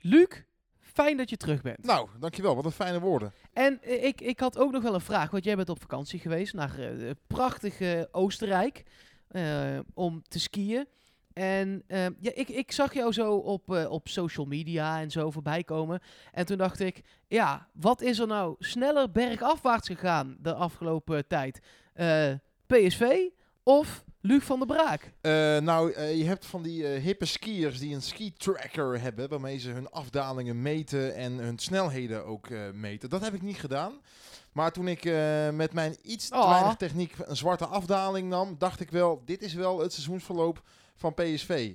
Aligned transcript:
Luc, 0.00 0.28
fijn 0.80 1.16
dat 1.16 1.30
je 1.30 1.36
terug 1.36 1.62
bent. 1.62 1.84
Nou, 1.84 2.08
dankjewel. 2.18 2.54
Wat 2.54 2.64
een 2.64 2.70
fijne 2.70 3.00
woorden. 3.00 3.32
En 3.52 3.82
eh, 3.82 4.04
ik, 4.04 4.20
ik 4.20 4.40
had 4.40 4.58
ook 4.58 4.72
nog 4.72 4.82
wel 4.82 4.94
een 4.94 5.00
vraag, 5.00 5.30
want 5.30 5.44
jij 5.44 5.56
bent 5.56 5.68
op 5.68 5.80
vakantie 5.80 6.18
geweest 6.20 6.54
naar 6.54 6.78
eh, 6.78 7.10
prachtige 7.26 8.08
Oostenrijk 8.12 8.84
eh, 9.28 9.78
om 9.94 10.22
te 10.28 10.40
skiën. 10.40 10.86
En 11.32 11.82
eh, 11.86 12.06
ja, 12.20 12.30
ik, 12.34 12.48
ik 12.48 12.72
zag 12.72 12.94
jou 12.94 13.12
zo 13.12 13.34
op, 13.34 13.74
eh, 13.74 13.90
op 13.90 14.08
social 14.08 14.46
media 14.46 15.00
en 15.00 15.10
zo 15.10 15.30
voorbij 15.30 15.64
komen. 15.64 16.00
En 16.32 16.46
toen 16.46 16.56
dacht 16.58 16.80
ik, 16.80 17.00
ja, 17.28 17.68
wat 17.72 18.00
is 18.00 18.18
er 18.18 18.26
nou 18.26 18.54
sneller 18.58 19.10
bergafwaarts 19.10 19.88
gegaan 19.88 20.36
de 20.40 20.54
afgelopen 20.54 21.26
tijd? 21.26 21.60
Eh, 21.92 22.32
PSV 22.66 23.28
of 23.62 24.04
Luc 24.22 24.42
van 24.42 24.58
der 24.58 24.66
Braak? 24.66 25.12
Eh, 25.20 25.32
nou, 25.58 25.92
eh, 25.92 26.16
je 26.18 26.24
hebt 26.24 26.46
van 26.46 26.62
die 26.62 26.86
eh, 26.86 27.02
hippe 27.02 27.24
skiers 27.24 27.78
die 27.78 27.94
een 27.94 28.02
ski-tracker 28.02 29.00
hebben, 29.00 29.28
waarmee 29.28 29.58
ze 29.58 29.70
hun 29.70 29.90
afdalingen 29.90 30.62
meten 30.62 31.14
en 31.14 31.32
hun 31.32 31.58
snelheden 31.58 32.26
ook 32.26 32.48
meten. 32.72 33.10
Dat 33.10 33.20
heb 33.20 33.34
ik 33.34 33.42
niet 33.42 33.60
gedaan. 33.60 33.92
Maar 34.52 34.72
toen 34.72 34.88
ik 34.88 35.04
met 35.52 35.72
mijn 35.72 35.96
iets 36.02 36.28
te 36.28 36.36
Oh. 36.36 36.50
weinig 36.50 36.76
techniek 36.76 37.14
een 37.18 37.36
zwarte 37.36 37.66
afdaling 37.66 38.28
nam, 38.28 38.54
dacht 38.58 38.80
ik 38.80 38.90
wel, 38.90 39.22
dit 39.24 39.42
is 39.42 39.54
wel 39.54 39.80
het 39.80 39.92
seizoensverloop 39.92 40.62
van 40.96 41.14
PSV. 41.14 41.72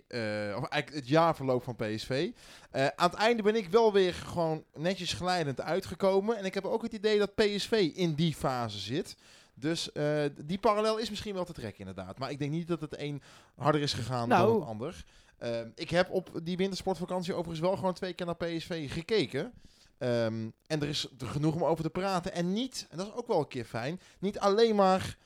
Of 0.57 0.67
eigenlijk 0.69 0.93
het 0.93 1.07
jaarverloop 1.07 1.63
van 1.63 1.75
PSV. 1.75 2.31
Aan 2.71 3.09
het 3.09 3.13
einde 3.13 3.43
ben 3.43 3.55
ik 3.55 3.69
wel 3.69 3.93
weer 3.93 4.13
gewoon 4.13 4.63
netjes 4.73 5.13
glijdend 5.13 5.61
uitgekomen. 5.61 6.37
En 6.37 6.45
ik 6.45 6.53
heb 6.53 6.65
ook 6.65 6.81
het 6.81 6.93
idee 6.93 7.19
dat 7.19 7.35
PSV 7.35 7.91
in 7.95 8.13
die 8.13 8.33
fase 8.33 8.79
zit. 8.79 9.15
Dus 9.55 9.91
eh, 9.91 10.23
die 10.45 10.57
parallel 10.57 10.97
is 10.97 11.09
misschien 11.09 11.33
wel 11.33 11.45
te 11.45 11.53
trekken 11.53 11.79
inderdaad. 11.79 12.19
Maar 12.19 12.31
ik 12.31 12.39
denk 12.39 12.51
niet 12.51 12.67
dat 12.67 12.81
het 12.81 12.99
een 12.99 13.21
harder 13.55 13.81
is 13.81 13.93
gegaan 13.93 14.27
Nou. 14.27 14.47
dan 14.47 14.59
het 14.59 14.69
ander. 14.69 15.05
Eh, 15.37 15.59
ik 15.75 15.89
heb 15.89 16.09
op 16.09 16.29
die 16.43 16.57
wintersportvakantie 16.57 17.33
overigens 17.33 17.59
wel 17.59 17.75
gewoon 17.75 17.93
twee 17.93 18.13
keer 18.13 18.25
naar 18.25 18.35
PSV 18.35 18.91
gekeken. 18.91 19.53
Ehm, 19.97 20.49
en 20.67 20.81
er 20.81 20.87
is 20.87 21.07
er 21.19 21.27
genoeg 21.27 21.55
om 21.55 21.63
over 21.63 21.83
te 21.83 21.89
praten. 21.89 22.31
En 22.33 22.53
niet, 22.53 22.87
en 22.89 22.97
dat 22.97 23.07
is 23.07 23.13
ook 23.13 23.27
wel 23.27 23.39
een 23.39 23.47
keer 23.47 23.65
fijn, 23.65 23.99
niet 24.19 24.39
alleen 24.39 24.75
maar 24.75 25.17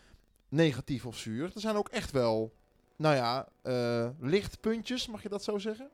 negatief 0.49 1.05
of 1.05 1.17
zuur. 1.17 1.51
Er 1.53 1.61
zijn 1.61 1.75
ook 1.75 1.89
echt 1.89 2.11
wel, 2.11 2.53
nou 2.95 3.15
ja, 3.15 3.47
eh, 3.61 4.09
lichtpuntjes, 4.19 5.07
mag 5.07 5.23
je 5.23 5.29
dat 5.29 5.43
zo 5.43 5.57
zeggen? 5.57 5.89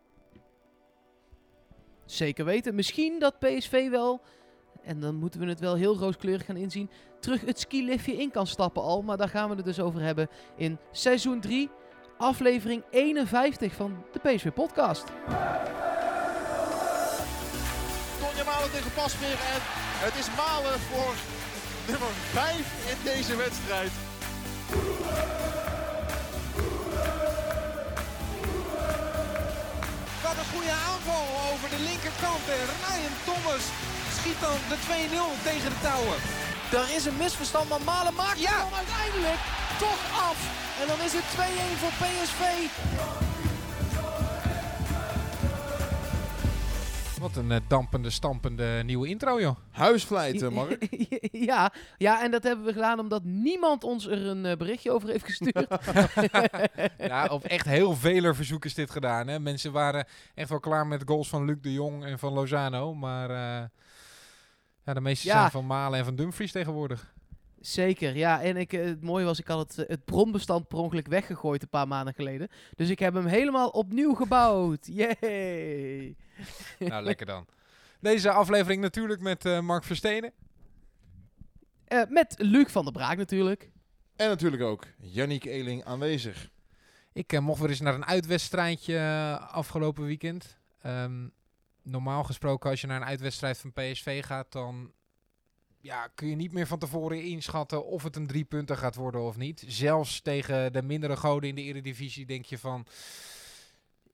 Zeker 2.05 2.45
weten. 2.45 2.75
Misschien 2.75 3.19
dat 3.19 3.39
PSV 3.39 3.89
wel, 3.89 4.21
en 4.85 4.99
dan 4.99 5.15
moeten 5.15 5.39
we 5.39 5.45
het 5.45 5.59
wel 5.59 5.75
heel 5.75 5.97
rooskleurig 5.97 6.45
gaan 6.45 6.57
inzien, 6.57 6.89
terug 7.19 7.41
het 7.41 7.59
skiliftje 7.59 8.15
in 8.15 8.31
kan 8.31 8.47
stappen 8.47 8.81
al. 8.81 9.01
Maar 9.01 9.17
daar 9.17 9.29
gaan 9.29 9.49
we 9.49 9.55
het 9.55 9.65
dus 9.65 9.79
over 9.79 10.01
hebben 10.01 10.27
in 10.55 10.77
seizoen 10.91 11.39
3, 11.39 11.69
aflevering 12.17 12.83
51 12.89 13.73
van 13.73 14.05
de 14.11 14.19
PSV 14.19 14.51
podcast. 14.51 15.03
Tonja 18.19 18.43
Malen 18.45 18.71
tegen 18.71 18.91
Pasveer 18.93 19.39
en 19.53 19.61
het 20.05 20.15
is 20.15 20.27
Malen 20.35 20.79
voor 20.79 21.13
nummer 21.87 22.13
5 22.13 22.91
in 22.91 22.97
deze 23.03 23.35
wedstrijd. 23.35 23.91
Wat 30.23 30.37
een 30.41 30.51
goede 30.53 30.75
aanval 30.89 31.25
over 31.51 31.67
de 31.75 31.81
linkerkant. 31.89 32.43
En 32.57 32.65
Ryan 32.83 33.15
Thomas 33.27 33.65
schiet 34.25 34.41
dan 34.41 34.57
de 34.71 34.77
2-0 34.87 35.43
tegen 35.49 35.69
de 35.69 35.79
touwen. 35.81 36.17
Er 36.79 36.95
is 36.95 37.05
een 37.05 37.17
misverstand, 37.17 37.69
maar 37.69 37.81
Malen 37.81 38.13
maakt 38.13 38.39
Ja. 38.39 38.49
het 38.51 38.69
dan 38.69 38.77
uiteindelijk 38.83 39.41
toch 39.85 40.01
af. 40.29 40.37
En 40.81 40.87
dan 40.87 40.99
is 41.07 41.13
het 41.13 41.27
2-1 41.35 41.77
voor 41.81 41.93
PSV. 42.01 42.43
Wat 47.19 47.35
een 47.35 47.51
eh, 47.51 47.59
dampende, 47.67 48.09
stampende 48.09 48.81
nieuwe 48.85 49.07
intro, 49.07 49.41
joh. 49.41 49.55
Huisvlijten, 49.71 50.53
Mark. 50.53 50.87
ja, 51.51 51.71
ja, 51.97 52.23
en 52.23 52.31
dat 52.31 52.43
hebben 52.43 52.65
we 52.65 52.73
gedaan 52.73 52.99
omdat 52.99 53.23
niemand 53.23 53.83
ons 53.83 54.07
er 54.07 54.25
een 54.25 54.45
eh, 54.45 54.57
berichtje 54.57 54.91
over 54.91 55.09
heeft 55.09 55.25
gestuurd. 55.25 55.67
Ja, 56.97 57.25
op 57.25 57.43
echt 57.43 57.65
heel 57.65 57.95
vele 57.95 58.33
verzoek 58.33 58.65
is 58.65 58.73
dit 58.73 58.91
gedaan. 58.91 59.27
Hè. 59.27 59.39
Mensen 59.39 59.71
waren 59.71 60.07
echt 60.35 60.49
wel 60.49 60.59
klaar 60.59 60.87
met 60.87 61.03
goals 61.05 61.29
van 61.29 61.45
Luc 61.45 61.57
de 61.61 61.73
Jong 61.73 62.05
en 62.05 62.19
van 62.19 62.33
Lozano. 62.33 62.93
Maar 62.93 63.29
eh, 63.29 63.63
ja, 64.85 64.93
de 64.93 65.01
meeste 65.01 65.27
Ja. 65.27 65.39
zijn 65.39 65.51
van 65.51 65.65
Malen 65.65 65.99
en 65.99 66.05
van 66.05 66.15
Dumfries 66.15 66.51
tegenwoordig. 66.51 67.13
Zeker, 67.59 68.15
ja. 68.15 68.41
En 68.41 68.57
ik, 68.57 68.73
eh, 68.73 68.85
het 68.85 69.01
mooie 69.03 69.25
was, 69.25 69.39
ik 69.39 69.47
had 69.47 69.59
het, 69.59 69.77
eh, 69.77 69.89
het 69.89 70.05
bronbestand 70.05 70.67
per 70.67 70.77
ongeluk 70.77 71.07
weggegooid 71.07 71.61
een 71.61 71.69
paar 71.69 71.87
maanden 71.87 72.13
geleden. 72.13 72.47
Dus 72.75 72.89
ik 72.89 72.99
heb 72.99 73.13
hem 73.13 73.25
helemaal 73.25 73.69
opnieuw 73.69 74.13
gebouwd. 74.13 74.85
Yay! 74.99 76.15
nou, 76.79 77.03
lekker 77.03 77.25
dan. 77.25 77.45
Deze 77.99 78.31
aflevering 78.31 78.81
natuurlijk 78.81 79.21
met 79.21 79.45
eh, 79.45 79.59
Mark 79.59 79.83
Verstenen. 79.83 80.31
Eh, 81.85 82.01
met 82.09 82.35
Luc 82.37 82.71
van 82.71 82.83
der 82.83 82.93
Braak 82.93 83.17
natuurlijk. 83.17 83.71
En 84.15 84.27
natuurlijk 84.27 84.61
ook 84.63 84.85
Yannick 84.97 85.43
Eeling 85.45 85.83
aanwezig. 85.83 86.49
Ik 87.13 87.39
mocht 87.39 87.59
weer 87.59 87.69
eens 87.69 87.79
naar 87.79 87.93
een 87.93 88.05
uitwedstrijdje 88.05 88.99
afgelopen 89.51 90.05
weekend. 90.05 90.57
Ehm, 90.81 91.27
normaal 91.85 92.23
gesproken, 92.23 92.69
als 92.69 92.81
je 92.81 92.87
naar 92.87 93.01
een 93.01 93.07
uitwedstrijd 93.07 93.57
van 93.57 93.73
PSV 93.73 94.25
gaat, 94.25 94.51
dan 94.51 94.91
ja, 95.85 96.07
kun 96.15 96.27
je 96.27 96.35
niet 96.35 96.53
meer 96.53 96.67
van 96.67 96.79
tevoren 96.79 97.23
inschatten 97.23 97.85
of 97.85 98.03
het 98.03 98.15
een 98.15 98.27
drie 98.27 98.43
punten 98.43 98.77
gaat 98.77 98.95
worden 98.95 99.21
of 99.21 99.37
niet. 99.37 99.63
Zelfs 99.67 100.21
tegen 100.21 100.73
de 100.73 100.81
mindere 100.81 101.15
goden 101.15 101.49
in 101.49 101.55
de 101.55 101.61
Eredivisie 101.61 102.25
denk 102.25 102.45
je 102.45 102.57
van... 102.57 102.85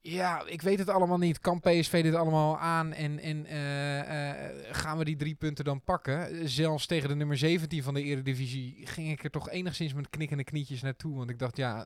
Ja, 0.04 0.46
ik 0.46 0.62
weet 0.62 0.80
het 0.80 0.90
allemaal 0.90 1.18
niet. 1.18 1.40
Kan 1.40 1.60
PSV 1.60 2.04
dit 2.04 2.14
allemaal 2.14 2.58
aan 2.58 2.94
en, 2.94 3.20
en 3.20 3.46
eh, 3.46 4.00
eh, 4.00 4.56
gaan 4.72 4.98
we 4.98 5.06
die 5.06 5.16
drie 5.16 5.36
punten 5.36 5.66
dan 5.66 5.84
pakken? 5.84 6.50
Zelfs 6.50 6.86
tegen 6.86 7.10
de 7.10 7.16
nummer 7.16 7.38
17 7.38 7.84
van 7.84 7.94
de 7.94 8.04
Eredivisie 8.04 8.88
ging 8.88 9.12
ik 9.12 9.24
er 9.24 9.30
toch 9.30 9.50
enigszins 9.50 9.94
met 9.94 10.10
knikkende 10.10 10.44
knietjes 10.44 10.82
naartoe. 10.82 11.18
Want 11.18 11.30
ik 11.30 11.40
dacht, 11.40 11.58
ja, 11.58 11.86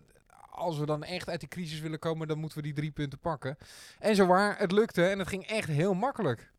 als 0.56 0.78
we 0.78 0.86
dan 0.86 1.04
echt 1.04 1.30
uit 1.30 1.40
die 1.40 1.50
crisis 1.50 1.80
willen 1.80 2.00
komen, 2.00 2.28
dan 2.28 2.38
moeten 2.38 2.58
we 2.58 2.64
die 2.64 2.74
drie 2.74 2.92
punten 2.92 3.20
pakken. 3.20 3.58
En 4.00 4.16
zo 4.16 4.26
waar, 4.26 4.60
het 4.60 4.72
lukte 4.72 5.06
en 5.06 5.20
het 5.20 5.28
ging 5.28 5.46
echt 5.46 5.68
heel 5.68 5.94
makkelijk. 5.94 6.52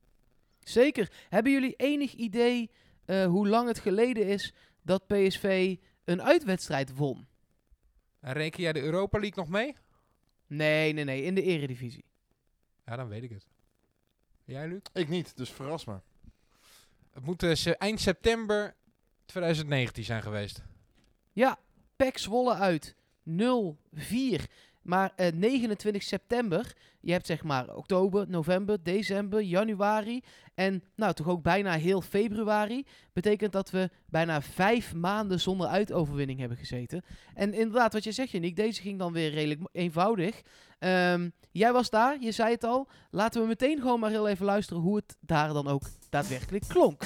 Zeker. 0.60 1.12
Hebben 1.28 1.52
jullie 1.52 1.74
enig 1.76 2.12
idee 2.12 2.70
eh, 3.04 3.26
hoe 3.26 3.48
lang 3.48 3.68
het 3.68 3.78
geleden 3.78 4.26
is 4.26 4.54
dat 4.82 5.06
PSV 5.06 5.76
een 6.04 6.22
uitwedstrijd 6.22 6.96
won? 6.96 7.26
En 8.20 8.32
reken 8.32 8.62
jij 8.62 8.72
de 8.72 8.82
Europa 8.82 9.18
League 9.18 9.38
nog 9.38 9.48
mee? 9.48 9.76
Nee, 10.46 10.92
nee, 10.92 11.04
nee. 11.04 11.22
In 11.22 11.34
de 11.34 11.42
eredivisie. 11.42 12.04
Ja, 12.84 12.96
dan 12.96 13.08
weet 13.08 13.22
ik 13.22 13.30
het. 13.30 13.46
Jij, 14.44 14.68
Luc? 14.68 14.80
Ik 14.92 15.08
niet, 15.08 15.36
dus 15.36 15.52
verras 15.52 15.84
me. 15.84 15.98
Het 17.12 17.24
moet 17.24 17.42
eh, 17.42 17.72
eind 17.78 18.00
september 18.00 18.74
2019 19.24 20.04
zijn 20.04 20.22
geweest. 20.22 20.62
Ja, 21.32 21.58
PEC 21.96 22.18
Zwolle 22.18 22.54
uit. 22.54 22.94
0-4. 23.30 24.44
Maar 24.86 25.12
eh, 25.16 25.32
29 25.32 26.02
september, 26.02 26.72
je 27.00 27.12
hebt 27.12 27.26
zeg 27.26 27.42
maar 27.42 27.74
oktober, 27.74 28.24
november, 28.28 28.78
december, 28.82 29.42
januari 29.42 30.22
en 30.54 30.82
nou 30.94 31.12
toch 31.12 31.28
ook 31.28 31.42
bijna 31.42 31.72
heel 31.72 32.00
februari. 32.00 32.84
Betekent 33.12 33.52
dat 33.52 33.70
we 33.70 33.90
bijna 34.06 34.42
vijf 34.42 34.94
maanden 34.94 35.40
zonder 35.40 35.66
uitoverwinning 35.66 36.38
hebben 36.38 36.58
gezeten. 36.58 37.04
En 37.34 37.54
inderdaad, 37.54 37.92
wat 37.92 38.04
je 38.04 38.12
zegt 38.12 38.30
Janiek, 38.30 38.56
deze 38.56 38.82
ging 38.82 38.98
dan 38.98 39.12
weer 39.12 39.30
redelijk 39.30 39.60
eenvoudig. 39.72 40.42
Ehm, 40.78 41.28
jij 41.50 41.72
was 41.72 41.90
daar, 41.90 42.16
je 42.20 42.32
zei 42.32 42.50
het 42.52 42.64
al. 42.64 42.88
Laten 43.10 43.40
we 43.40 43.46
meteen 43.46 43.80
gewoon 43.80 44.00
maar 44.00 44.10
heel 44.10 44.28
even 44.28 44.46
luisteren 44.46 44.82
hoe 44.82 44.96
het 44.96 45.16
daar 45.20 45.52
dan 45.52 45.68
ook 45.68 45.82
daadwerkelijk 46.10 46.64
klonk. 46.68 47.02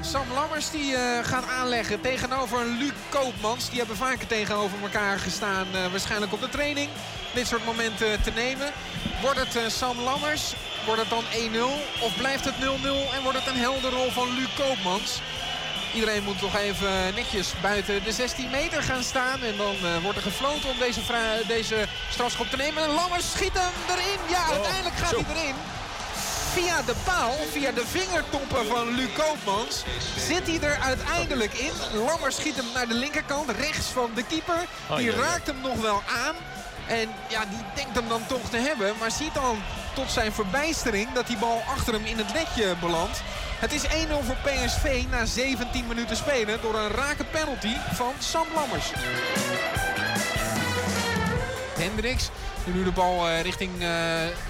Sam 0.00 0.32
Lammers 0.32 0.70
die 0.70 0.96
eh, 0.96 1.24
gaat 1.24 1.48
aanleggen 1.48 2.00
tegenover 2.00 2.66
Luc 2.66 2.92
Koopmans. 3.08 3.68
Die 3.68 3.78
hebben 3.78 3.96
vaker 3.96 4.26
tegenover 4.26 4.82
elkaar 4.82 5.18
gestaan. 5.18 5.66
eh, 5.72 5.90
waarschijnlijk 5.90 6.32
op 6.32 6.40
de 6.40 6.48
training. 6.48 6.88
Dit 7.34 7.46
soort 7.46 7.64
momenten 7.64 8.22
te 8.22 8.30
nemen. 8.30 8.72
Wordt 9.22 9.38
het 9.38 9.56
eh, 9.56 9.62
Sam 9.68 9.98
Lammers? 10.00 10.54
Wordt 10.86 11.00
het 11.00 11.10
dan 11.10 11.24
1-0? 11.24 12.02
Of 12.02 12.16
blijft 12.16 12.44
het 12.44 12.54
0-0 12.54 13.14
en 13.14 13.22
wordt 13.22 13.38
het 13.38 13.46
een 13.46 13.60
helder 13.60 13.90
rol 13.90 14.10
van 14.10 14.34
Luc 14.34 14.48
Koopmans? 14.56 15.20
Iedereen 15.94 16.22
moet 16.24 16.40
nog 16.40 16.56
even 16.56 17.14
netjes 17.14 17.52
buiten 17.62 18.04
de 18.04 18.12
16 18.12 18.50
meter 18.50 18.82
gaan 18.82 19.02
staan. 19.02 19.42
En 19.42 19.56
dan 19.56 19.76
wordt 20.02 20.16
er 20.16 20.22
gefloten 20.22 20.68
om 20.70 20.78
deze, 20.78 21.00
deze 21.46 21.86
strafschop 22.10 22.50
te 22.50 22.56
nemen. 22.56 22.82
En 22.82 22.90
Lammers 22.90 23.30
schiet 23.30 23.52
hem 23.58 23.72
erin. 23.96 24.18
Ja, 24.28 24.44
uiteindelijk 24.50 24.96
gaat 24.96 25.10
hij 25.10 25.36
erin. 25.36 25.54
Via 26.52 26.82
de 26.82 26.94
paal, 27.04 27.34
via 27.52 27.70
de 27.70 27.86
vingertoppen 27.86 28.66
van 28.66 28.94
Luc 28.94 29.08
Koopmans, 29.16 29.84
zit 30.16 30.46
hij 30.46 30.68
er 30.70 30.78
uiteindelijk 30.78 31.52
in. 31.52 32.00
Lammers 32.04 32.36
schiet 32.36 32.56
hem 32.56 32.64
naar 32.74 32.88
de 32.88 32.94
linkerkant, 32.94 33.50
rechts 33.50 33.86
van 33.86 34.10
de 34.14 34.24
keeper. 34.24 34.66
Die 34.96 35.10
raakt 35.10 35.46
hem 35.46 35.60
nog 35.60 35.80
wel 35.80 36.02
aan. 36.26 36.34
En 36.88 37.08
ja, 37.28 37.44
die 37.44 37.64
denkt 37.74 37.96
hem 37.96 38.08
dan 38.08 38.26
toch 38.26 38.50
te 38.50 38.56
hebben. 38.56 38.94
Maar 38.98 39.10
ziet 39.10 39.34
dan 39.34 39.62
tot 39.94 40.10
zijn 40.10 40.32
verbijstering 40.32 41.12
dat 41.12 41.26
die 41.26 41.36
bal 41.36 41.62
achter 41.68 41.94
hem 41.94 42.04
in 42.04 42.18
het 42.18 42.32
netje 42.32 42.76
belandt. 42.80 43.22
Het 43.58 43.72
is 43.72 43.84
1-0 43.84 43.88
voor 44.08 44.36
PSV 44.42 45.04
na 45.10 45.24
17 45.24 45.86
minuten 45.86 46.16
spelen 46.16 46.60
door 46.60 46.74
een 46.74 46.90
rake 46.90 47.24
penalty 47.24 47.74
van 47.92 48.12
Sam 48.18 48.46
Lammers. 48.54 48.92
Hendricks. 51.78 52.30
Die 52.70 52.78
nu 52.78 52.84
de 52.84 52.92
bal 52.92 53.28
eh, 53.28 53.40
richting 53.42 53.82
eh, 53.82 53.88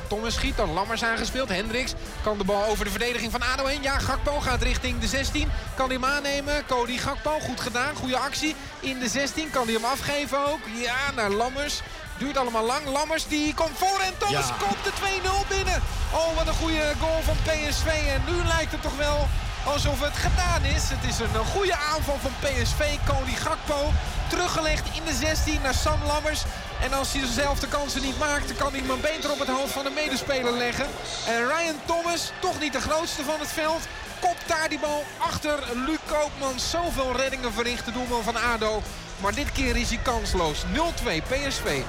Thomas 0.08 0.34
schiet. 0.34 0.56
Dan 0.56 0.72
Lammers 0.72 1.05
aangespeeld. 1.05 1.49
Hendricks 1.49 1.94
kan 2.22 2.38
de 2.38 2.44
bal 2.44 2.64
over 2.64 2.84
de 2.84 2.90
verdediging 2.90 3.31
van 3.32 3.43
ADO 3.43 3.67
heen. 3.67 3.82
Ja, 3.82 3.99
Gakpo 3.99 4.40
gaat 4.40 4.62
richting 4.62 4.99
de 5.00 5.06
16. 5.06 5.49
Kan 5.76 5.87
hij 5.87 5.94
hem 5.94 6.05
aannemen. 6.05 6.67
Cody 6.67 6.96
Gakpo, 6.99 7.38
goed 7.40 7.61
gedaan. 7.61 7.94
Goede 7.94 8.19
actie 8.19 8.55
in 8.81 8.99
de 8.99 9.08
16. 9.08 9.50
Kan 9.50 9.64
hij 9.64 9.75
hem 9.75 9.84
afgeven 9.84 10.38
ook. 10.46 10.61
Ja, 10.82 11.11
naar 11.17 11.31
Lammers. 11.31 11.81
Duurt 12.19 12.37
allemaal 12.37 12.64
lang. 12.64 12.87
Lammers 12.87 13.26
die 13.26 13.55
komt 13.55 13.78
voor 13.78 14.00
en 14.00 14.19
Thomas 14.19 14.49
Ja. 14.49 14.55
komt 14.66 14.84
de 14.84 14.93
2-0 14.93 15.44
binnen. 15.49 15.82
Oh, 16.12 16.37
wat 16.37 16.46
een 16.46 16.55
goede 16.55 16.93
goal 17.00 17.20
van 17.23 17.37
PSV. 17.43 17.87
En 17.87 18.23
nu 18.26 18.44
lijkt 18.46 18.73
het 18.73 18.82
toch 18.82 18.96
wel 18.96 19.28
alsof 19.64 20.00
het 20.00 20.16
gedaan 20.16 20.64
is. 20.64 20.82
Het 20.88 21.11
is 21.11 21.19
een 21.19 21.44
goede 21.55 21.76
aanval 21.94 22.19
van 22.20 22.32
PSV. 22.40 22.82
Cody 23.06 23.34
Gakpo 23.34 23.93
teruggelegd 24.28 24.87
in 24.96 25.05
de 25.05 25.14
16 25.14 25.61
naar 25.62 25.75
Sam 25.75 25.99
Lammers. 26.06 26.43
En 26.82 26.93
als 26.93 27.12
hij 27.12 27.21
dezelfde 27.21 27.69
kansen 27.69 28.03
niet 28.03 28.19
maakt, 28.19 28.49
dan 28.49 28.56
kan 28.56 28.73
hij 28.73 28.82
hem 28.87 29.00
beter 29.00 29.31
op 29.31 29.38
het 29.38 29.49
hoofd 29.49 29.73
van 29.73 29.85
de 29.85 29.91
medespeler 29.91 30.53
leggen. 30.53 30.87
En 31.27 31.47
Ryan 31.47 31.77
Thomas, 31.85 32.32
toch 32.41 32.61
niet 32.61 32.73
de 32.73 32.81
grootste 32.81 33.23
van 33.25 33.41
het 33.41 33.49
veld, 33.49 33.81
kopt 34.21 34.49
daar 34.49 34.69
die 34.69 34.79
bal 34.79 35.05
achter 35.19 35.59
Luc 35.75 35.99
Koopmans. 36.06 36.71
Zoveel 36.71 37.17
reddingen 37.17 37.53
verricht 37.53 37.85
de 37.85 37.93
doelman 37.93 38.23
van 38.23 38.37
ADO. 38.37 38.82
Maar 39.21 39.35
dit 39.35 39.53
keer 39.53 39.77
is 39.77 39.88
hij 39.88 39.99
kansloos. 40.03 40.65
0-2 40.65 41.23
PSV. 41.29 41.82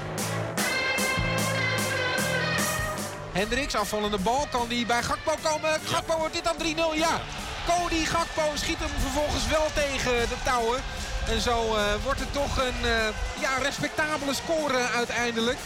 Hendricks, 3.32 3.74
afvallende 3.74 4.18
bal. 4.18 4.46
Kan 4.50 4.68
die 4.68 4.86
bij 4.86 5.02
Gakpo 5.02 5.34
komen? 5.42 5.80
Gakpo 5.84 6.18
wordt 6.18 6.34
dit 6.34 6.44
dan 6.44 6.56
3-0? 6.94 6.98
Ja. 6.98 7.20
Cody 7.66 8.04
Gakpo 8.04 8.42
schiet 8.54 8.78
hem 8.78 8.88
vervolgens 9.00 9.46
wel 9.48 9.66
tegen 9.74 10.28
de 10.28 10.36
touwen. 10.44 10.82
En 11.28 11.40
zo 11.40 11.76
eh, 11.76 11.84
wordt 12.04 12.20
het 12.20 12.32
toch 12.32 12.56
een 12.56 12.84
eh, 12.84 13.40
ja, 13.40 13.58
respectabele 13.62 14.34
score 14.34 14.78
uiteindelijk. 14.94 15.58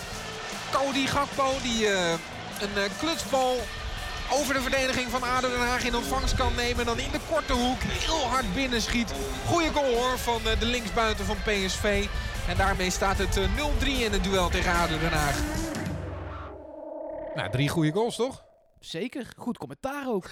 Cody 0.73 1.07
Gakpo 1.07 1.53
die 1.63 1.87
eh, 1.87 2.11
een 2.61 2.91
klutsbal 2.99 3.61
over 4.33 4.55
de 4.55 4.61
verdediging 4.61 5.11
van 5.11 5.23
ADO 5.23 5.49
Den 5.49 5.67
Haag 5.67 5.85
in 5.85 5.97
ontvangst 5.97 6.35
kan 6.35 6.55
nemen. 6.55 6.79
En 6.79 6.87
dan 6.87 6.99
in 6.99 7.11
de 7.11 7.21
korte 7.31 7.53
hoek 7.53 7.81
heel 7.83 8.29
hard 8.29 8.55
binnenschiet. 8.55 9.13
Goeie 9.47 9.73
goal 9.73 9.95
hoor 9.95 10.19
van 10.19 10.41
de 10.43 10.67
linksbuiten 10.67 11.25
van 11.25 11.37
PSV. 11.45 12.07
En 12.49 12.57
daarmee 12.57 12.91
staat 12.91 13.19
het 13.19 13.37
eh, 13.37 13.45
0-3 13.83 13.87
in 13.87 14.13
het 14.13 14.25
duel 14.25 14.49
tegen 14.49 14.73
ADO 14.75 14.99
Den 14.99 15.13
Haag. 15.13 15.37
Nou, 17.35 17.51
drie 17.51 17.69
goede 17.69 17.93
goals 17.93 18.17
toch? 18.17 18.46
Zeker, 18.87 19.33
goed 19.37 19.59
commentaar 19.59 20.09
ook. 20.09 20.29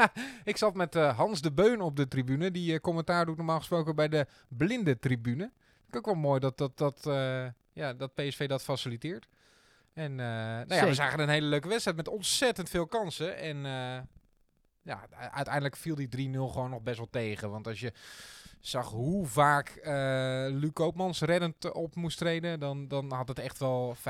Ik 0.44 0.56
zat 0.56 0.74
met 0.74 0.94
eh, 0.94 1.16
Hans 1.16 1.40
de 1.40 1.52
Beun 1.52 1.80
op 1.80 1.96
de 1.96 2.08
tribune. 2.08 2.50
Die 2.50 2.72
eh, 2.72 2.80
commentaar 2.80 3.26
doet 3.26 3.36
normaal 3.36 3.58
gesproken 3.58 3.94
bij 3.96 4.08
de 4.08 4.26
blinde 4.48 4.98
tribune. 4.98 5.50
Vind 5.80 5.88
ik 5.88 5.96
ook 5.96 6.04
wel 6.06 6.14
mooi 6.14 6.40
dat, 6.40 6.58
dat, 6.58 6.78
dat, 6.78 7.06
eh, 7.06 7.46
ja, 7.72 7.92
dat 7.92 8.14
PSV 8.14 8.48
dat 8.48 8.62
faciliteert. 8.62 9.28
En 9.92 10.14
nou 10.14 10.74
ja, 10.74 10.86
we 10.86 10.94
zagen 10.94 11.20
een 11.20 11.28
hele 11.28 11.46
leuke 11.46 11.68
wedstrijd 11.68 11.96
met 11.96 12.08
ontzettend 12.08 12.68
veel 12.68 12.86
kansen. 12.86 13.36
En 13.36 13.56
ja, 14.82 15.06
uiteindelijk 15.10 15.76
viel 15.76 15.94
die 15.94 16.08
3-0 16.08 16.52
gewoon 16.52 16.70
nog 16.70 16.82
best 16.82 16.96
wel 16.96 17.10
tegen. 17.10 17.50
Want 17.50 17.66
als 17.66 17.80
je 17.80 17.92
zag 18.60 18.90
hoe 18.90 19.26
vaak 19.26 19.68
eh 19.68 19.92
Luc 20.50 20.72
Koopmans 20.72 21.20
reddend 21.20 21.72
op 21.72 21.94
moest 21.94 22.18
treden, 22.18 22.60
dan, 22.60 22.88
dan 22.88 23.12
had 23.12 23.28
het 23.28 23.38
echt 23.38 23.58
wel 23.58 23.96
5-6-0 23.96 24.02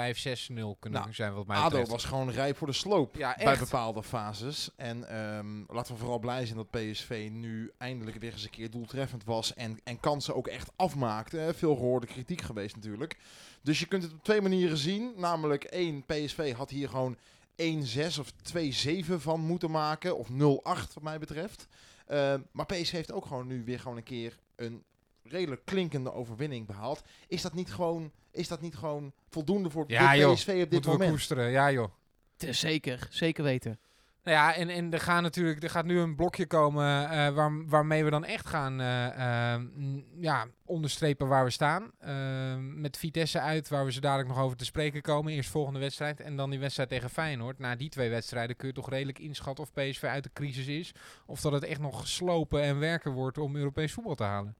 kunnen 0.78 1.00
Nou, 1.00 1.12
zijn 1.12 1.34
wat 1.34 1.46
mij 1.46 1.56
ADO 1.56 1.68
betreft. 1.68 1.90
was 1.90 2.04
gewoon 2.04 2.30
rijp 2.30 2.56
voor 2.56 2.66
de 2.66 2.72
sloop 2.72 3.16
Ja, 3.16 3.36
bij 3.44 3.58
bepaalde 3.58 4.02
fases. 4.02 4.70
En 4.76 5.08
ehm, 5.08 5.62
laten 5.68 5.92
we 5.92 6.00
vooral 6.00 6.18
blij 6.18 6.46
zijn 6.46 6.56
dat 6.56 6.70
PSV 6.70 7.28
nu 7.32 7.72
eindelijk 7.78 8.16
weer 8.16 8.32
eens 8.32 8.44
een 8.44 8.50
keer 8.50 8.70
doeltreffend 8.70 9.24
was. 9.24 9.54
En, 9.54 9.80
en 9.84 10.00
kansen 10.00 10.34
ook 10.34 10.46
echt 10.46 10.70
afmaakte. 10.76 11.52
Veel 11.56 11.74
gehoorde 11.74 12.06
kritiek 12.06 12.40
geweest 12.40 12.74
natuurlijk. 12.74 13.16
Dus 13.62 13.80
je 13.80 13.86
kunt 13.86 14.02
het 14.02 14.12
op 14.12 14.24
twee 14.24 14.40
manieren 14.40 14.76
zien. 14.78 15.12
Namelijk 15.16 15.64
één, 15.64 16.04
PSV 16.06 16.54
had 16.54 16.70
hier 16.70 16.88
gewoon 16.88 17.16
1-6 17.62 18.18
of 18.18 18.32
2-7 18.32 19.14
van 19.14 19.40
moeten 19.40 19.70
maken. 19.70 20.16
Of 20.16 20.28
0-8 20.28 20.34
wat 20.94 21.02
mij 21.02 21.18
betreft. 21.18 21.66
Ehm, 22.08 22.40
maar 22.52 22.66
PSV 22.66 22.90
heeft 22.92 23.12
ook 23.12 23.26
gewoon 23.26 23.46
nu 23.46 23.64
weer 23.64 23.80
gewoon 23.80 23.96
een 23.96 24.02
keer 24.02 24.38
een 24.56 24.84
redelijk 25.22 25.64
klinkende 25.64 26.12
overwinning 26.12 26.66
behaald. 26.66 27.02
Is 27.26 27.42
dat 27.42 27.54
niet 27.54 27.72
gewoon, 27.72 28.12
is 28.30 28.48
dat 28.48 28.60
niet 28.60 28.76
gewoon 28.76 29.12
voldoende 29.28 29.70
voor 29.70 29.84
Ja, 29.86 30.10
dit 30.12 30.20
joh. 30.20 30.32
PSV 30.32 30.48
op 30.48 30.54
dit 30.54 30.70
Moeten 30.70 30.90
we 30.90 30.96
moment? 30.96 31.10
koesteren, 31.10 31.50
ja 31.50 31.72
joh. 31.72 31.92
Zeker, 32.36 33.06
zeker 33.10 33.44
weten. 33.44 33.78
Nou 34.22 34.40
ja, 34.40 34.54
en, 34.54 34.68
en 34.68 34.92
er, 34.92 35.00
gaan 35.00 35.22
natuurlijk, 35.22 35.62
er 35.62 35.70
gaat 35.70 35.84
nu 35.84 35.98
een 35.98 36.16
blokje 36.16 36.46
komen 36.46 37.10
eh, 37.10 37.28
waar, 37.28 37.66
waarmee 37.66 38.04
we 38.04 38.10
dan 38.10 38.24
echt 38.24 38.46
gaan 38.46 38.80
eh, 38.80 39.54
eh, 39.54 39.62
ja, 40.16 40.46
onderstrepen 40.64 41.28
waar 41.28 41.44
we 41.44 41.50
staan. 41.50 41.90
Met 42.74 42.96
Vitesse 42.96 43.40
uit, 43.40 43.68
waar 43.68 43.84
we 43.84 43.92
ze 43.92 44.00
dadelijk 44.00 44.28
nog 44.28 44.38
over 44.38 44.56
te 44.56 44.64
spreken 44.64 45.02
komen. 45.02 45.32
Eerst 45.32 45.50
volgende 45.50 45.78
wedstrijd 45.78 46.20
en 46.20 46.36
dan 46.36 46.50
die 46.50 46.58
wedstrijd 46.58 46.88
tegen 46.88 47.10
Feyenoord. 47.10 47.58
Na 47.58 47.76
die 47.76 47.88
twee 47.88 48.10
wedstrijden 48.10 48.56
kun 48.56 48.68
je 48.68 48.74
toch 48.74 48.90
redelijk 48.90 49.18
inschatten 49.18 49.64
of 49.64 49.72
PSV 49.72 50.02
uit 50.04 50.24
de 50.24 50.30
crisis 50.32 50.66
is. 50.66 50.92
Of 51.26 51.40
dat 51.40 51.52
het 51.52 51.64
echt 51.64 51.80
nog 51.80 52.08
slopen 52.08 52.62
en 52.62 52.78
werken 52.78 53.12
wordt 53.12 53.38
om 53.38 53.56
Europees 53.56 53.92
voetbal 53.92 54.14
te 54.14 54.24
halen. 54.24 54.54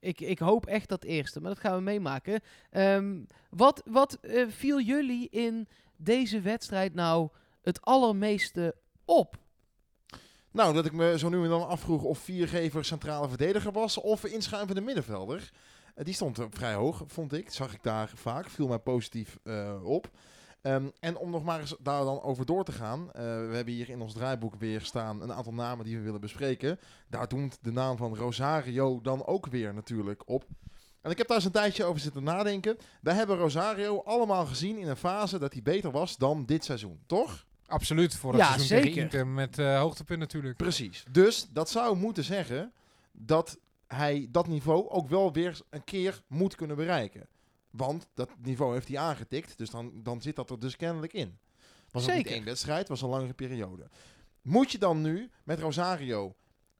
Ik, 0.00 0.20
ik 0.20 0.38
hoop 0.38 0.66
echt 0.66 0.88
dat 0.88 1.04
eerste, 1.04 1.40
maar 1.40 1.50
dat 1.50 1.60
gaan 1.60 1.76
we 1.76 1.82
meemaken. 1.82 2.40
Ehm, 2.70 3.18
wat 3.50 3.82
wat 3.84 4.18
viel 4.48 4.80
jullie 4.80 5.28
in 5.30 5.68
deze 5.96 6.40
wedstrijd 6.40 6.94
nou 6.94 7.28
het 7.62 7.80
allermeeste 7.82 8.74
op? 9.04 9.36
Nou, 10.52 10.74
dat 10.74 10.86
ik 10.86 10.92
me 10.92 11.18
zo 11.18 11.28
nu 11.28 11.42
en 11.42 11.48
dan 11.48 11.68
afvroeg 11.68 12.02
of 12.02 12.18
viergever 12.18 12.84
centrale 12.84 13.28
verdediger 13.28 13.72
was 13.72 13.98
of 13.98 14.24
inschuivende 14.24 14.80
middenvelder. 14.80 15.50
Eh, 15.94 16.04
die 16.04 16.14
stond 16.14 16.38
vrij 16.50 16.74
hoog, 16.74 17.02
vond 17.06 17.32
ik. 17.32 17.50
Zag 17.50 17.74
ik 17.74 17.82
daar 17.82 18.10
vaak. 18.14 18.48
Viel 18.48 18.68
mij 18.68 18.78
positief 18.78 19.38
eh, 19.42 19.80
op. 19.84 20.10
Ehm, 20.62 20.88
en 21.00 21.16
om 21.16 21.30
nog 21.30 21.44
maar 21.44 21.60
eens 21.60 21.76
daar 21.80 22.04
dan 22.04 22.22
over 22.22 22.46
door 22.46 22.64
te 22.64 22.72
gaan. 22.72 23.12
eh, 23.12 23.22
we 23.22 23.52
hebben 23.54 23.74
hier 23.74 23.88
in 23.88 24.00
ons 24.00 24.12
draaiboek 24.12 24.54
weer 24.54 24.80
staan 24.80 25.22
een 25.22 25.32
aantal 25.32 25.52
namen 25.52 25.84
die 25.84 25.96
we 25.96 26.02
willen 26.02 26.20
bespreken. 26.20 26.78
Daar 27.08 27.28
doet 27.28 27.58
de 27.60 27.72
naam 27.72 27.96
van 27.96 28.16
Rosario 28.16 29.00
dan 29.00 29.26
ook 29.26 29.46
weer 29.46 29.74
natuurlijk 29.74 30.28
op. 30.28 30.44
En 31.00 31.10
ik 31.10 31.18
heb 31.18 31.26
daar 31.26 31.36
eens 31.36 31.46
een 31.46 31.52
tijdje 31.52 31.84
over 31.84 32.00
zitten 32.00 32.22
nadenken. 32.22 32.76
Wij 33.00 33.14
hebben 33.14 33.36
Rosario 33.36 34.02
allemaal 34.04 34.46
gezien 34.46 34.78
in 34.78 34.88
een 34.88 34.96
fase 34.96 35.38
dat 35.38 35.52
hij 35.52 35.62
beter 35.62 35.90
was 35.90 36.16
dan 36.16 36.44
dit 36.44 36.64
seizoen, 36.64 37.00
toch? 37.06 37.46
Absoluut, 37.70 38.14
voor 38.16 38.32
het 38.32 38.40
Ja, 38.40 38.46
seizoen 38.46 38.66
zeker. 38.66 38.84
tegen 38.86 39.02
Inter 39.02 39.26
met 39.26 39.58
eh, 39.58 39.78
hoogtepunt 39.78 40.18
natuurlijk. 40.18 40.56
Precies. 40.56 41.04
Dus 41.10 41.46
dat 41.52 41.70
zou 41.70 41.96
moeten 41.96 42.24
zeggen 42.24 42.72
dat 43.12 43.58
hij 43.86 44.28
dat 44.30 44.46
niveau 44.46 44.88
ook 44.88 45.08
wel 45.08 45.32
weer 45.32 45.60
een 45.70 45.84
keer 45.84 46.22
moet 46.26 46.54
kunnen 46.54 46.76
bereiken. 46.76 47.28
Want 47.70 48.08
dat 48.14 48.30
niveau 48.42 48.72
heeft 48.74 48.88
hij 48.88 48.98
aangetikt, 48.98 49.58
dus 49.58 49.70
dan, 49.70 49.92
dan 50.02 50.22
zit 50.22 50.36
dat 50.36 50.50
er 50.50 50.58
dus 50.58 50.76
kennelijk 50.76 51.12
in. 51.12 51.38
Was 51.90 52.02
ook 52.02 52.08
niet 52.08 52.16
Zeker. 52.16 52.32
één 52.32 52.44
wedstrijd, 52.44 52.88
was 52.88 53.02
een 53.02 53.08
langere 53.08 53.32
periode. 53.32 53.88
Moet 54.42 54.72
je 54.72 54.78
dan 54.78 55.00
nu 55.02 55.30
met 55.44 55.58
Rosario 55.60 56.34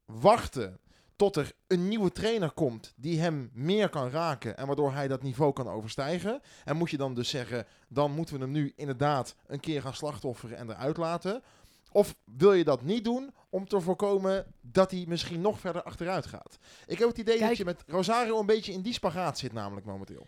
wachten 0.05 0.79
tot 1.21 1.37
er 1.37 1.53
een 1.67 1.89
nieuwe 1.89 2.13
trainer 2.13 2.51
komt 2.51 2.93
die 2.97 3.21
hem 3.21 3.51
meer 3.53 3.89
kan 3.89 4.11
raken 4.11 4.57
en 4.57 4.67
waardoor 4.67 4.93
hij 4.93 5.09
dat 5.09 5.23
niveau 5.23 5.53
kan 5.53 5.69
overstijgen? 5.69 6.41
En 6.65 6.77
moet 6.77 6.91
je 6.91 6.97
dan 6.97 7.15
dus 7.15 7.29
zeggen, 7.29 7.67
dan 7.89 8.13
moeten 8.13 8.35
we 8.35 8.41
hem 8.41 8.51
nu 8.51 8.73
inderdaad 8.77 9.35
een 9.47 9.61
keer 9.61 9.83
gaan 9.83 9.95
slachtofferen 9.95 10.57
en 10.57 10.71
eruit 10.71 10.97
laten? 10.97 11.43
Of 11.93 12.15
wil 12.25 12.53
je 12.53 12.65
dat 12.65 12.83
niet 12.83 13.05
doen 13.05 13.35
om 13.51 13.69
te 13.69 13.81
voorkomen 13.81 14.47
dat 14.61 14.91
hij 14.91 15.05
misschien 15.09 15.41
nog 15.41 15.61
verder 15.61 15.83
achteruit 15.83 16.27
gaat? 16.27 16.59
Ik 16.87 16.99
heb 16.99 17.09
het 17.09 17.19
idee 17.19 17.39
dat 17.39 17.57
je 17.57 17.65
met 17.65 17.85
Rosario 17.87 18.41
een 18.41 18.47
beetje 18.47 18.73
in 18.73 18.83
die 18.83 18.93
spagaat 18.93 19.39
zit 19.39 19.53
namelijk 19.53 19.87
momenteel. 19.87 20.27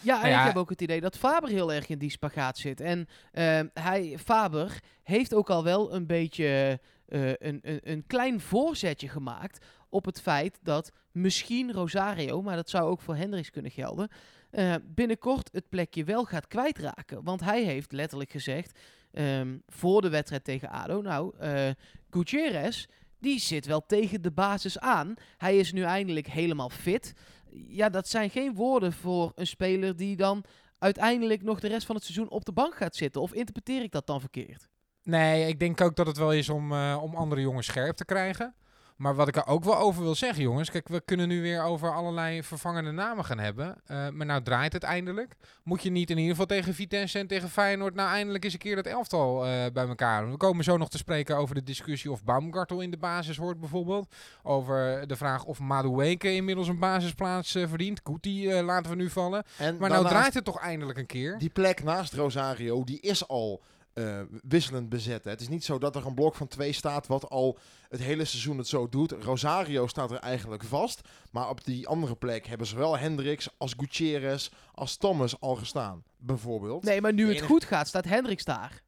Ja, 0.00 0.14
en 0.14 0.20
Nou 0.20 0.28
ja, 0.28 0.40
ik 0.40 0.46
heb 0.46 0.56
ook 0.56 0.70
het 0.70 0.82
idee 0.82 1.00
dat 1.00 1.16
Faber 1.16 1.48
heel 1.48 1.72
erg 1.72 1.88
in 1.88 1.98
die 1.98 2.10
spagaat 2.10 2.58
zit. 2.58 2.80
En 2.80 3.08
ehm, 3.32 3.66
hij, 3.72 4.18
Faber 4.24 4.80
heeft 5.02 5.34
ook 5.34 5.50
al 5.50 5.64
wel 5.64 5.94
een 5.94 6.06
beetje 6.06 6.80
eh, 7.06 7.28
een, 7.28 7.58
een, 7.62 7.80
een 7.82 8.06
klein 8.06 8.40
voorzetje 8.40 9.08
gemaakt 9.08 9.64
op 9.96 10.04
het 10.04 10.20
feit 10.20 10.58
dat 10.62 10.92
misschien 11.12 11.72
Rosario, 11.72 12.42
maar 12.42 12.56
dat 12.56 12.70
zou 12.70 12.90
ook 12.90 13.00
voor 13.00 13.16
Hendricks 13.16 13.50
kunnen 13.50 13.70
gelden, 13.70 14.08
eh, 14.50 14.74
binnenkort 14.84 15.48
het 15.52 15.68
plekje 15.68 16.04
wel 16.04 16.24
gaat 16.24 16.46
kwijtraken. 16.46 17.24
Want 17.24 17.40
hij 17.40 17.64
heeft 17.64 17.92
letterlijk 17.92 18.30
gezegd 18.30 18.78
ehm, 19.12 19.58
voor 19.66 20.02
de 20.02 20.08
wedstrijd 20.08 20.44
tegen 20.44 20.70
ADO, 20.70 21.00
nou, 21.00 21.34
eh 21.38 21.70
Gutierrez, 22.10 22.86
die 23.18 23.40
zit 23.40 23.66
wel 23.66 23.86
tegen 23.86 24.22
de 24.22 24.30
basis 24.30 24.78
aan. 24.78 25.14
Hij 25.36 25.58
is 25.58 25.72
nu 25.72 25.82
eindelijk 25.82 26.26
helemaal 26.26 26.70
fit 26.70 27.14
ja, 27.50 27.88
dat 27.88 28.08
zijn 28.08 28.30
geen 28.30 28.54
woorden 28.54 28.92
voor 28.92 29.32
een 29.34 29.46
speler 29.46 29.96
die 29.96 30.16
dan 30.16 30.44
uiteindelijk 30.78 31.42
nog 31.42 31.60
de 31.60 31.68
rest 31.68 31.86
van 31.86 31.94
het 31.94 32.04
seizoen 32.04 32.28
op 32.28 32.44
de 32.44 32.52
bank 32.52 32.76
gaat 32.76 32.96
zitten. 32.96 33.20
Of 33.20 33.32
interpreteer 33.32 33.82
ik 33.82 33.92
dat 33.92 34.06
dan 34.06 34.20
verkeerd? 34.20 34.68
Nee, 35.02 35.48
ik 35.48 35.58
denk 35.58 35.80
ook 35.80 35.96
dat 35.96 36.06
het 36.06 36.16
wel 36.16 36.32
is 36.32 36.48
om, 36.48 36.72
eh, 36.72 36.98
om 37.02 37.14
andere 37.14 37.40
jongens 37.40 37.66
scherp 37.66 37.96
te 37.96 38.04
krijgen. 38.04 38.54
Maar 38.96 39.14
wat 39.14 39.28
ik 39.28 39.36
er 39.36 39.46
ook 39.46 39.64
wel 39.64 39.78
over 39.78 40.02
wil 40.02 40.14
zeggen, 40.14 40.42
jongens. 40.42 40.70
Kijk, 40.70 40.88
we 40.88 41.00
kunnen 41.00 41.28
nu 41.28 41.42
weer 41.42 41.62
over 41.62 41.94
allerlei 41.94 42.42
vervangende 42.42 42.90
namen 42.90 43.24
gaan 43.24 43.38
hebben. 43.38 43.76
Eh, 43.86 44.08
maar 44.08 44.26
nou 44.26 44.42
draait 44.42 44.72
het 44.72 44.82
eindelijk. 44.82 45.36
Moet 45.62 45.82
je 45.82 45.90
niet 45.90 46.10
in 46.10 46.16
ieder 46.16 46.30
geval 46.30 46.46
tegen 46.46 46.74
Vitesse 46.74 47.18
en 47.18 47.26
tegen 47.26 47.48
Feyenoord... 47.48 47.94
nou 47.94 48.08
eindelijk 48.10 48.44
eens 48.44 48.52
een 48.52 48.58
keer 48.58 48.76
dat 48.76 48.86
elftal 48.86 49.46
eh, 49.46 49.64
bij 49.72 49.86
elkaar. 49.86 50.30
We 50.30 50.36
komen 50.36 50.64
zo 50.64 50.76
nog 50.76 50.88
te 50.88 50.98
spreken 50.98 51.36
over 51.36 51.54
de 51.54 51.62
discussie 51.62 52.10
of 52.10 52.24
Baumgartel 52.24 52.80
in 52.80 52.90
de 52.90 52.96
basis 52.96 53.36
hoort 53.36 53.60
bijvoorbeeld. 53.60 54.14
Over 54.42 55.06
de 55.06 55.16
vraag 55.16 55.44
of 55.44 55.58
Madueke 55.58 56.34
inmiddels 56.34 56.68
een 56.68 56.78
basisplaats 56.78 57.54
eh, 57.54 57.68
verdient. 57.68 58.00
Goed, 58.04 58.22
die 58.22 58.62
laten 58.62 58.90
we 58.90 58.96
nu 58.96 59.10
vallen. 59.10 59.44
En 59.58 59.76
Maar 59.76 59.90
nou 59.90 60.06
draait 60.06 60.34
het 60.34 60.44
toch 60.44 60.58
eindelijk 60.58 60.98
een 60.98 61.06
keer. 61.06 61.38
Die 61.38 61.50
plek 61.50 61.82
naast 61.82 62.12
Rosario, 62.12 62.84
die 62.84 63.00
is 63.00 63.28
al 63.28 63.62
eh, 63.96 64.20
wisselend 64.48 64.88
bezet. 64.88 65.24
Hè. 65.24 65.30
Het 65.30 65.40
is 65.40 65.48
niet 65.48 65.64
zo 65.64 65.78
dat 65.78 65.96
er 65.96 66.06
een 66.06 66.14
blok 66.14 66.34
van 66.34 66.48
twee 66.48 66.72
staat 66.72 67.06
wat 67.06 67.28
al 67.28 67.58
het 67.88 68.00
hele 68.00 68.24
seizoen 68.24 68.58
het 68.58 68.68
zo 68.68 68.88
doet. 68.88 69.12
Rosario 69.12 69.86
staat 69.86 70.10
er 70.10 70.18
eigenlijk 70.18 70.62
vast. 70.62 71.00
Maar 71.30 71.48
op 71.48 71.64
die 71.64 71.88
andere 71.88 72.16
plek 72.16 72.46
hebben 72.46 72.66
zowel 72.66 72.98
Hendricks 72.98 73.48
als 73.58 73.74
Gutierrez 73.76 74.50
als 74.74 74.96
Thomas 74.96 75.40
al 75.40 75.54
gestaan. 75.54 76.02
Bijvoorbeeld. 76.16 76.84
Nee, 76.84 77.00
maar 77.00 77.12
nu 77.12 77.28
het 77.28 77.42
goed 77.42 77.64
gaat, 77.64 77.88
staat 77.88 78.04
Hendricks 78.04 78.44
daar. 78.44 78.82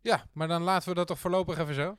Ja, 0.00 0.26
maar 0.32 0.48
dan 0.48 0.62
laten 0.62 0.88
we 0.88 0.94
dat 0.94 1.06
toch 1.06 1.18
voorlopig 1.18 1.58
even 1.58 1.74
zo. 1.74 1.96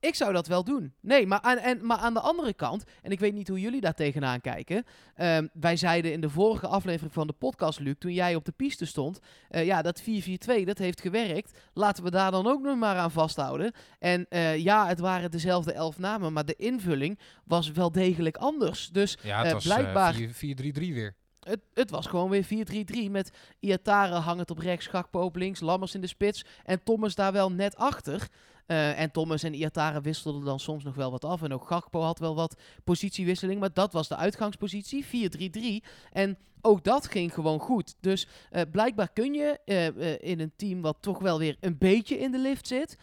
Ik 0.00 0.14
zou 0.14 0.32
dat 0.32 0.46
wel 0.46 0.64
doen. 0.64 0.92
Nee, 1.00 1.26
maar 1.26 1.40
aan, 1.40 1.56
en, 1.58 1.86
maar 1.86 1.96
aan 1.96 2.14
de 2.14 2.20
andere 2.20 2.52
kant, 2.54 2.84
en 3.02 3.10
ik 3.10 3.20
weet 3.20 3.34
niet 3.34 3.48
hoe 3.48 3.60
jullie 3.60 3.80
daar 3.80 3.94
tegenaan 3.94 4.40
kijken. 4.40 4.84
ehm, 5.14 5.46
wij 5.52 5.76
zeiden 5.76 6.12
in 6.12 6.20
de 6.20 6.28
vorige 6.30 6.66
aflevering 6.66 7.12
van 7.12 7.26
de 7.26 7.32
podcast, 7.32 7.78
Luc, 7.80 7.94
toen 7.98 8.12
jij 8.12 8.34
op 8.34 8.44
de 8.44 8.52
piste 8.52 8.86
stond. 8.86 9.18
eh, 9.48 9.64
ja, 9.66 9.82
dat 9.82 10.00
4-4-2, 10.02 10.64
dat 10.64 10.78
heeft 10.78 11.00
gewerkt. 11.00 11.58
Laten 11.72 12.04
we 12.04 12.10
daar 12.10 12.30
dan 12.30 12.46
ook 12.46 12.62
nog 12.62 12.78
maar 12.78 12.96
aan 12.96 13.10
vasthouden. 13.10 13.72
En 13.98 14.26
eh, 14.28 14.56
ja, 14.56 14.86
het 14.86 14.98
waren 14.98 15.30
dezelfde 15.30 15.72
elf 15.72 15.98
namen, 15.98 16.32
maar 16.32 16.44
de 16.44 16.56
invulling 16.56 17.18
was 17.44 17.70
wel 17.72 17.92
degelijk 17.92 18.36
anders. 18.36 18.88
Dus 18.92 19.18
Ja, 19.22 19.42
het 19.44 19.52
Eh, 19.52 19.58
blijkbaar- 19.60 20.14
eh, 20.14 20.28
4-3-3 20.28 20.94
weer. 20.94 21.14
het, 21.40 21.60
het 21.74 21.90
was 21.90 22.06
gewoon 22.06 22.30
weer 22.30 22.44
4-3-3 22.44 23.10
met 23.10 23.30
Iatare 23.60 24.14
hangend 24.14 24.50
op 24.50 24.58
rechts, 24.58 24.86
Gakpo 24.86 25.20
op 25.20 25.36
links, 25.36 25.60
Lammers 25.60 25.94
in 25.94 26.00
de 26.00 26.06
spits 26.06 26.44
en 26.64 26.82
Thomas 26.82 27.14
daar 27.14 27.32
wel 27.32 27.52
net 27.52 27.76
achter. 27.76 28.28
Eh, 28.68 29.00
en 29.00 29.10
Thomas 29.10 29.42
en 29.42 29.54
Iatare 29.54 30.00
wisselden 30.00 30.44
dan 30.44 30.60
soms 30.60 30.84
nog 30.84 30.94
wel 30.94 31.10
wat 31.10 31.24
af. 31.24 31.42
En 31.42 31.52
ook 31.52 31.66
Gakpo 31.66 32.00
had 32.00 32.18
wel 32.18 32.34
wat 32.34 32.60
positiewisseling. 32.84 33.60
Maar 33.60 33.72
dat 33.72 33.92
was 33.92 34.08
de 34.08 34.16
uitgangspositie, 34.16 35.04
4-3-3. 35.04 35.84
En 36.12 36.38
ook 36.60 36.84
dat 36.84 37.06
ging 37.06 37.34
gewoon 37.34 37.58
goed. 37.58 37.94
Dus 38.00 38.28
eh, 38.50 38.62
blijkbaar 38.72 39.12
kun 39.12 39.34
je 39.34 39.58
eh, 39.64 40.30
in 40.30 40.40
een 40.40 40.52
team 40.56 40.80
wat 40.80 40.96
toch 41.00 41.18
wel 41.18 41.38
weer 41.38 41.56
een 41.60 41.78
beetje 41.78 42.18
in 42.18 42.30
de 42.30 42.38
lift 42.38 42.66
zit... 42.66 42.98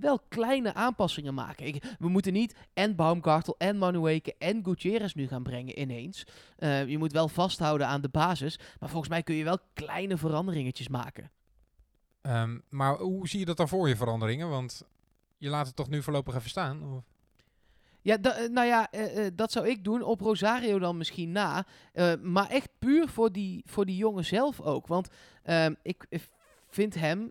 wel 0.00 0.18
kleine 0.28 0.74
aanpassingen 0.74 1.34
maken. 1.34 1.80
We 1.98 2.08
moeten 2.08 2.32
niet 2.32 2.54
en 2.74 2.96
Baumgartel 2.96 3.54
en 3.58 3.78
Manueke 3.78 4.34
en 4.38 4.64
Gutierrez 4.64 5.14
nu 5.14 5.28
gaan 5.28 5.42
brengen 5.42 5.80
ineens. 5.80 6.24
Je 6.86 6.98
moet 6.98 7.12
wel 7.12 7.28
vasthouden 7.28 7.86
aan 7.86 8.00
de 8.00 8.08
basis. 8.08 8.58
Maar 8.78 8.88
volgens 8.88 9.10
mij 9.10 9.22
kun 9.22 9.34
je 9.34 9.44
wel 9.44 9.58
kleine 9.74 10.16
veranderingetjes 10.16 10.88
maken. 10.88 11.30
Ehm, 12.22 12.58
maar 12.68 12.96
hoe 12.98 13.28
zie 13.28 13.38
je 13.38 13.44
dat 13.44 13.56
dan 13.56 13.68
voor 13.68 13.88
je 13.88 13.96
veranderingen? 13.96 14.48
Want 14.48 14.82
je 15.38 15.48
laat 15.48 15.66
het 15.66 15.76
toch 15.76 15.88
nu 15.88 16.02
voorlopig 16.02 16.34
even 16.34 16.50
staan? 16.50 16.94
Of? 16.94 17.04
Ja, 18.02 18.18
eh, 18.22 18.48
nou 18.48 18.66
ja, 18.66 18.90
eh, 18.90 19.26
eh, 19.26 19.32
dat 19.34 19.52
zou 19.52 19.68
ik 19.68 19.84
doen. 19.84 20.02
Op 20.02 20.20
Rosario 20.20 20.78
dan 20.78 20.96
misschien 20.96 21.32
na. 21.32 21.66
Maar 22.22 22.50
echt 22.50 22.68
puur 22.78 23.08
voor 23.08 23.32
die, 23.32 23.62
voor 23.66 23.86
die 23.86 23.96
jongen 23.96 24.24
zelf 24.24 24.60
ook. 24.60 24.86
Want 24.86 25.08
ehm, 25.42 25.74
ik 25.82 26.06
vind 26.68 26.94
hem, 26.94 27.30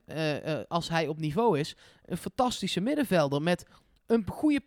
als 0.67 0.89
hij 0.89 1.07
op 1.07 1.19
niveau 1.19 1.59
is, 1.59 1.75
een 2.05 2.17
fantastische 2.17 2.81
middenvelder. 2.81 3.41
Met 3.41 3.65
een 4.05 4.27
goede 4.27 4.61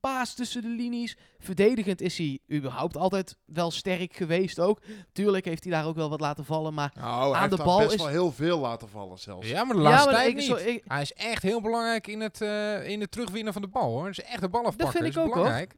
paas 0.00 0.34
tussen 0.34 0.62
de 0.62 0.68
linies. 0.68 1.16
Verdedigend 1.38 2.00
is 2.00 2.18
hij 2.18 2.38
überhaupt 2.52 2.96
altijd 2.96 3.36
wel 3.44 3.70
sterk 3.70 4.16
geweest 4.16 4.60
ook. 4.60 4.80
Tuurlijk 5.12 5.44
heeft 5.44 5.64
hij 5.64 5.72
daar 5.72 5.86
ook 5.86 5.94
wel 5.96 6.08
wat 6.08 6.20
laten 6.20 6.44
vallen. 6.44 6.74
Maar 6.74 6.92
Nou, 6.94 7.06
hij 7.24 7.32
Aan 7.34 7.38
heeft 7.38 7.50
de 7.50 7.56
daar 7.56 7.66
bal 7.66 7.78
best 7.78 7.90
is- 7.92 7.96
wel 8.00 8.06
heel 8.08 8.32
veel 8.32 8.58
laten 8.58 8.88
vallen 8.88 9.18
zelfs. 9.18 9.48
Ja, 9.48 9.64
maar 9.64 9.76
de 9.76 9.82
laatste 9.82 10.10
maar 10.10 10.14
tijd 10.18 10.28
ik- 10.30 10.36
niet. 10.36 10.44
zo- 10.44 10.56
ik- 10.56 10.84
Hij 10.86 11.02
is 11.02 11.12
echt 11.12 11.42
heel 11.42 11.60
belangrijk 11.60 12.06
in 12.06 12.20
het, 12.20 12.40
eh, 12.40 12.88
in 12.88 13.00
het 13.00 13.10
terugwinnen 13.10 13.52
van 13.52 13.62
de 13.62 13.68
bal. 13.68 13.90
Hoor. 13.90 14.06
Het 14.06 14.18
is 14.18 14.24
echt 14.24 14.40
de 14.40 14.48
bal 14.48 14.64
afpakken. 14.64 15.02
vind 15.02 15.14
ik 15.16 15.20
ook, 15.20 15.26
hoor. 15.26 15.34
belangrijk. 15.34 15.74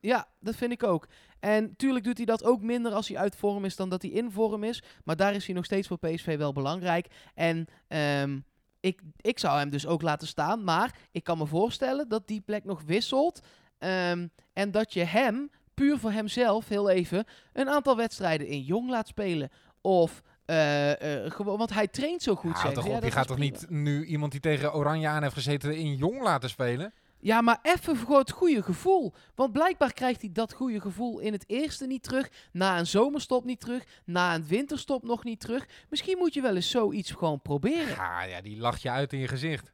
Ja, 0.00 0.28
dat 0.40 0.56
vind 0.56 0.72
ik 0.72 0.82
ook. 0.82 1.08
En 1.40 1.76
tuurlijk 1.76 2.04
doet 2.04 2.16
hij 2.16 2.26
dat 2.26 2.44
ook 2.44 2.62
minder 2.62 2.92
als 2.92 3.08
hij 3.08 3.16
uit 3.18 3.36
vorm 3.36 3.64
is 3.64 3.76
dan 3.76 3.88
dat 3.88 4.02
hij 4.02 4.10
in 4.10 4.30
vorm 4.30 4.64
is. 4.64 4.82
Maar 5.04 5.16
daar 5.16 5.34
is 5.34 5.46
hij 5.46 5.54
nog 5.54 5.64
steeds 5.64 5.88
voor 5.88 5.98
PSV 5.98 6.36
wel 6.36 6.52
belangrijk. 6.52 7.06
En 7.34 7.66
ehm, 7.88 8.38
ik, 8.80 9.00
ik 9.20 9.38
zou 9.38 9.58
hem 9.58 9.70
dus 9.70 9.86
ook 9.86 10.02
laten 10.02 10.28
staan. 10.28 10.64
Maar 10.64 10.94
ik 11.10 11.24
kan 11.24 11.38
me 11.38 11.46
voorstellen 11.46 12.08
dat 12.08 12.26
die 12.26 12.40
plek 12.40 12.64
nog 12.64 12.82
wisselt. 12.86 13.40
Ehm, 13.78 14.26
en 14.52 14.70
dat 14.70 14.92
je 14.92 15.04
hem, 15.04 15.50
puur 15.74 15.98
voor 15.98 16.10
hemzelf, 16.10 16.68
heel 16.68 16.90
even, 16.90 17.24
een 17.52 17.68
aantal 17.68 17.96
wedstrijden 17.96 18.46
in 18.46 18.60
jong 18.60 18.90
laat 18.90 19.08
spelen. 19.08 19.50
Of 19.80 20.22
eh, 20.44 21.24
eh, 21.24 21.30
gewoon, 21.30 21.58
want 21.58 21.74
hij 21.74 21.88
traint 21.88 22.22
zo 22.22 22.34
goed. 22.34 22.60
Ja, 22.62 22.70
toch. 22.70 22.86
Ja, 22.86 22.98
je 23.02 23.10
gaat 23.10 23.26
toch 23.26 23.38
niet 23.38 23.66
nu 23.68 24.04
iemand 24.04 24.32
die 24.32 24.40
tegen 24.40 24.74
Oranje 24.74 25.08
aan 25.08 25.22
heeft 25.22 25.34
gezeten 25.34 25.76
in 25.76 25.94
jong 25.94 26.22
laten 26.22 26.48
spelen? 26.48 26.92
Ja, 27.20 27.40
maar 27.40 27.58
even 27.62 27.96
voor 27.96 28.18
het 28.18 28.30
goede 28.30 28.62
gevoel. 28.62 29.12
Want 29.34 29.52
blijkbaar 29.52 29.92
krijgt 29.92 30.20
hij 30.20 30.30
dat 30.32 30.52
goede 30.52 30.80
gevoel 30.80 31.18
in 31.18 31.32
het 31.32 31.44
eerste 31.46 31.86
niet 31.86 32.02
terug. 32.02 32.30
Na 32.52 32.78
een 32.78 32.86
zomerstop 32.86 33.44
niet 33.44 33.60
terug. 33.60 33.84
Na 34.04 34.34
een 34.34 34.46
winterstop 34.46 35.02
nog 35.02 35.24
niet 35.24 35.40
terug. 35.40 35.68
Misschien 35.90 36.18
moet 36.18 36.34
je 36.34 36.40
wel 36.40 36.54
eens 36.56 36.70
zoiets 36.70 37.10
gewoon 37.10 37.42
proberen. 37.42 37.88
Ja, 37.94 38.22
ja, 38.22 38.40
die 38.40 38.58
lacht 38.58 38.82
je 38.82 38.90
uit 38.90 39.12
in 39.12 39.18
je 39.18 39.28
gezicht. 39.28 39.72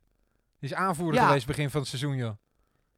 Die 0.58 0.70
is 0.70 0.74
aanvoerder 0.74 1.20
Ja. 1.20 1.26
geweest 1.26 1.46
begin 1.46 1.70
van 1.70 1.80
het 1.80 1.88
seizoen, 1.88 2.16
joh. 2.16 2.32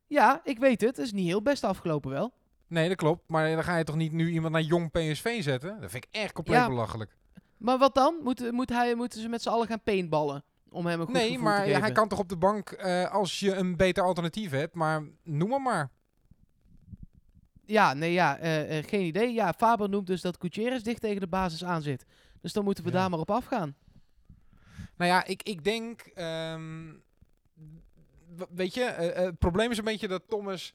Ja, 0.06 0.40
ik 0.44 0.58
weet 0.58 0.80
het. 0.80 0.96
Het 0.96 1.06
is 1.06 1.12
niet 1.12 1.26
heel 1.26 1.42
best 1.42 1.64
afgelopen 1.64 2.10
wel. 2.10 2.32
Nee, 2.68 2.88
dat 2.88 2.96
klopt. 2.96 3.28
Maar 3.28 3.54
dan 3.54 3.64
ga 3.64 3.76
je 3.76 3.84
toch 3.84 3.96
niet 3.96 4.12
nu 4.12 4.30
iemand 4.30 4.52
naar 4.52 4.62
jong 4.62 4.90
PSV 4.90 5.42
zetten? 5.42 5.80
Dat 5.80 5.90
vind 5.90 6.04
ik 6.04 6.10
echt 6.14 6.32
compleet 6.32 6.56
Ja. 6.58 6.68
belachelijk. 6.68 7.16
Maar 7.56 7.78
wat 7.78 7.94
dan? 7.94 8.14
Moet, 8.22 8.50
moet 8.52 8.68
hij, 8.68 8.94
moeten 8.94 9.20
ze 9.20 9.28
met 9.28 9.42
z'n 9.42 9.48
allen 9.48 9.66
gaan 9.66 9.82
paintballen? 9.82 10.44
Om 10.76 10.86
hem 10.86 11.00
een 11.00 11.06
goed 11.06 11.14
Nee, 11.14 11.38
maar 11.38 11.66
hij 11.66 11.92
kan 11.92 12.08
toch 12.08 12.18
op 12.18 12.28
de 12.28 12.36
bank 12.36 12.70
eh, 12.70 13.10
als 13.12 13.40
je 13.40 13.54
een 13.54 13.76
beter 13.76 14.04
alternatief 14.04 14.50
hebt. 14.50 14.74
Maar 14.74 15.02
noem 15.22 15.52
hem 15.52 15.62
maar. 15.62 15.90
Ja, 17.64 17.94
nee, 17.94 18.12
ja. 18.12 18.38
eh, 18.38 18.78
eh, 18.78 18.84
geen 18.86 19.04
idee. 19.06 19.32
Ja, 19.32 19.52
Faber 19.52 19.88
noemt 19.88 20.06
dus 20.06 20.20
dat 20.20 20.36
Gutierrez 20.40 20.82
dicht 20.82 21.00
tegen 21.00 21.20
de 21.20 21.26
basis 21.26 21.64
aan 21.64 21.82
zit. 21.82 22.04
Dus 22.40 22.52
dan 22.52 22.64
moeten 22.64 22.84
we 22.84 22.90
Ja. 22.90 22.96
daar 22.96 23.10
maar 23.10 23.18
op 23.18 23.30
afgaan. 23.30 23.74
Nou 24.96 25.10
ja, 25.10 25.24
ik, 25.24 25.42
ik 25.42 25.64
denk... 25.64 26.00
ehm, 26.00 26.92
weet 28.50 28.74
je, 28.74 28.82
het 29.14 29.38
probleem 29.38 29.70
is 29.70 29.78
een 29.78 29.84
beetje 29.84 30.08
dat 30.08 30.22
Thomas... 30.28 30.72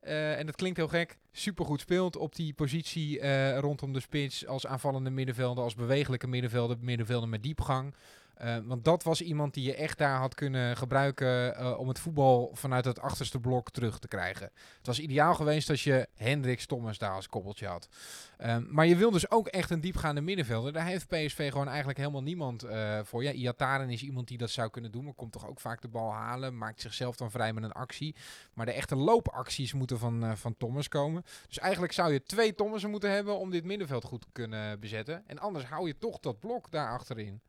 en 0.00 0.46
dat 0.46 0.56
klinkt 0.56 0.76
heel 0.76 0.88
gek, 0.88 1.18
supergoed 1.32 1.80
speelt 1.80 2.16
op 2.16 2.34
die 2.34 2.54
positie 2.54 3.20
rondom 3.58 3.92
de 3.92 4.00
spits 4.00 4.46
als 4.46 4.66
aanvallende 4.66 5.10
middenvelder, 5.10 5.64
als 5.64 5.74
bewegelijke 5.74 6.26
middenvelder, 6.26 6.76
middenvelder 6.80 7.28
met 7.28 7.42
diepgang. 7.42 7.94
Eh, 8.38 8.56
want 8.64 8.84
dat 8.84 9.02
was 9.02 9.20
iemand 9.20 9.54
die 9.54 9.64
je 9.64 9.74
echt 9.74 9.98
daar 9.98 10.18
had 10.18 10.34
kunnen 10.34 10.76
gebruiken 10.76 11.56
eh, 11.56 11.78
om 11.78 11.88
het 11.88 11.98
voetbal 11.98 12.50
vanuit 12.54 12.84
het 12.84 13.00
achterste 13.00 13.40
blok 13.40 13.70
terug 13.70 13.98
te 13.98 14.08
krijgen. 14.08 14.50
Het 14.76 14.86
was 14.86 15.00
ideaal 15.00 15.34
geweest 15.34 15.70
als 15.70 15.84
je 15.84 16.08
Hendricks 16.14 16.66
Thomas 16.66 16.98
daar 16.98 17.14
als 17.14 17.28
koppeltje 17.28 17.66
had. 17.66 17.88
Ehm, 18.36 18.64
maar 18.68 18.86
je 18.86 18.96
wil 18.96 19.10
dus 19.10 19.30
ook 19.30 19.46
echt 19.46 19.70
een 19.70 19.80
diepgaande 19.80 20.20
middenvelder. 20.20 20.72
Daar 20.72 20.86
heeft 20.86 21.06
PSV 21.06 21.50
gewoon 21.50 21.68
eigenlijk 21.68 21.98
helemaal 21.98 22.22
niemand 22.22 22.62
eh, 22.62 22.98
voor. 23.02 23.22
Ja, 23.22 23.32
Iataren 23.32 23.90
is 23.90 24.02
iemand 24.02 24.28
die 24.28 24.38
dat 24.38 24.50
zou 24.50 24.70
kunnen 24.70 24.92
doen, 24.92 25.04
maar 25.04 25.14
komt 25.14 25.32
toch 25.32 25.48
ook 25.48 25.60
vaak 25.60 25.80
de 25.80 25.88
bal 25.88 26.12
halen. 26.12 26.58
Maakt 26.58 26.80
zichzelf 26.80 27.16
dan 27.16 27.30
vrij 27.30 27.52
met 27.52 27.64
een 27.64 27.72
actie. 27.72 28.14
Maar 28.54 28.66
de 28.66 28.72
echte 28.72 28.96
loopacties 28.96 29.72
moeten 29.72 29.98
van, 29.98 30.36
van 30.36 30.56
Thomas 30.56 30.88
komen. 30.88 31.22
Dus 31.46 31.58
eigenlijk 31.58 31.92
zou 31.92 32.12
je 32.12 32.22
twee 32.22 32.54
Thomasen 32.54 32.90
moeten 32.90 33.10
hebben 33.10 33.38
om 33.38 33.50
dit 33.50 33.64
middenveld 33.64 34.04
goed 34.04 34.20
te 34.20 34.28
kunnen 34.32 34.80
bezetten. 34.80 35.22
En 35.26 35.38
anders 35.38 35.64
hou 35.64 35.86
je 35.86 35.98
toch 35.98 36.18
dat 36.18 36.40
blok 36.40 36.70
daar 36.70 36.90
achterin. 36.90 37.40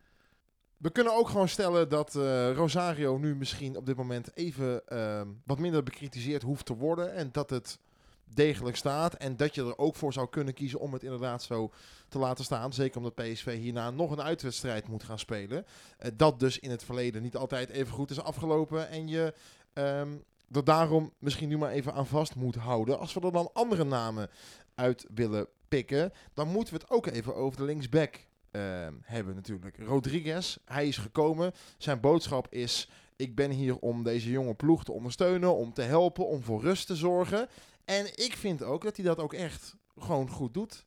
We 0.79 0.91
kunnen 0.91 1.13
ook 1.13 1.27
gewoon 1.29 1.50
stellen 1.50 1.89
dat 1.89 2.15
eh, 2.15 2.51
Rosario 2.53 3.17
nu 3.17 3.36
misschien 3.36 3.77
op 3.77 3.86
dit 3.86 3.95
moment 3.95 4.36
even 4.38 4.88
ehm, 4.88 5.27
wat 5.45 5.59
minder 5.59 5.83
bekritiseerd 5.83 6.41
hoeft 6.41 6.65
te 6.65 6.75
worden. 6.75 7.13
En 7.13 7.29
dat 7.31 7.50
het 7.50 7.79
degelijk 8.25 8.75
staat. 8.75 9.13
En 9.13 9.38
dat 9.38 9.55
je 9.55 9.62
er 9.62 9.77
ook 9.77 9.95
voor 9.95 10.13
zou 10.13 10.29
kunnen 10.29 10.53
kiezen 10.53 10.79
om 10.79 10.93
het 10.93 11.03
inderdaad 11.03 11.43
zo 11.43 11.71
te 12.09 12.19
laten 12.19 12.43
staan. 12.43 12.74
Zeker 12.74 12.98
omdat 12.98 13.15
PSV 13.15 13.57
hierna 13.57 13.91
nog 13.91 14.12
een 14.12 14.21
uitwedstrijd 14.21 14.88
moet 14.88 15.03
gaan 15.03 15.19
spelen. 15.19 15.65
Eh, 15.98 16.12
dat 16.15 16.39
dus 16.39 16.59
in 16.59 16.71
het 16.71 16.83
verleden 16.83 17.21
niet 17.21 17.36
altijd 17.36 17.69
even 17.69 17.93
goed 17.93 18.12
is 18.12 18.21
afgelopen. 18.21 18.89
En 18.89 19.07
je 19.07 19.33
ehm 19.74 20.17
er 20.51 20.63
daarom 20.63 21.13
misschien 21.19 21.50
nu 21.50 21.57
maar 21.57 21.71
even 21.71 21.93
aan 21.93 22.07
vast 22.07 22.36
moet 22.36 22.55
houden. 22.55 23.00
Als 23.00 23.13
we 23.13 23.21
er 23.21 23.31
dan 23.31 23.50
andere 23.53 23.83
namen 23.83 24.29
uit 24.75 25.05
willen 25.13 25.48
pikken, 25.67 26.13
dan 26.33 26.48
moeten 26.48 26.74
we 26.74 26.79
het 26.79 26.89
ook 26.89 27.05
even 27.05 27.36
over 27.36 27.57
de 27.57 27.65
linksback 27.65 28.27
ehm, 28.51 28.94
hebben 29.01 29.36
natuurlijk. 29.36 29.77
Rodriguez, 29.77 30.58
hij 30.65 30.88
is 30.88 30.98
gekomen. 30.98 31.51
Zijn 31.77 32.00
boodschap 32.00 32.48
is, 32.50 32.89
ik 33.15 33.36
ben 33.36 33.51
hier 33.51 33.77
om 33.79 34.03
deze 34.03 34.32
jonge 34.32 34.53
ploeg 34.53 34.84
te 34.84 34.91
ondersteunen, 34.91 35.56
om 35.56 35.74
te 35.74 35.82
helpen, 35.82 36.27
om 36.27 36.44
voor 36.44 36.62
rust 36.62 36.88
te 36.88 36.96
zorgen. 36.96 37.48
En 37.86 38.06
ik 38.06 38.36
vind 38.38 38.63
ook 38.63 38.84
dat 38.84 38.96
hij 38.96 39.06
dat 39.06 39.20
ook 39.20 39.34
echt 39.34 39.75
gewoon 39.98 40.29
goed 40.29 40.53
doet. 40.53 40.86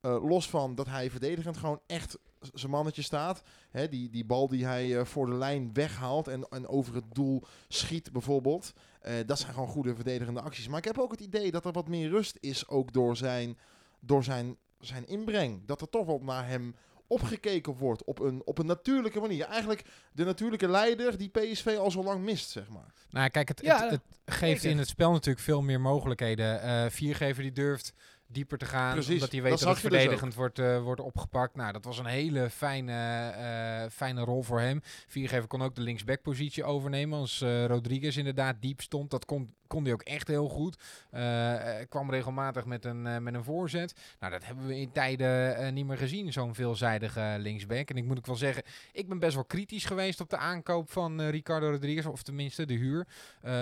Eh, 0.00 0.24
los 0.28 0.50
van 0.50 0.74
dat 0.74 0.86
hij 0.86 1.10
verdedigend 1.10 1.56
gewoon 1.56 1.80
echt 1.86 2.18
zijn 2.52 2.70
mannetje 2.70 3.02
staat. 3.02 3.42
Hè, 3.70 3.88
die, 3.88 4.10
die 4.10 4.24
bal 4.24 4.48
die 4.48 4.64
hij 4.64 4.98
eh, 4.98 5.04
voor 5.04 5.26
de 5.26 5.34
lijn 5.34 5.72
weghaalt 5.72 6.28
en, 6.28 6.48
en 6.48 6.68
over 6.68 6.94
het 6.94 7.14
doel 7.14 7.42
schiet 7.68 8.12
bijvoorbeeld. 8.12 8.72
Eh, 9.00 9.14
dat 9.26 9.38
zijn 9.38 9.52
gewoon 9.52 9.68
goede 9.68 9.94
verdedigende 9.94 10.40
acties. 10.40 10.68
Maar 10.68 10.78
ik 10.78 10.84
heb 10.84 10.98
ook 10.98 11.10
het 11.10 11.20
idee 11.20 11.50
dat 11.50 11.64
er 11.64 11.72
wat 11.72 11.88
meer 11.88 12.08
rust 12.08 12.36
is 12.40 12.68
ook 12.68 12.92
door 12.92 13.16
zijn, 13.16 13.58
door 14.00 14.24
zijn, 14.24 14.56
zijn 14.78 15.06
inbreng. 15.06 15.66
Dat 15.66 15.80
er 15.80 15.88
toch 15.88 16.06
wel 16.06 16.18
naar 16.18 16.48
hem 16.48 16.74
opgekeken 17.12 17.76
wordt 17.76 18.04
op 18.04 18.20
een, 18.20 18.42
op 18.44 18.58
een 18.58 18.66
natuurlijke 18.66 19.20
manier. 19.20 19.44
Eigenlijk 19.44 19.84
de 20.12 20.24
natuurlijke 20.24 20.68
leider 20.68 21.18
die 21.18 21.28
PSV 21.28 21.76
al 21.78 21.90
zo 21.90 22.02
lang 22.02 22.24
mist, 22.24 22.50
zeg 22.50 22.68
maar. 22.68 22.92
Nou, 23.10 23.28
kijk, 23.28 23.48
het, 23.48 23.60
Ja, 23.62 23.82
het, 23.82 23.90
het 23.90 24.34
geeft 24.34 24.64
in 24.64 24.78
het 24.78 24.88
spel 24.88 25.12
natuurlijk 25.12 25.44
veel 25.44 25.62
meer 25.62 25.80
mogelijkheden. 25.80 26.62
Eh 26.62 26.90
viergever 26.90 27.42
die 27.42 27.52
durft 27.52 27.92
dieper 28.32 28.58
te 28.58 28.64
gaan, 28.64 28.92
Precies, 28.92 29.12
omdat 29.12 29.32
hij 29.32 29.42
weet 29.42 29.50
dat, 29.50 29.60
het 29.60 29.68
dus 29.68 29.80
verdedigend 29.80 30.34
wordt, 30.34 30.58
eh, 30.58 30.82
wordt 30.82 31.00
opgepakt. 31.00 31.56
Nou, 31.56 31.72
dat 31.72 31.84
was 31.84 31.98
een 31.98 32.06
hele 32.06 32.50
fijne, 32.50 33.28
eh, 33.28 33.90
fijne 33.90 34.20
rol 34.24 34.42
voor 34.42 34.60
hem. 34.60 34.80
Viergever 35.06 35.48
kon 35.48 35.62
ook 35.62 35.74
de 35.74 35.80
linksback-positie 35.80 36.64
overnemen 36.64 37.18
als 37.18 37.40
eh, 37.40 37.66
Rodriguez 37.66 38.16
inderdaad 38.16 38.56
diep 38.60 38.80
stond. 38.80 39.10
Dat 39.10 39.24
kon, 39.24 39.54
kon 39.72 39.84
hij 39.84 39.92
ook 39.92 40.02
echt 40.02 40.28
heel 40.28 40.48
goed. 40.48 40.76
Eh, 41.10 41.80
eh, 41.80 41.88
kwam 41.88 42.10
regelmatig 42.10 42.64
met 42.64 42.84
een, 42.84 43.06
eh, 43.06 43.18
met 43.18 43.34
een 43.34 43.44
voorzet. 43.44 43.94
Nou, 44.20 44.32
dat 44.32 44.44
hebben 44.44 44.66
we 44.66 44.80
in 44.80 44.92
tijden 44.92 45.74
niet 45.74 45.86
meer 45.86 45.98
gezien, 45.98 46.32
zo'n 46.32 46.54
veelzijdige 46.54 47.36
linksback. 47.38 47.90
En 47.90 47.96
ik 47.96 48.04
moet 48.04 48.18
ook 48.18 48.26
wel 48.26 48.36
zeggen, 48.36 48.62
ik 48.92 49.08
ben 49.08 49.18
best 49.18 49.34
wel 49.34 49.44
kritisch 49.44 49.84
geweest 49.84 50.20
op 50.20 50.30
de 50.30 50.36
aankoop 50.36 50.90
van 50.90 51.22
Ricardo 51.22 51.70
Rodriguez, 51.70 52.06
of 52.06 52.22
tenminste 52.22 52.66
de 52.66 52.74
huur. 52.74 53.06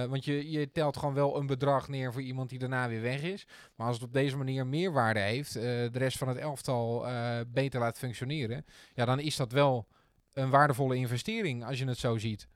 Want 0.08 0.24
je, 0.24 0.50
je 0.50 0.72
telt 0.72 0.96
gewoon 0.96 1.14
wel 1.14 1.36
een 1.36 1.46
bedrag 1.46 1.88
neer 1.88 2.12
voor 2.12 2.22
iemand 2.22 2.48
die 2.50 2.58
daarna 2.58 2.88
weer 2.88 3.02
weg 3.02 3.22
is. 3.22 3.46
Maar 3.74 3.86
als 3.86 3.96
het 3.96 4.04
op 4.04 4.12
deze 4.12 4.36
manier 4.36 4.66
meerwaarde 4.66 5.20
heeft, 5.20 5.52
de 5.52 5.90
rest 5.92 6.18
van 6.18 6.28
het 6.28 6.36
elftal 6.36 7.06
beter 7.46 7.80
laat 7.80 7.98
functioneren, 7.98 8.64
ja, 8.94 9.04
dan 9.04 9.20
is 9.20 9.36
dat 9.36 9.52
wel 9.52 9.86
een 10.32 10.50
waardevolle 10.50 10.96
investering 10.96 11.64
als 11.64 11.78
je 11.78 11.86
het 11.86 11.98
zo 11.98 12.18
ziet. 12.18 12.48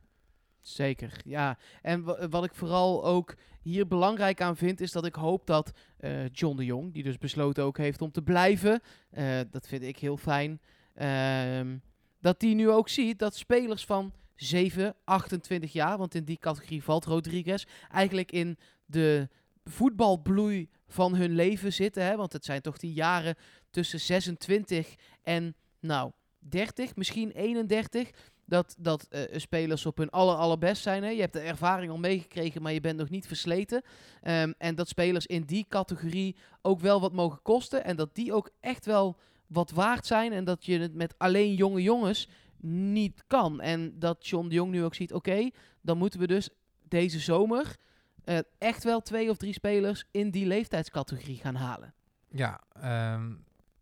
Zeker, 0.64 1.20
ja. 1.24 1.58
En 1.82 2.02
wa- 2.02 2.28
wat 2.28 2.44
ik 2.44 2.54
vooral 2.54 3.04
ook 3.04 3.34
hier 3.62 3.86
belangrijk 3.86 4.40
aan 4.40 4.56
vind, 4.56 4.80
is 4.80 4.92
dat 4.92 5.04
ik 5.06 5.14
hoop 5.14 5.46
dat 5.46 5.72
eh, 5.96 6.28
John 6.28 6.56
de 6.56 6.64
Jong, 6.64 6.92
die 6.92 7.02
dus 7.02 7.18
besloten 7.18 7.64
ook 7.64 7.76
heeft 7.78 8.02
om 8.02 8.10
te 8.10 8.22
blijven, 8.22 8.80
eh, 9.10 9.40
dat 9.50 9.66
vind 9.68 9.82
ik 9.82 9.98
heel 9.98 10.16
fijn, 10.16 10.60
ehm, 10.94 11.76
dat 12.20 12.40
die 12.40 12.54
nu 12.54 12.70
ook 12.70 12.88
ziet 12.88 13.18
dat 13.18 13.36
spelers 13.36 13.84
van 13.84 14.12
7, 14.34 14.94
28 15.04 15.72
jaar, 15.72 15.98
want 15.98 16.14
in 16.14 16.24
die 16.24 16.38
categorie 16.38 16.82
valt 16.82 17.04
Rodriguez, 17.04 17.64
eigenlijk 17.90 18.32
in 18.32 18.58
de 18.86 19.28
voetbalbloei 19.64 20.68
van 20.86 21.14
hun 21.14 21.30
leven 21.34 21.72
zitten. 21.72 22.04
Hè? 22.04 22.16
Want 22.16 22.32
het 22.32 22.44
zijn 22.44 22.60
toch 22.60 22.78
die 22.78 22.92
jaren 22.92 23.34
tussen 23.70 24.00
26 24.00 24.94
en, 25.22 25.56
nou, 25.80 26.12
30, 26.38 26.96
misschien 26.96 27.30
31 27.30 28.10
dat, 28.46 28.74
dat 28.78 29.06
eh, 29.10 29.38
spelers 29.38 29.86
op 29.86 29.96
hun 29.96 30.10
aller, 30.10 30.34
allerbest 30.34 30.82
zijn. 30.82 31.02
Hè? 31.02 31.08
Je 31.08 31.20
hebt 31.20 31.32
de 31.32 31.40
ervaring 31.40 31.90
al 31.90 31.98
meegekregen, 31.98 32.62
maar 32.62 32.72
je 32.72 32.80
bent 32.80 32.98
nog 32.98 33.10
niet 33.10 33.26
versleten. 33.26 33.82
Ehm, 34.22 34.52
en 34.58 34.74
dat 34.74 34.88
spelers 34.88 35.26
in 35.26 35.42
die 35.42 35.66
categorie 35.68 36.36
ook 36.62 36.80
wel 36.80 37.00
wat 37.00 37.12
mogen 37.12 37.42
kosten. 37.42 37.84
En 37.84 37.96
dat 37.96 38.14
die 38.14 38.32
ook 38.32 38.50
echt 38.60 38.86
wel 38.86 39.16
wat 39.46 39.70
waard 39.70 40.06
zijn. 40.06 40.32
En 40.32 40.44
dat 40.44 40.64
je 40.64 40.78
het 40.78 40.94
met 40.94 41.14
alleen 41.18 41.54
jonge 41.54 41.82
jongens 41.82 42.28
niet 42.66 43.24
kan. 43.26 43.60
En 43.60 43.98
dat 43.98 44.26
John 44.26 44.48
de 44.48 44.54
Jong 44.54 44.70
nu 44.70 44.84
ook 44.84 44.94
ziet, 44.94 45.12
oké, 45.12 45.50
dan 45.80 45.98
moeten 45.98 46.20
we 46.20 46.26
dus 46.26 46.48
deze 46.88 47.18
zomer 47.18 47.76
eh, 48.24 48.38
echt 48.58 48.84
wel 48.84 49.00
twee 49.00 49.30
of 49.30 49.36
drie 49.36 49.52
spelers 49.52 50.04
in 50.10 50.30
die 50.30 50.46
leeftijdscategorie 50.46 51.36
gaan 51.36 51.54
halen. 51.54 51.94
Ja, 52.28 52.60
ehm, 52.72 53.32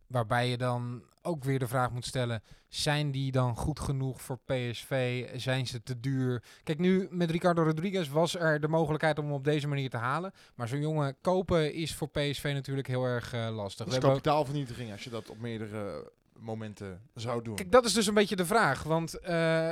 waarbij 0.07 0.49
je 0.49 0.57
dan 0.57 1.03
ook 1.23 1.45
weer 1.45 1.59
de 1.59 1.69
vraag 1.69 1.91
moet 1.91 2.07
stellen: 2.07 2.43
zijn 2.69 3.11
die 3.11 3.33
dan 3.33 3.57
goed 3.57 3.81
genoeg 3.81 4.23
voor 4.23 4.39
PSV? 4.45 5.25
Zijn 5.41 5.67
ze 5.67 5.83
te 5.83 6.01
duur? 6.01 6.43
Kijk, 6.63 6.79
nu 6.79 7.09
met 7.11 7.31
Ricardo 7.31 7.63
Rodriguez 7.63 8.09
was 8.09 8.35
er 8.35 8.61
de 8.61 8.69
mogelijkheid 8.69 9.19
om 9.19 9.25
hem 9.25 9.35
op 9.35 9.45
deze 9.45 9.69
manier 9.69 9.91
te 9.91 9.97
halen. 9.97 10.33
Maar 10.55 10.69
zo'n 10.69 10.81
jongen 10.81 11.17
kopen 11.21 11.75
is 11.75 11.95
voor 11.95 12.09
PSV 12.09 12.51
natuurlijk 12.55 12.89
heel 12.89 13.05
erg 13.05 13.33
eh, 13.33 13.49
lastig. 13.55 13.87
Dat 13.87 13.95
is 13.95 14.01
kapitaalvernietiging 14.01 14.93
als 14.93 15.05
je 15.05 15.11
dat 15.11 15.31
op 15.31 15.39
meerdere 15.39 16.11
momenten 16.39 17.01
zou 17.15 17.43
doen. 17.43 17.55
Kijk, 17.55 17.73
dat 17.73 17.85
is 17.85 17.93
dus 17.93 18.07
een 18.07 18.15
beetje 18.15 18.37
de 18.37 18.47
vraag. 18.47 18.83
Want 18.83 19.19
eh, 19.19 19.71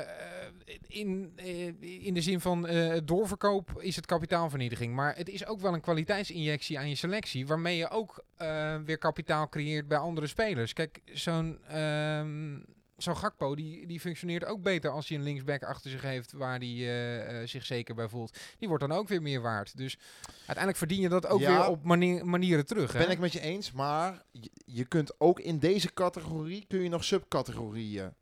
in, 0.86 1.32
eh, 1.36 1.66
in 2.06 2.14
de 2.14 2.20
zin 2.20 2.40
van 2.40 2.68
het 2.68 3.08
doorverkoop 3.08 3.82
is 3.82 3.96
het 3.96 4.06
kapitaalvernietiging. 4.06 4.94
Maar 4.94 5.16
het 5.16 5.28
is 5.28 5.46
ook 5.46 5.60
wel 5.60 5.74
een 5.74 5.80
kwaliteitsinjectie 5.80 6.78
aan 6.78 6.88
je 6.88 6.94
selectie. 6.94 7.46
Waarmee 7.46 7.76
je 7.76 7.90
ook 7.90 8.24
eh, 8.36 8.76
weer 8.84 8.98
kapitaal 8.98 9.48
creëert 9.48 9.88
bij 9.88 9.98
andere 9.98 10.26
spelers. 10.26 10.72
Kijk, 10.72 11.00
zo'n 11.04 11.58
ehm 11.68 12.58
zo'n 12.96 13.16
Gakpo 13.16 13.54
die, 13.54 13.86
die 13.86 14.00
functioneert 14.00 14.44
ook 14.44 14.62
beter 14.62 14.90
als 14.90 15.08
hij 15.08 15.18
een 15.18 15.24
linksback 15.24 15.62
achter 15.62 15.90
zich 15.90 16.02
heeft. 16.02 16.32
Waar 16.32 16.58
hij 16.58 16.68
eh, 16.68 17.40
eh, 17.40 17.48
zich 17.48 17.64
zeker 17.64 17.94
bij 17.94 18.08
voelt. 18.08 18.38
Die 18.58 18.68
wordt 18.68 18.88
dan 18.88 18.98
ook 18.98 19.08
weer 19.08 19.22
meer 19.22 19.40
waard. 19.40 19.76
Dus 19.76 19.98
uiteindelijk 20.36 20.76
verdien 20.76 21.00
je 21.00 21.08
dat 21.08 21.26
ook 21.26 21.40
Ja. 21.40 21.56
weer 21.58 21.68
op 21.68 21.84
manier, 21.84 22.26
manieren 22.26 22.66
terug. 22.66 22.92
Hè? 22.92 22.98
Ben 22.98 23.10
ik 23.10 23.18
met 23.18 23.32
je 23.32 23.40
eens, 23.40 23.72
maar 23.72 24.22
je, 24.30 24.50
je 24.64 24.84
kunt 24.84 25.20
ook 25.20 25.40
in 25.40 25.58
deze 25.58 25.92
categorie 25.92 26.64
kun 26.68 26.82
je 26.82 26.88
nog 26.88 27.04
subcategorieën 27.04 28.14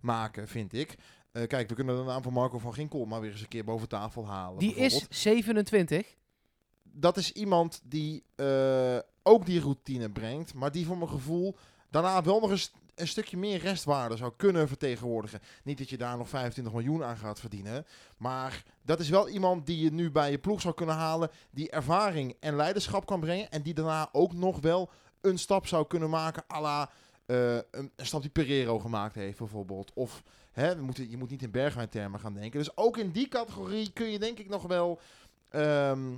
maken, 0.00 0.48
vind 0.48 0.72
ik. 0.72 0.94
Eh, 1.36 1.46
kijk, 1.46 1.68
we 1.68 1.74
kunnen 1.74 1.96
de 1.96 2.02
naam 2.02 2.22
van 2.22 2.32
Marco 2.32 2.58
van 2.58 2.74
Ginkel 2.74 3.04
maar 3.04 3.20
weer 3.20 3.30
eens 3.30 3.40
een 3.40 3.48
keer 3.48 3.64
boven 3.64 3.88
tafel 3.88 4.26
halen. 4.26 4.58
Die 4.58 4.74
is 4.74 4.76
bijvoorbeeld. 4.76 5.16
27. 5.16 6.14
Dat 6.82 7.16
is 7.16 7.32
iemand 7.32 7.80
die 7.84 8.24
eh, 8.34 8.98
ook 9.22 9.46
die 9.46 9.60
routine 9.60 10.10
brengt, 10.10 10.54
maar 10.54 10.72
die 10.72 10.86
voor 10.86 10.98
mijn 10.98 11.10
gevoel 11.10 11.56
daarna 11.90 12.22
wel 12.22 12.40
nog 12.40 12.50
eens 12.50 12.72
een 12.94 13.08
stukje 13.08 13.36
meer 13.36 13.58
restwaarde 13.58 14.16
zou 14.16 14.32
kunnen 14.36 14.68
vertegenwoordigen. 14.68 15.40
Niet 15.64 15.78
dat 15.78 15.90
je 15.90 15.96
daar 15.96 16.16
nog 16.16 16.28
25 16.28 16.74
miljoen 16.74 17.04
aan 17.04 17.16
gaat 17.16 17.40
verdienen, 17.40 17.86
maar 18.16 18.62
dat 18.82 19.00
is 19.00 19.08
wel 19.08 19.28
iemand 19.28 19.66
die 19.66 19.78
je 19.78 19.92
nu 19.92 20.10
bij 20.10 20.30
je 20.30 20.38
ploeg 20.38 20.60
zou 20.60 20.74
kunnen 20.74 20.94
halen, 20.94 21.30
die 21.50 21.70
ervaring 21.70 22.36
en 22.40 22.56
leiderschap 22.56 23.06
kan 23.06 23.20
brengen 23.20 23.50
en 23.50 23.62
die 23.62 23.74
daarna 23.74 24.08
ook 24.12 24.32
nog 24.32 24.60
wel 24.60 24.90
een 25.20 25.38
stap 25.38 25.66
zou 25.66 25.86
kunnen 25.86 26.10
maken 26.10 26.44
à 26.52 26.60
la 26.60 26.90
eh, 27.26 27.54
een, 27.54 27.92
een 27.96 28.06
stap 28.06 28.20
die 28.20 28.30
Pereiro 28.30 28.78
gemaakt 28.78 29.14
heeft 29.14 29.38
bijvoorbeeld. 29.38 29.92
Of 29.94 30.22
hè, 30.56 30.76
we 30.76 30.82
moeten, 30.82 31.10
je 31.10 31.16
moet 31.16 31.30
niet 31.30 31.42
in 31.42 31.50
Bergwijn 31.50 31.88
termen 31.88 32.20
gaan 32.20 32.34
denken. 32.34 32.58
Dus 32.58 32.76
ook 32.76 32.96
in 32.96 33.10
die 33.10 33.28
categorie 33.28 33.92
kun 33.92 34.06
je 34.06 34.18
denk 34.18 34.38
ik 34.38 34.48
nog 34.48 34.62
wel 34.62 35.00
ehm, 35.50 36.14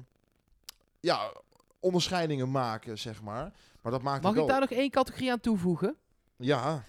ja, 1.00 1.32
onderscheidingen 1.80 2.50
maken, 2.50 2.98
zeg 2.98 3.22
maar. 3.22 3.52
Maar 3.82 3.92
dat 3.92 4.02
maakt 4.02 4.22
Mag 4.22 4.36
ik 4.36 4.46
daar 4.46 4.60
nog 4.60 4.70
één 4.70 4.90
categorie 4.90 5.30
aan 5.32 5.40
toevoegen? 5.40 5.96
Ja, 6.36 6.84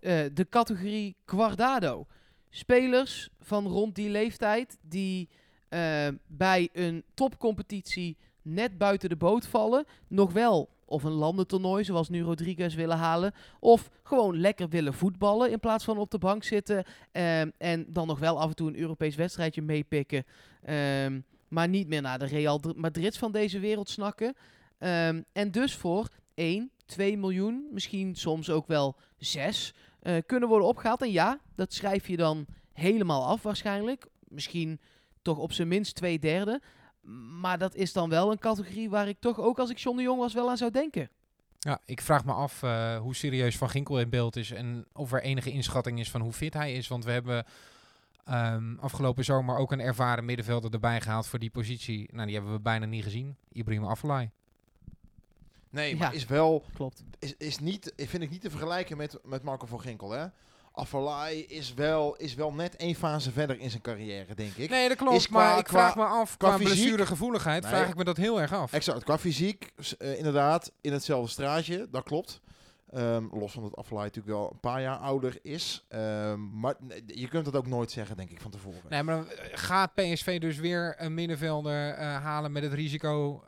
Eh, 0.00 0.24
de 0.32 0.48
categorie 0.48 1.16
Guardado. 1.26 2.06
Spelers 2.50 3.28
van 3.40 3.66
rond 3.66 3.94
die 3.94 4.10
leeftijd 4.10 4.78
die 4.80 5.28
eh, 5.68 6.08
bij 6.26 6.68
een 6.72 7.04
topcompetitie 7.14 8.16
net 8.42 8.78
buiten 8.78 9.08
de 9.08 9.16
boot 9.16 9.46
vallen. 9.46 9.84
Nog 10.08 10.32
wel 10.32 10.68
of 10.86 11.02
een 11.04 11.12
landentoernooi 11.12 11.84
zoals 11.84 12.08
nu 12.08 12.22
Rodriguez 12.22 12.74
willen 12.74 12.96
halen. 12.96 13.32
Of 13.60 13.90
gewoon 14.02 14.40
lekker 14.40 14.68
willen 14.68 14.94
voetballen 14.94 15.50
in 15.50 15.60
plaats 15.60 15.84
van 15.84 15.98
op 15.98 16.10
de 16.10 16.18
bank 16.18 16.44
zitten. 16.44 16.84
ehm, 17.12 17.50
en 17.58 17.86
dan 17.88 18.06
nog 18.06 18.18
wel 18.18 18.40
af 18.40 18.48
en 18.48 18.56
toe 18.56 18.68
een 18.68 18.78
Europees 18.78 19.14
wedstrijdje 19.14 19.62
meepikken. 19.62 20.24
ehm, 20.62 21.20
maar 21.48 21.68
niet 21.68 21.88
meer 21.88 22.02
naar 22.02 22.18
de 22.18 22.26
Real 22.26 22.58
Dr- 22.58 22.76
Madrids 22.76 23.18
van 23.18 23.32
deze 23.32 23.58
wereld 23.58 23.88
snakken. 23.88 24.34
Ehm, 24.78 25.22
en 25.32 25.50
dus 25.50 25.74
voor 25.76 26.08
1, 26.34 26.70
2 26.86 27.18
miljoen, 27.18 27.66
misschien 27.70 28.14
soms 28.14 28.50
ook 28.50 28.66
wel 28.66 28.96
6, 29.18 29.74
eh, 30.00 30.16
kunnen 30.26 30.48
worden 30.48 30.68
opgehaald. 30.68 31.02
En 31.02 31.10
ja, 31.12 31.40
dat 31.54 31.72
schrijf 31.72 32.08
je 32.08 32.16
dan 32.16 32.46
helemaal 32.72 33.26
af 33.26 33.42
waarschijnlijk. 33.42 34.06
Misschien 34.28 34.80
toch 35.22 35.38
op 35.38 35.52
zijn 35.52 35.68
minst 35.68 35.94
twee 35.94 36.18
derde. 36.18 36.60
Maar 37.40 37.58
dat 37.58 37.74
is 37.74 37.92
dan 37.92 38.08
wel 38.08 38.30
een 38.30 38.38
categorie 38.38 38.90
waar 38.90 39.08
ik 39.08 39.16
toch 39.20 39.40
ook 39.40 39.58
als 39.58 39.70
ik 39.70 39.78
John 39.78 39.96
de 39.96 40.02
Jong 40.02 40.20
was 40.20 40.34
wel 40.34 40.50
aan 40.50 40.56
zou 40.56 40.70
denken. 40.70 41.08
Ja, 41.58 41.80
ik 41.84 42.00
vraag 42.00 42.24
me 42.24 42.32
af 42.32 42.62
eh, 42.62 42.98
hoe 42.98 43.14
serieus 43.14 43.56
Van 43.56 43.70
Ginkel 43.70 44.00
in 44.00 44.10
beeld 44.10 44.36
is 44.36 44.50
en 44.50 44.86
of 44.92 45.12
er 45.12 45.22
enige 45.22 45.50
inschatting 45.50 45.98
is 45.98 46.10
van 46.10 46.20
hoe 46.20 46.32
fit 46.32 46.54
hij 46.54 46.74
is. 46.74 46.88
Want 46.88 47.04
we 47.04 47.10
hebben 47.10 47.44
ehm, 48.24 48.74
afgelopen 48.78 49.24
zomer 49.24 49.56
ook 49.56 49.72
een 49.72 49.80
ervaren 49.80 50.24
middenvelder 50.24 50.72
erbij 50.72 51.00
gehaald 51.00 51.26
voor 51.26 51.38
die 51.38 51.50
positie. 51.50 52.08
Nou, 52.12 52.26
die 52.26 52.34
hebben 52.34 52.52
we 52.52 52.60
bijna 52.60 52.86
niet 52.86 53.02
gezien. 53.02 53.36
Ibrahim 53.52 53.84
Afellay. 53.86 54.30
nee, 55.70 55.90
Ja. 55.90 55.98
maar 55.98 56.14
is 56.14 56.26
wel... 56.26 56.64
Klopt. 56.74 57.02
Is, 57.18 57.36
is 57.36 57.58
niet, 57.58 57.92
vind 57.96 58.22
ik 58.22 58.30
niet 58.30 58.40
te 58.40 58.50
vergelijken 58.50 58.96
met, 58.96 59.18
met 59.24 59.42
Marco 59.42 59.66
van 59.66 59.80
Ginkel, 59.80 60.10
hè? 60.10 60.26
Afalai 60.76 61.44
is 61.46 61.74
wel, 61.74 62.16
is 62.16 62.34
wel 62.34 62.52
net 62.52 62.76
één 62.76 62.94
fase 62.94 63.30
verder 63.32 63.58
in 63.60 63.70
zijn 63.70 63.82
carrière, 63.82 64.34
denk 64.34 64.54
ik. 64.54 64.70
Nee, 64.70 64.88
dat 64.88 64.96
klopt. 64.96 65.16
Is 65.16 65.28
qua- 65.28 65.38
maar 65.38 65.58
ik 65.58 65.64
qua- 65.64 65.78
vraag 65.92 65.96
me 65.96 66.04
af, 66.04 66.36
qua 66.36 66.48
qua, 66.48 66.64
blessuregevoeligheid, 66.64 67.62
Nee. 67.62 67.72
vraag 67.72 67.88
ik 67.88 67.96
me 67.96 68.04
dat 68.04 68.16
heel 68.16 68.40
erg 68.40 68.52
af. 68.52 68.72
Exact, 68.72 69.04
qua 69.04 69.18
fysiek, 69.18 69.72
eh, 69.98 70.16
inderdaad, 70.18 70.72
in 70.80 70.92
hetzelfde 70.92 71.30
straatje, 71.30 71.88
dat 71.90 72.02
klopt. 72.02 72.40
Ehm, 72.90 73.24
los 73.32 73.52
van 73.52 73.62
dat 73.62 73.76
Aflaai 73.76 74.04
natuurlijk 74.04 74.36
wel 74.36 74.50
een 74.52 74.60
paar 74.60 74.80
jaar 74.80 74.96
ouder 74.96 75.38
is. 75.42 75.84
Ehm, 75.88 76.58
maar 76.60 76.74
je 77.06 77.28
kunt 77.28 77.44
dat 77.44 77.56
ook 77.56 77.66
nooit 77.66 77.90
zeggen, 77.90 78.16
denk 78.16 78.30
ik, 78.30 78.40
van 78.40 78.50
tevoren. 78.50 78.80
Nee, 78.88 79.02
maar 79.02 79.14
dan 79.16 79.30
eh, 79.30 79.48
gaat 79.52 79.94
PSV 79.94 80.40
dus 80.40 80.56
weer 80.56 80.94
een 80.98 81.14
middenvelder 81.14 81.90
eh, 81.90 82.22
halen 82.22 82.52
met 82.52 82.62
het 82.62 82.72
risico 82.72 83.42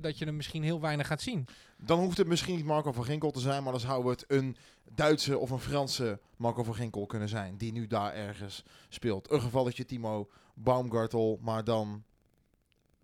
dat 0.00 0.18
je 0.18 0.24
hem 0.24 0.36
misschien 0.36 0.62
heel 0.62 0.80
weinig 0.80 1.06
gaat 1.06 1.22
zien. 1.22 1.46
Dan 1.76 1.98
hoeft 1.98 2.18
het 2.18 2.26
misschien 2.26 2.56
niet 2.56 2.64
Marco 2.64 2.92
van 2.92 3.04
Ginkel 3.04 3.30
te 3.30 3.40
zijn, 3.40 3.62
maar 3.62 3.72
dan 3.72 3.80
zou 3.80 4.10
het 4.10 4.24
een 4.26 4.56
Duitse 4.94 5.38
of 5.38 5.50
een 5.50 5.58
Franse 5.58 6.20
Marco 6.36 6.62
van 6.62 6.74
Ginkel 6.74 7.06
kunnen 7.06 7.28
zijn. 7.28 7.56
Die 7.56 7.72
nu 7.72 7.86
daar 7.86 8.12
ergens 8.14 8.64
speelt. 8.88 9.30
Een 9.30 9.40
gevalletje 9.40 9.84
Timo 9.84 10.28
Baumgartel, 10.54 11.38
maar 11.42 11.64
dan 11.64 12.02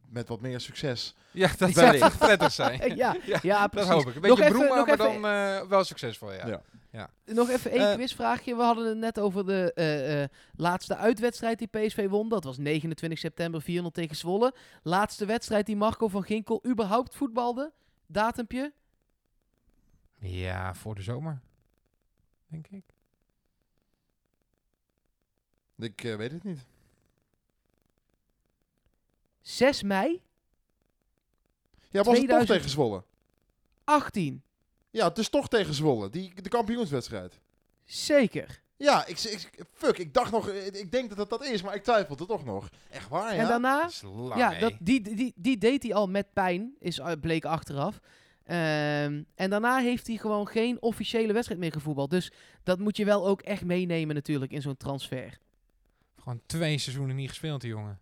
met 0.08 0.28
wat 0.28 0.40
meer 0.40 0.60
succes. 0.60 1.14
Ja, 1.30 1.50
dat 1.58 1.70
zou 1.72 1.96
echt 1.96 2.18
prettig 2.18 2.52
zijn. 2.52 2.78
ja, 2.96 3.16
Ja, 3.26 3.38
ja, 3.42 3.60
Dat 3.60 3.70
precies. 3.70 3.90
hoop 3.90 4.06
ik. 4.06 4.14
Een 4.14 4.20
Nog 4.20 4.38
beetje 4.38 4.44
even- 4.44 4.58
nog 4.76 4.86
maar 4.86 4.98
even- 4.98 5.22
dan 5.22 5.30
eh, 5.30 5.68
wel 5.68 5.84
succesvol, 5.84 6.32
ja. 6.32 6.60
Ja. 6.90 7.10
Nog 7.24 7.50
even 7.50 7.70
één 7.70 7.88
Eh, 7.90 7.94
quizvraagje. 7.94 8.56
We 8.56 8.62
hadden 8.62 8.86
het 8.88 8.98
net 8.98 9.18
over 9.18 9.46
de 9.46 9.72
eh, 9.74 10.22
eh, 10.22 10.28
laatste 10.56 10.96
uitwedstrijd 10.96 11.58
die 11.58 11.66
PSV 11.68 12.08
won. 12.08 12.28
Dat 12.28 12.44
was 12.44 12.58
29 12.58 13.18
september 13.18 13.62
4-0 13.62 13.90
tegen 13.92 14.16
Zwolle. 14.16 14.54
Laatste 14.82 15.26
wedstrijd 15.26 15.66
die 15.66 15.76
Marco 15.76 16.08
van 16.08 16.22
Ginkel 16.22 16.64
überhaupt 16.66 17.14
voetbalde. 17.14 17.72
Datumpje? 18.06 18.72
Ja, 20.18 20.74
voor 20.74 20.94
de 20.94 21.02
zomer. 21.02 21.40
Denk 22.62 22.66
ik. 22.66 22.84
Ik 25.76 26.04
eh, 26.04 26.16
weet 26.16 26.32
het 26.32 26.44
niet. 26.44 26.66
6 29.40 29.82
mei 29.82 30.22
Ja, 31.90 32.02
was 32.02 32.06
het 32.06 32.16
2000 32.16 32.28
toch 32.28 32.56
tegen 32.56 32.70
Zwolle? 32.70 33.04
18. 33.84 34.42
Ja, 34.90 35.08
het 35.08 35.18
is 35.18 35.28
toch 35.28 35.48
tegen 35.48 35.74
Zwolle. 35.74 36.10
Die, 36.10 36.42
de 36.42 36.48
kampioenswedstrijd. 36.48 37.40
Zeker. 37.84 38.62
Ja, 38.76 39.06
ik, 39.06 39.20
ik, 39.20 39.66
fuck, 39.72 39.98
ik 39.98 40.14
dacht 40.14 40.32
nog, 40.32 40.48
ik, 40.48 40.76
ik 40.76 40.92
denk 40.92 41.08
dat 41.08 41.18
het 41.18 41.30
dat 41.30 41.44
is, 41.44 41.62
maar 41.62 41.74
ik 41.74 41.82
twijfelde 41.82 42.26
toch 42.26 42.44
nog. 42.44 42.68
Echt 42.90 43.08
waar, 43.08 43.34
ja? 43.34 43.40
En 43.40 43.48
daarna, 43.48 43.80
Dat 43.80 43.90
is 43.90 44.02
lang, 44.02 44.34
ja, 44.34 44.52
hè? 44.52 44.60
dat, 44.60 44.72
die, 44.80 45.14
die, 45.14 45.32
die 45.36 45.58
deed 45.58 45.82
hij 45.82 45.94
al 45.94 46.06
met 46.06 46.32
pijn, 46.32 46.74
is, 46.78 46.98
uh, 46.98 47.12
bleek 47.20 47.44
achteraf. 47.44 48.00
Ehm, 48.44 49.22
en 49.34 49.50
daarna 49.50 49.78
heeft 49.78 50.06
hij 50.06 50.16
gewoon 50.16 50.46
geen 50.48 50.82
officiële 50.82 51.32
wedstrijd 51.32 51.60
meer 51.60 51.72
gevoetbald. 51.72 52.10
Dus 52.10 52.32
dat 52.62 52.78
moet 52.78 52.96
je 52.96 53.04
wel 53.04 53.26
ook 53.26 53.40
echt 53.42 53.64
meenemen 53.64 54.14
natuurlijk 54.14 54.52
in 54.52 54.62
zo'n 54.62 54.76
transfer. 54.76 55.38
Gewoon 56.18 56.40
twee 56.46 56.78
seizoenen 56.78 57.16
niet 57.16 57.28
gespeeld, 57.28 57.60
die 57.60 57.70
jongen. 57.70 57.98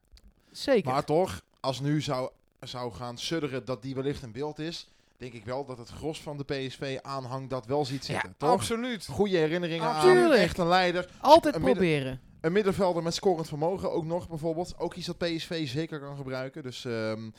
Zeker. 0.51 0.93
Maar 0.93 1.05
toch, 1.05 1.43
als 1.61 1.81
nu 1.81 2.01
zou, 2.01 2.31
zou 2.61 2.93
gaan 2.93 3.19
sudderen 3.19 3.65
dat 3.65 3.83
die 3.83 3.95
wellicht 3.95 4.23
een 4.23 4.33
beeld 4.33 4.59
is, 4.59 4.89
denk 5.17 5.33
ik 5.33 5.45
wel 5.45 5.65
dat 5.65 5.79
het 5.79 5.89
gros 5.89 6.21
van 6.23 6.37
de 6.37 6.45
PSV-aanhang 6.45 7.49
dat 7.49 7.67
wel 7.67 7.85
ziet 7.85 8.05
zitten, 8.05 8.35
toch? 8.37 8.51
absoluut. 8.51 9.07
Goede 9.07 9.37
herinneringen 9.37 9.89
aan, 9.89 10.01
Tuurlijk. 10.15 10.41
echt 10.41 10.59
een 10.59 10.67
leider. 10.69 11.09
Altijd 11.21 11.55
een 11.55 11.61
midden- 11.63 11.79
proberen. 11.83 12.21
Een 12.41 12.53
middenvelder 12.53 13.03
met 13.03 13.15
scorend 13.15 13.49
vermogen 13.49 13.93
ook 13.93 14.05
nog 14.05 14.29
bijvoorbeeld. 14.29 14.79
Ook 14.79 14.95
iets 14.95 15.07
dat 15.07 15.19
PSV 15.19 15.69
zeker 15.69 16.01
kan 16.01 16.17
gebruiken. 16.17 16.63
Dus 16.63 16.85
ehm, 16.85 17.31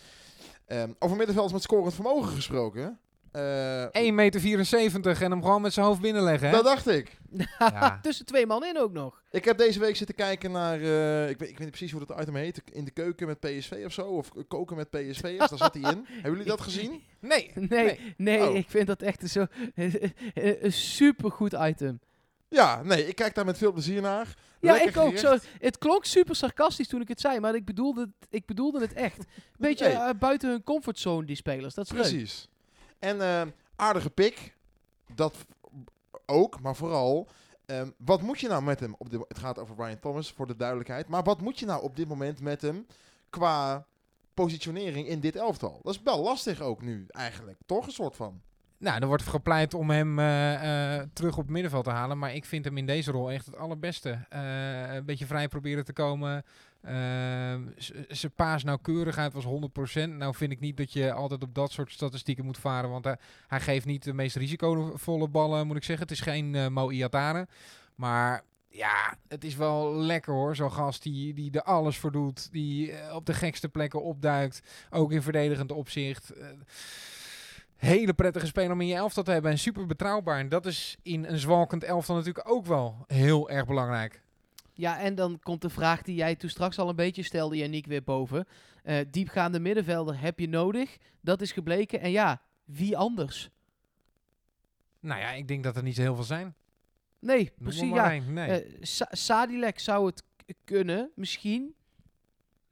ehm, 0.65 0.91
over 0.99 1.15
middenvelders 1.17 1.53
met 1.53 1.63
scorend 1.63 1.93
vermogen 1.93 2.33
gesproken. 2.35 2.99
eh, 3.31 3.83
1,74 3.91 4.11
meter 4.13 5.21
en 5.21 5.31
hem 5.31 5.41
gewoon 5.41 5.61
met 5.61 5.73
zijn 5.73 5.85
hoofd 5.85 6.01
binnenleggen, 6.01 6.47
hè? 6.47 6.53
dat 6.53 6.63
dacht 6.63 6.87
ik. 6.87 7.17
Ja. 7.57 7.99
Tussen 8.01 8.25
twee 8.25 8.45
man 8.45 8.65
in 8.65 8.79
ook 8.79 8.91
nog. 8.91 9.21
Ik 9.31 9.45
heb 9.45 9.57
deze 9.57 9.79
week 9.79 9.95
zitten 9.95 10.15
kijken 10.15 10.51
naar, 10.51 10.81
eh, 10.81 11.29
ik, 11.29 11.37
weet, 11.37 11.49
ik 11.49 11.57
weet 11.57 11.59
niet 11.59 11.69
precies 11.77 11.91
hoe 11.91 12.05
dat 12.05 12.21
item 12.21 12.35
heet, 12.35 12.61
in 12.71 12.85
de 12.85 12.91
keuken 12.91 13.27
met 13.27 13.39
PSV 13.39 13.81
of 13.85 13.93
zo, 13.93 14.01
of 14.01 14.31
koken 14.47 14.75
met 14.75 14.89
PSV'ers, 14.89 15.49
daar 15.49 15.57
zat 15.57 15.73
hij 15.73 15.91
in. 15.91 16.05
Hebben 16.13 16.31
jullie 16.31 16.45
dat 16.47 16.61
gezien? 16.61 17.01
Nee. 17.19 17.51
Nee, 17.55 18.13
nee, 18.17 18.49
Oh. 18.49 18.55
ik 18.55 18.69
vind 18.69 18.87
dat 18.87 19.01
echt 19.01 19.29
zo 19.29 19.45
een 20.33 20.73
supergoed 20.73 21.53
item. 21.59 21.99
Ja, 22.53 22.83
nee, 22.83 23.07
ik 23.07 23.15
kijk 23.15 23.35
daar 23.35 23.45
met 23.45 23.57
veel 23.57 23.71
plezier 23.71 24.01
naar. 24.01 24.35
Ja, 24.59 24.71
Lekker 24.71 24.89
ik 24.89 24.97
ook. 24.97 25.17
Zo, 25.17 25.37
het 25.59 25.77
klonk 25.77 26.05
super 26.05 26.35
sarcastisch 26.35 26.87
toen 26.87 27.01
ik 27.01 27.07
het 27.07 27.19
zei, 27.21 27.39
maar 27.39 27.55
ik 27.55 27.65
bedoelde 27.65 28.01
het, 28.01 28.27
ik 28.29 28.45
bedoelde 28.45 28.79
het 28.79 28.93
echt. 28.93 29.25
Beetje 29.57 29.85
Nee. 29.85 29.93
eh, 29.95 30.09
buiten 30.19 30.49
hun 30.49 30.63
comfortzone, 30.63 31.25
die 31.25 31.35
spelers. 31.35 31.73
Dat 31.73 31.85
is 31.85 31.91
leuk. 31.91 32.01
Precies. 32.01 32.47
En 32.99 33.21
eh, 33.21 33.41
aardige 33.75 34.09
pik, 34.09 34.55
dat 35.15 35.35
ook, 36.25 36.59
maar 36.61 36.75
vooral, 36.75 37.27
ehm, 37.65 37.89
wat 37.97 38.21
moet 38.21 38.39
je 38.39 38.47
nou 38.47 38.63
met 38.63 38.79
hem? 38.79 38.95
Op 38.97 39.09
dit, 39.09 39.25
het 39.27 39.39
gaat 39.39 39.59
over 39.59 39.75
Ryan 39.75 39.99
Thomas, 39.99 40.31
voor 40.31 40.47
de 40.47 40.55
duidelijkheid. 40.55 41.07
Maar 41.07 41.23
wat 41.23 41.41
moet 41.41 41.59
je 41.59 41.65
nou 41.65 41.83
op 41.83 41.95
dit 41.95 42.07
moment 42.07 42.39
met 42.41 42.61
hem 42.61 42.85
qua 43.29 43.85
positionering 44.33 45.07
in 45.07 45.19
dit 45.19 45.35
elftal? 45.35 45.79
Dat 45.83 45.93
is 45.93 46.01
wel 46.03 46.21
lastig 46.23 46.61
ook 46.61 46.81
nu 46.81 47.05
eigenlijk, 47.07 47.57
toch? 47.65 47.85
Een 47.85 47.91
soort 47.91 48.15
van. 48.15 48.41
Nou, 48.83 49.01
er 49.01 49.07
wordt 49.07 49.23
gepleit 49.27 49.73
om 49.73 49.89
hem 49.89 50.19
eh, 50.19 50.95
eh, 50.95 51.07
terug 51.13 51.37
op 51.37 51.41
het 51.43 51.51
middenveld 51.51 51.83
te 51.83 51.89
halen. 51.89 52.17
Maar 52.17 52.33
ik 52.35 52.45
vind 52.45 52.65
hem 52.65 52.77
in 52.77 52.85
deze 52.85 53.11
rol 53.11 53.31
echt 53.31 53.45
het 53.45 53.55
allerbeste. 53.57 54.19
Eh, 54.29 54.93
een 54.93 55.05
beetje 55.05 55.25
vrij 55.25 55.47
proberen 55.47 55.85
te 55.85 55.93
komen. 55.93 56.43
Eh, 56.81 57.55
z- 57.77 57.91
Zijn 58.07 58.31
paasnauwkeurigheid 58.35 59.33
was 59.33 59.43
100%. 59.43 60.17
Nou 60.17 60.35
vind 60.35 60.51
ik 60.51 60.59
niet 60.59 60.77
dat 60.77 60.93
je 60.93 61.11
altijd 61.13 61.43
op 61.43 61.55
dat 61.55 61.71
soort 61.71 61.91
statistieken 61.91 62.45
moet 62.45 62.57
varen. 62.57 62.89
Want 62.89 63.05
hij, 63.47 63.59
geeft 63.59 63.85
niet 63.85 64.03
de 64.03 64.13
meest 64.13 64.35
risicovolle 64.35 65.27
ballen, 65.27 65.67
moet 65.67 65.77
ik 65.77 65.83
zeggen. 65.83 66.07
Het 66.07 66.17
is 66.17 66.23
geen 66.23 66.55
eh 66.55 66.67
Mo. 66.67 66.91
Maar 67.95 68.43
ja, 68.69 69.15
het 69.27 69.43
is 69.43 69.55
wel 69.55 69.95
lekker 69.95 70.33
hoor. 70.33 70.55
Zo'n 70.55 70.71
gast 70.71 71.03
die, 71.03 71.33
die 71.33 71.51
er 71.51 71.63
alles 71.63 71.97
voor 71.97 72.11
doet. 72.11 72.51
Die 72.51 72.93
op 73.13 73.25
de 73.25 73.33
gekste 73.33 73.69
plekken 73.69 74.03
opduikt. 74.03 74.61
Ook 74.89 75.11
in 75.11 75.21
verdedigend 75.21 75.71
opzicht. 75.71 76.33
Hele 77.75 78.13
prettige 78.13 78.45
speler 78.45 78.71
om 78.71 78.81
in 78.81 78.87
je 78.87 78.95
elftal 78.95 79.23
te 79.23 79.31
hebben. 79.31 79.51
En 79.51 79.57
super 79.59 79.85
betrouwbaar. 79.85 80.39
En 80.39 80.49
dat 80.49 80.65
is 80.65 80.97
in 81.01 81.25
een 81.25 81.37
zwalkend 81.39 81.83
elftal 81.83 82.15
natuurlijk 82.15 82.49
ook 82.49 82.65
wel 82.65 83.03
heel 83.07 83.49
erg 83.49 83.65
belangrijk. 83.65 84.21
Ja, 84.73 84.99
en 84.99 85.15
dan 85.15 85.39
komt 85.39 85.61
de 85.61 85.69
vraag 85.69 86.01
die 86.01 86.15
jij 86.15 86.35
toen 86.35 86.49
straks 86.49 86.79
al 86.79 86.89
een 86.89 86.95
beetje 86.95 87.23
stelde, 87.23 87.57
Yannick, 87.57 87.85
weer 87.85 88.03
boven. 88.03 88.47
Eh, 88.83 88.97
diepgaande 89.09 89.59
middenvelder 89.59 90.19
heb 90.19 90.39
je 90.39 90.47
nodig. 90.49 90.97
Dat 91.21 91.41
is 91.41 91.51
gebleken. 91.51 91.99
En 91.99 92.11
ja, 92.11 92.41
wie 92.65 92.97
anders? 92.97 93.49
Nou 94.99 95.19
ja, 95.19 95.31
ik 95.31 95.47
denk 95.47 95.63
dat 95.63 95.75
er 95.75 95.83
niet 95.83 95.95
zo 95.95 96.01
heel 96.01 96.15
veel 96.15 96.23
zijn. 96.23 96.55
Nee, 97.19 97.37
Noem 97.43 97.69
precies. 97.69 97.93
Ja. 97.93 98.09
Nee. 98.27 98.47
Eh, 98.63 98.77
Sa- 98.81 99.07
Sadilek 99.11 99.79
zou 99.79 100.05
het 100.05 100.23
kunnen, 100.63 101.11
misschien. 101.15 101.75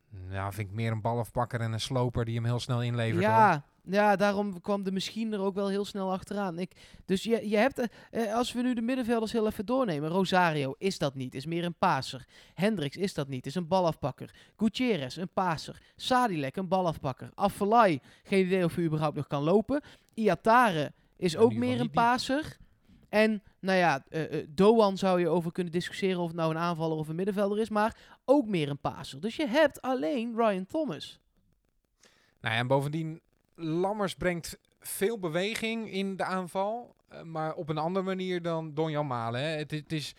nou, 0.10 0.54
vind 0.54 0.70
ik 0.70 0.76
meer 0.76 0.92
een 0.92 1.02
balafpakker 1.02 1.62
en 1.62 1.72
een 1.72 1.80
sloper 1.80 2.26
die 2.26 2.36
hem 2.36 2.46
heel 2.46 2.60
snel 2.60 2.82
inlevert. 2.84 3.22
Ja, 3.22 3.66
ja, 3.84 4.16
daarom 4.16 4.62
kwam 4.62 4.84
de 4.84 4.92
misschien 4.92 5.34
er 5.34 5.40
ook 5.40 5.56
wel 5.56 5.68
heel 5.68 5.86
snel 5.86 6.12
achteraan. 6.12 6.60
Ik, 6.60 6.72
dus 7.06 7.24
je, 7.24 7.50
je 7.50 7.58
hebt, 7.58 7.80
eh, 7.80 7.88
eh, 8.12 8.36
als 8.36 8.54
we 8.54 8.62
nu 8.62 8.74
de 8.74 8.82
middenvelders 8.82 9.32
heel 9.32 9.48
even 9.48 9.66
doornemen. 9.66 10.10
Rosario 10.10 10.76
is 10.78 10.98
dat 10.98 11.16
niet, 11.16 11.36
is 11.36 11.46
meer 11.46 11.64
een 11.64 11.78
paser. 11.78 12.26
Hendricks 12.54 12.98
is 12.98 13.14
dat 13.14 13.28
niet, 13.28 13.46
is 13.46 13.56
een 13.56 13.68
balafpakker. 13.68 14.34
Gutierrez, 14.58 15.16
een 15.16 15.34
paser. 15.34 15.82
Sadilek, 15.96 16.56
een 16.56 16.68
balafpakker. 16.68 17.30
Affelay, 17.36 18.02
geen 18.24 18.46
idee 18.46 18.64
of 18.64 18.76
hij 18.76 18.84
überhaupt 18.84 19.16
nog 19.16 19.28
kan 19.28 19.44
lopen. 19.44 19.82
Iatare 20.14 20.92
is 21.18 21.38
ook 21.38 21.54
meer 21.54 21.80
een 21.80 21.92
paser. 21.92 22.60
En, 23.12 23.44
nou 23.60 23.78
ja, 23.78 24.04
eh, 24.10 24.40
eh, 24.40 24.48
Doan 24.50 24.98
zou 24.98 25.20
je 25.20 25.28
over 25.28 25.52
kunnen 25.52 25.74
discussiëren 25.74 26.20
of 26.20 26.28
het 26.28 26.36
nou 26.36 26.52
een 26.52 26.62
aanvaller 26.62 26.98
of 26.98 27.08
een 27.08 27.16
middenvelder 27.16 27.60
is. 27.60 27.70
Maar 27.70 27.98
ook 28.26 28.48
meer 28.48 28.70
een 28.70 28.80
paser. 28.80 29.22
Dus 29.22 29.36
je 29.36 29.48
hebt 29.48 29.82
alleen 29.82 30.36
Ryan 30.36 30.66
Thomas. 30.66 31.20
Nou 32.42 32.54
ja, 32.54 32.60
en 32.60 32.68
bovendien, 32.68 33.22
Lammers 33.56 34.16
brengt 34.16 34.58
veel 34.80 35.20
beweging 35.20 35.92
in 35.92 36.16
de 36.18 36.24
aanval. 36.24 36.96
eh, 37.08 37.22
maar 37.22 37.54
op 37.54 37.70
een 37.70 37.78
andere 37.78 38.06
manier 38.06 38.42
dan 38.42 38.74
Donjan 38.74 39.08
Malen. 39.08 39.58
Het, 39.58 39.72
het 39.72 39.92
is 39.92 40.16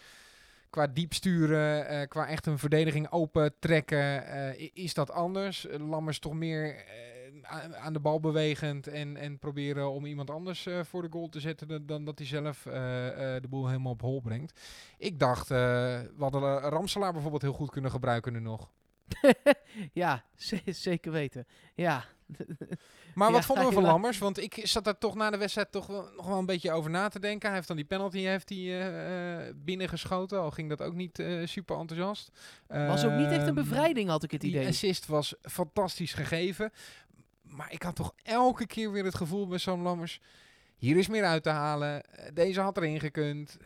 qua 0.70 0.86
diep 0.86 1.12
sturen, 1.12 1.86
eh, 1.88 2.08
qua 2.08 2.26
echt 2.26 2.46
een 2.46 2.58
verdediging 2.58 3.10
open 3.10 3.54
trekken, 3.58 4.26
eh, 4.26 4.70
is 4.74 4.94
dat 4.94 5.10
anders. 5.10 5.66
Lammers 5.78 6.18
toch 6.18 6.34
meer 6.34 6.84
aan, 7.76 7.92
de 7.92 8.00
bal 8.00 8.20
bewegend 8.20 8.86
en, 8.86 9.16
en 9.16 9.38
proberen 9.38 9.90
om 9.90 10.04
iemand 10.06 10.30
anders 10.30 10.68
voor 10.82 11.02
de 11.02 11.08
goal 11.10 11.28
te 11.28 11.40
zetten 11.40 11.68
dan, 11.68 11.86
dan 11.86 12.04
dat 12.04 12.18
hij 12.18 12.26
zelf 12.26 12.62
de 12.62 13.46
boel 13.48 13.66
helemaal 13.66 13.92
op 13.92 14.00
hol 14.00 14.20
brengt. 14.20 14.60
Ik 14.98 15.18
dacht, 15.18 15.48
we 15.48 16.10
hadden 16.18 16.58
Ramselaar 16.58 17.12
bijvoorbeeld 17.12 17.42
heel 17.42 17.52
goed 17.52 17.70
kunnen 17.70 17.90
gebruiken 17.90 18.32
nu 18.32 18.40
nog. 18.40 18.70
ja, 19.92 20.24
ze- 20.36 20.60
zeker 20.64 21.12
weten. 21.12 21.46
Ja. 21.74 22.04
Maar 23.14 23.32
wat 23.32 23.44
vonden 23.44 23.66
we 23.66 23.72
van. 23.72 23.82
Lammers? 23.82 24.18
Want 24.18 24.38
ik 24.42 24.60
zat 24.62 24.84
daar 24.84 24.98
toch 24.98 25.14
na 25.14 25.30
de 25.30 25.36
wedstrijd 25.36 25.72
toch 25.72 25.86
wel, 25.86 26.08
nog 26.16 26.26
wel 26.26 26.38
een 26.38 26.46
beetje 26.46 26.72
over 26.72 26.90
na 26.90 27.08
te 27.08 27.18
denken. 27.18 27.46
Hij 27.46 27.56
heeft 27.56 27.68
dan 27.68 27.76
die 27.76 27.86
penalty 27.86 28.18
heeft 28.18 28.48
hij, 28.48 28.58
eh, 28.58 29.46
eh, 29.48 29.54
binnengeschoten. 29.56 30.40
Al 30.40 30.50
ging 30.50 30.68
dat 30.68 30.82
ook 30.82 30.94
niet 30.94 31.18
eh, 31.18 31.46
super 31.46 31.76
enthousiast. 31.78 32.30
Was 32.66 33.04
ook 33.04 33.12
niet 33.12 33.26
echt 33.30 33.40
een 33.40 33.46
Ehm, 33.46 33.54
bevrijding, 33.54 34.08
had 34.08 34.22
ik 34.22 34.30
het 34.30 34.40
Die 34.40 34.50
idee. 34.50 34.66
assist 34.66 35.06
was 35.06 35.34
fantastisch 35.42 36.12
gegeven. 36.14 36.72
Maar 37.42 37.72
ik 37.72 37.82
had 37.82 37.96
toch 37.96 38.14
elke 38.22 38.66
keer 38.66 38.92
weer 38.92 39.04
het 39.04 39.14
gevoel 39.14 39.46
bij 39.46 39.58
zo'n 39.58 39.82
Lammers... 39.82 40.20
Hier 40.76 40.96
is 40.96 41.08
meer 41.08 41.24
uit 41.24 41.42
te 41.42 41.48
halen. 41.50 42.02
Deze 42.34 42.60
had 42.60 42.76
erin 42.76 43.00
gekund. 43.00 43.56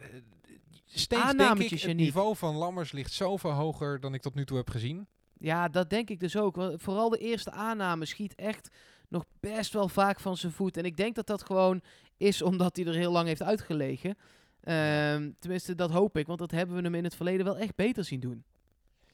Steeds 0.85 1.33
denk 1.37 1.59
ik, 1.59 1.81
het 1.81 1.97
niveau 1.97 2.37
van 2.37 2.55
Lammers 2.55 2.93
ligt 2.93 3.13
zoveel 3.13 3.51
hoger 3.51 4.01
dan 4.01 4.15
ik 4.15 4.23
tot 4.23 4.35
nu 4.35 4.45
toe 4.45 4.57
heb 4.57 4.71
gezien. 4.71 5.07
Ja, 5.39 5.69
dat 5.69 5.91
denk 5.91 6.11
ik 6.11 6.21
dus 6.21 6.37
ook. 6.37 6.57
Vooral 6.77 7.09
de 7.09 7.19
eerste 7.19 7.51
aanname 7.51 8.05
schiet 8.05 8.35
echt 8.35 8.69
nog 9.09 9.25
best 9.41 9.73
wel 9.73 9.89
vaak 9.89 10.21
van 10.21 10.37
zijn 10.37 10.53
voet. 10.53 10.77
En 10.77 10.85
ik 10.85 10.97
denk 10.97 11.15
dat 11.15 11.27
dat 11.27 11.43
gewoon 11.43 11.81
is 12.17 12.43
omdat 12.43 12.77
hij 12.77 12.87
er 12.87 12.95
heel 12.95 13.13
lang 13.13 13.27
heeft 13.27 13.43
uitgelegen. 13.43 14.17
Ehm, 14.61 15.31
tenminste, 15.39 15.75
dat 15.75 15.91
hoop 15.91 16.17
ik, 16.17 16.27
want 16.27 16.39
dat 16.39 16.51
hebben 16.51 16.77
we 16.77 16.83
hem 16.83 16.95
in 16.95 17.05
het 17.05 17.15
verleden 17.15 17.45
wel 17.45 17.57
echt 17.57 17.75
beter 17.75 18.05
zien 18.05 18.21
doen. 18.21 18.45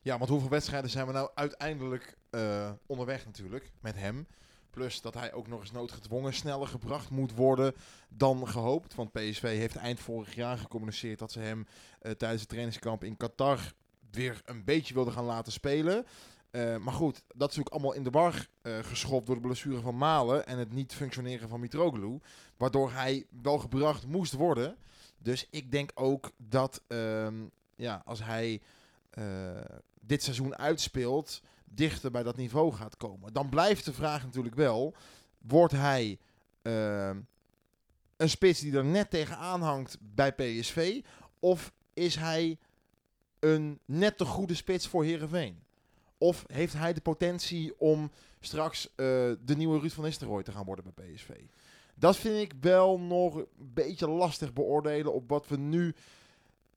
Ja, 0.03 0.19
want 0.19 0.31
hoeveel 0.31 0.49
wedstrijden 0.49 0.91
zijn 0.91 1.07
we 1.07 1.13
nou 1.13 1.31
uiteindelijk 1.35 2.17
eh, 2.31 2.71
onderweg 2.87 3.25
natuurlijk 3.25 3.73
met 3.81 3.97
hem? 3.97 4.27
Plus 4.71 5.01
dat 5.01 5.15
hij 5.15 5.33
ook 5.33 5.49
nog 5.49 5.61
eens 5.61 5.71
noodgedwongen 5.71 6.35
sneller 6.35 6.69
gebracht 6.69 7.11
moet 7.11 7.35
worden 7.35 7.75
dan 8.09 8.49
gehoopt. 8.49 8.95
Want 8.95 9.13
PSV 9.13 9.43
heeft 9.43 9.77
eind 9.77 10.01
vorig 10.01 10.35
jaar 10.35 10.59
gecommuniceerd 10.59 11.19
dat 11.19 11.33
ze 11.33 11.41
hem 11.41 11.67
eh, 12.01 12.13
tijdens 12.13 12.41
het 12.41 12.51
trainingskamp 12.51 13.05
in 13.05 13.17
Qatar 13.17 13.73
weer 14.14 14.42
een 14.44 14.64
beetje 14.64 14.94
wilden 14.94 15.12
gaan 15.12 15.25
laten 15.25 15.53
spelen. 15.53 16.07
Eh, 16.51 16.77
maar 16.77 16.94
goed, 16.94 17.14
dat 17.14 17.51
is 17.51 17.57
natuurlijk 17.57 17.68
allemaal 17.68 17.92
in 17.92 18.03
de 18.03 18.11
war 18.11 18.46
eh, 18.62 18.79
geschopt 18.79 19.27
door 19.27 19.35
de 19.35 19.40
blessure 19.40 19.81
van 19.81 19.96
Malen 19.96 20.46
en 20.46 20.59
het 20.59 20.72
niet 20.72 20.94
functioneren 20.94 21.48
van 21.48 21.61
Mitroglou. 21.61 22.20
Waardoor 22.57 22.92
hij 22.92 23.27
wel 23.42 23.59
gebracht 23.59 24.07
moest 24.07 24.33
worden. 24.33 24.77
Dus 25.18 25.46
ik 25.51 25.70
denk 25.70 25.90
ook 25.94 26.31
dat 26.37 26.83
ehm, 26.87 27.35
ja, 27.77 28.03
als 28.05 28.25
hij 28.25 28.61
eh, 29.11 29.25
dit 30.01 30.22
seizoen 30.22 30.57
uitspeelt, 30.57 31.42
dichter 31.64 32.11
bij 32.11 32.22
dat 32.22 32.37
niveau 32.37 32.72
gaat 32.72 32.96
komen. 32.96 33.33
Dan 33.33 33.48
blijft 33.48 33.85
de 33.85 33.92
vraag 33.92 34.22
natuurlijk 34.25 34.55
wel, 34.55 34.94
wordt 35.38 35.72
hij 35.72 36.18
ehm, 36.62 37.20
een 38.16 38.31
spits 38.31 38.61
die 38.61 38.77
er 38.77 38.85
net 38.85 39.11
tegenaan 39.11 39.62
hangt 39.62 39.98
bij 40.01 40.33
PSV? 40.33 41.03
Of 41.38 41.72
is 41.94 42.14
hij 42.14 42.59
een 43.42 43.78
net 43.85 44.16
te 44.16 44.24
goede 44.24 44.55
spits 44.55 44.87
voor 44.87 45.05
Herenveen? 45.05 45.62
Of 46.18 46.44
heeft 46.46 46.72
hij 46.72 46.92
de 46.92 47.00
potentie 47.00 47.81
om 47.81 48.11
straks 48.40 48.87
eh, 48.87 48.94
de 49.44 49.57
nieuwe 49.57 49.78
Ruud 49.78 49.90
van 49.90 50.05
Nistelrooy 50.05 50.42
te 50.42 50.52
gaan 50.52 50.64
worden 50.64 50.92
bij 50.94 51.05
PSV? 51.05 51.28
Dat 51.94 52.16
vind 52.16 52.37
ik 52.37 52.52
wel 52.61 53.00
nog 53.00 53.35
een 53.37 53.46
beetje 53.57 54.09
lastig 54.09 54.52
beoordelen 54.52 55.12
op 55.12 55.28
wat 55.28 55.48
we 55.48 55.57
nu 55.57 55.94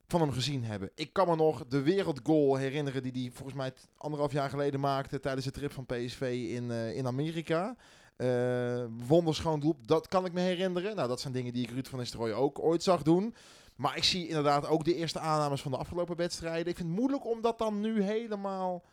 van 0.07 0.21
hem 0.21 0.31
gezien 0.31 0.63
hebben. 0.63 0.89
Ik 0.95 1.13
kan 1.13 1.27
me 1.27 1.35
nog 1.35 1.65
de 1.67 1.81
wereldgoal 1.81 2.55
herinneren 2.55 3.03
die 3.03 3.11
hij 3.11 3.31
volgens 3.33 3.57
mij 3.57 3.73
anderhalf 3.97 4.31
jaar 4.31 4.49
geleden 4.49 4.79
maakte 4.79 5.19
tijdens 5.19 5.45
de 5.45 5.51
trip 5.51 5.71
van 5.71 5.85
PSV 5.85 6.47
in, 6.49 6.71
eh, 6.71 6.95
in 6.95 7.07
Amerika. 7.07 7.75
Eh 8.15 8.85
wonderschoon 9.07 9.59
doel, 9.59 9.75
dat 9.85 10.07
kan 10.07 10.25
ik 10.25 10.33
me 10.33 10.39
herinneren. 10.39 10.95
Nou, 10.95 11.07
dat 11.07 11.21
zijn 11.21 11.33
dingen 11.33 11.53
die 11.53 11.63
ik 11.63 11.69
Ruud 11.69 11.87
van 11.87 11.99
Nistelrooy 11.99 12.31
ook 12.31 12.59
ooit 12.59 12.83
zag 12.83 13.01
doen. 13.01 13.35
Maar 13.75 13.97
ik 13.97 14.03
zie 14.03 14.27
inderdaad 14.27 14.67
ook 14.67 14.83
de 14.83 14.95
eerste 14.95 15.19
aannames 15.19 15.61
van 15.61 15.71
de 15.71 15.77
afgelopen 15.77 16.15
wedstrijden. 16.15 16.67
Ik 16.67 16.77
vind 16.77 16.89
het 16.89 16.97
moeilijk 16.97 17.25
om 17.25 17.41
dat 17.41 17.57
dan 17.57 17.79
nu 17.79 18.01
helemaal... 18.01 18.83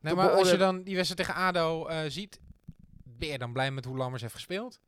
Nee, 0.00 0.14
te 0.14 0.20
maar 0.20 0.30
als 0.30 0.50
je 0.50 0.56
dan 0.56 0.82
die 0.82 0.96
wedstrijd 0.96 1.28
tegen 1.28 1.42
ADO 1.44 1.86
eh, 1.86 2.00
ziet, 2.08 2.40
ben 3.04 3.28
je 3.28 3.38
dan 3.38 3.52
blij 3.52 3.70
met 3.70 3.84
hoe 3.84 3.96
Lammers 3.96 4.22
heeft 4.22 4.34
gespeeld? 4.34 4.80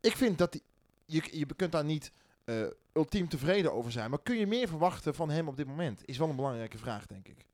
Ik 0.00 0.16
vind 0.16 0.38
dat 0.38 0.52
die, 0.52 0.62
je, 1.04 1.22
je 1.30 1.46
kunt 1.56 1.72
daar 1.72 1.84
niet 1.84 2.12
eh, 2.44 2.56
ultiem 2.92 3.28
tevreden 3.28 3.72
over 3.72 3.92
zijn. 3.92 4.10
Maar 4.10 4.22
kun 4.22 4.36
je 4.36 4.46
meer 4.46 4.68
verwachten 4.68 5.14
van 5.14 5.30
hem 5.30 5.48
op 5.48 5.56
dit 5.56 5.66
moment? 5.66 6.02
Is 6.04 6.18
wel 6.18 6.28
een 6.28 6.36
belangrijke 6.36 6.78
vraag, 6.78 7.06
denk 7.06 7.28
ik. 7.28 7.44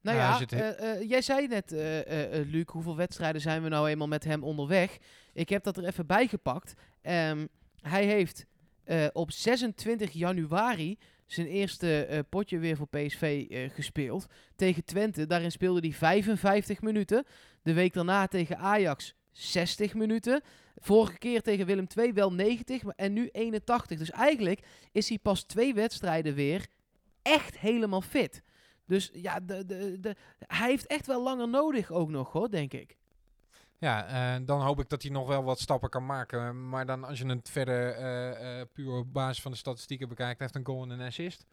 Nou 0.00 0.16
Ja, 0.16 0.40
eh, 0.40 0.92
eh, 0.92 1.08
jij 1.08 1.22
zei 1.22 1.46
net, 1.46 1.72
eh, 1.72 2.00
eh, 2.00 2.38
eh, 2.40 2.48
Luc, 2.48 2.64
hoeveel 2.66 2.96
wedstrijden 2.96 3.40
zijn 3.40 3.62
we 3.62 3.68
nou 3.68 3.88
eenmaal 3.88 4.08
met 4.08 4.24
hem 4.24 4.44
onderweg? 4.44 4.98
Ik 5.32 5.48
heb 5.48 5.64
dat 5.64 5.76
er 5.76 5.84
even 5.84 6.06
bij 6.06 6.26
gepakt. 6.26 6.74
Ehm, 7.02 7.46
hij 7.80 8.04
heeft 8.04 8.46
eh, 8.84 9.06
op 9.12 9.30
26 9.30 10.12
januari 10.12 10.98
zijn 11.26 11.46
eerste 11.46 12.04
eh, 12.04 12.18
potje 12.28 12.58
weer 12.58 12.76
voor 12.76 12.88
PSV 12.88 13.46
eh, 13.50 13.70
gespeeld. 13.70 14.26
Tegen 14.56 14.84
Twente, 14.84 15.26
daarin 15.26 15.52
speelde 15.52 15.80
hij 15.80 15.92
55 15.92 16.80
minuten. 16.80 17.24
De 17.62 17.72
week 17.72 17.92
daarna 17.92 18.26
tegen 18.26 18.58
Ajax 18.58 19.14
60 19.30 19.94
minuten. 19.94 20.40
Vorige 20.76 21.18
keer 21.18 21.42
tegen 21.42 21.66
Willem 21.66 21.86
II 21.98 22.12
wel 22.12 22.32
90 22.32 22.82
maar- 22.82 22.94
en 22.96 23.12
nu 23.12 23.28
81. 23.32 23.98
Dus 23.98 24.10
eigenlijk 24.10 24.60
is 24.92 25.08
hij 25.08 25.18
pas 25.18 25.42
twee 25.42 25.74
wedstrijden 25.74 26.34
weer 26.34 26.66
echt 27.22 27.58
helemaal 27.58 28.00
fit. 28.00 28.42
Dus 28.86 29.10
ja, 29.12 29.40
de, 29.40 29.66
de, 29.66 30.00
de, 30.00 30.16
hij 30.46 30.68
heeft 30.68 30.86
echt 30.86 31.06
wel 31.06 31.22
langer 31.22 31.48
nodig 31.48 31.90
ook 31.90 32.10
nog 32.10 32.32
hoor, 32.32 32.50
denk 32.50 32.72
ik. 32.72 32.96
Ja, 33.82 34.06
eh, 34.06 34.46
dan 34.46 34.60
hoop 34.60 34.80
ik 34.80 34.88
dat 34.88 35.02
hij 35.02 35.10
nog 35.10 35.26
wel 35.28 35.42
wat 35.42 35.60
stappen 35.60 35.90
kan 35.90 36.06
maken. 36.06 36.68
Maar 36.68 36.86
dan 36.86 37.04
als 37.04 37.18
je 37.18 37.26
het 37.26 37.50
verder 37.50 37.90
eh, 37.94 38.60
eh, 38.60 38.66
puur 38.72 38.92
op 38.92 39.12
basis 39.12 39.42
van 39.42 39.50
de 39.50 39.56
statistieken 39.56 40.08
bekijkt, 40.08 40.40
heeft 40.40 40.54
een 40.54 40.66
goal 40.66 40.82
en 40.82 40.90
een 40.90 41.06
assist. 41.06 41.44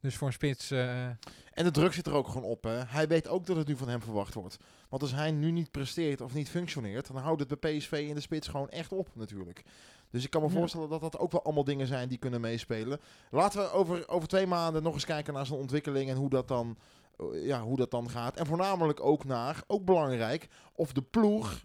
Dus 0.00 0.16
voor 0.16 0.26
een 0.26 0.32
spits... 0.32 0.70
En 0.70 1.64
de 1.64 1.70
druk 1.70 1.92
zit 1.92 2.06
er 2.06 2.12
ook 2.12 2.28
gewoon 2.28 2.50
op. 2.50 2.62
Hè. 2.64 2.84
Hij 2.84 3.08
weet 3.08 3.28
ook 3.28 3.46
dat 3.46 3.56
het 3.56 3.66
nu 3.66 3.76
van 3.76 3.88
hem 3.88 4.02
verwacht 4.02 4.34
wordt. 4.34 4.56
Want 4.88 5.02
als 5.02 5.12
hij 5.12 5.30
nu 5.30 5.50
niet 5.50 5.70
presteert 5.70 6.20
of 6.20 6.34
niet 6.34 6.48
functioneert, 6.48 7.06
dan 7.06 7.16
houdt 7.16 7.48
het 7.48 7.60
bij 7.60 7.76
PSV 7.76 8.04
in 8.08 8.14
de 8.14 8.20
spits 8.20 8.48
gewoon 8.48 8.68
echt 8.70 8.92
op 8.92 9.08
natuurlijk. 9.12 9.62
Dus 10.10 10.24
ik 10.24 10.30
kan 10.30 10.42
me 10.42 10.48
Ja. 10.48 10.54
voorstellen 10.54 10.88
dat 10.88 11.00
dat 11.00 11.18
ook 11.18 11.32
wel 11.32 11.42
allemaal 11.44 11.64
dingen 11.64 11.86
zijn 11.86 12.08
die 12.08 12.18
kunnen 12.18 12.40
meespelen. 12.40 13.00
Laten 13.30 13.60
we 13.60 13.70
over, 13.70 14.08
over 14.08 14.28
twee 14.28 14.46
maanden 14.46 14.82
nog 14.82 14.94
eens 14.94 15.04
kijken 15.04 15.34
naar 15.34 15.46
zijn 15.46 15.58
ontwikkeling 15.58 16.10
en 16.10 16.16
hoe 16.16 16.30
dat 16.30 16.48
dan, 16.48 16.76
ja, 17.32 17.62
hoe 17.62 17.76
dat 17.76 17.90
dan 17.90 18.10
gaat. 18.10 18.36
En 18.36 18.46
voornamelijk 18.46 19.00
ook 19.00 19.24
naar, 19.24 19.62
ook 19.66 19.84
belangrijk, 19.84 20.48
of 20.72 20.92
de 20.92 21.02
ploeg 21.02 21.62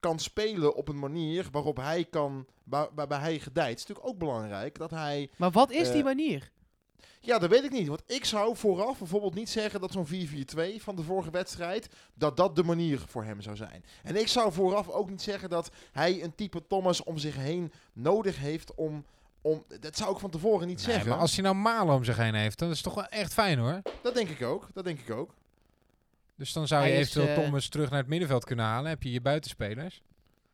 kan 0.00 0.18
spelen 0.18 0.74
op 0.74 0.88
een 0.88 0.98
manier 0.98 1.48
waarop 1.50 1.76
hij 1.76 2.04
kan, 2.04 2.46
waar, 2.64 2.88
waarbij 2.94 3.18
hij 3.18 3.38
gedijt. 3.38 3.68
Het 3.68 3.78
is 3.78 3.86
natuurlijk 3.86 4.14
ook 4.14 4.18
belangrijk 4.18 4.78
dat 4.78 4.90
hij 4.90 5.30
Maar 5.36 5.50
wat 5.50 5.70
is 5.70 5.88
die 5.88 5.98
Eh, 5.98 6.04
manier? 6.04 6.52
ja, 7.20 7.38
dat 7.38 7.50
weet 7.50 7.64
ik 7.64 7.70
niet. 7.70 7.88
Want 7.88 8.02
ik 8.06 8.24
zou 8.24 8.56
vooraf 8.56 8.98
bijvoorbeeld 8.98 9.34
niet 9.34 9.48
zeggen 9.50 9.80
dat 9.80 9.92
zo'n 9.92 10.06
4-4-2 10.06 10.82
van 10.82 10.96
de 10.96 11.02
vorige 11.02 11.30
wedstrijd, 11.30 11.88
dat 12.14 12.36
dat 12.36 12.56
de 12.56 12.64
manier 12.64 12.98
voor 13.08 13.24
hem 13.24 13.40
zou 13.40 13.56
zijn. 13.56 13.84
En 14.02 14.16
ik 14.16 14.28
zou 14.28 14.52
vooraf 14.52 14.88
ook 14.88 15.10
niet 15.10 15.22
zeggen 15.22 15.48
dat 15.50 15.70
hij 15.92 16.22
een 16.22 16.34
type 16.34 16.66
Thomas 16.66 17.02
om 17.02 17.18
zich 17.18 17.36
heen 17.36 17.72
nodig 17.92 18.38
heeft 18.38 18.74
om... 18.74 19.04
om 19.46 19.64
dat 19.80 19.96
zou 19.96 20.12
ik 20.12 20.18
van 20.18 20.30
tevoren 20.30 20.66
niet 20.66 20.76
nee, 20.76 20.84
zeggen. 20.94 21.08
maar 21.10 21.18
als 21.18 21.34
hij 21.34 21.42
nou 21.44 21.56
Malen 21.56 21.94
om 21.94 22.04
zich 22.04 22.16
heen 22.16 22.34
heeft, 22.34 22.58
dan 22.58 22.68
is 22.70 22.74
het 22.74 22.84
toch 22.84 22.94
wel 22.94 23.06
echt 23.06 23.32
fijn 23.32 23.58
hoor. 23.58 23.82
Dat 24.02 24.14
denk 24.14 24.28
ik 24.28 24.42
ook. 24.42 24.68
Dat 24.74 24.84
denk 24.84 24.98
ik 25.00 25.10
ook. 25.10 25.34
Dus 26.36 26.52
dan 26.52 26.66
zou 26.66 26.84
je 26.86 26.92
is, 26.92 26.98
eventueel 26.98 27.36
eh, 27.36 27.42
Thomas 27.44 27.68
terug 27.68 27.90
naar 27.90 27.98
het 27.98 28.08
middenveld 28.08 28.44
kunnen 28.44 28.64
halen. 28.64 28.88
Heb 28.90 29.02
je 29.02 29.10
je 29.12 29.20
buitenspelers. 29.20 30.02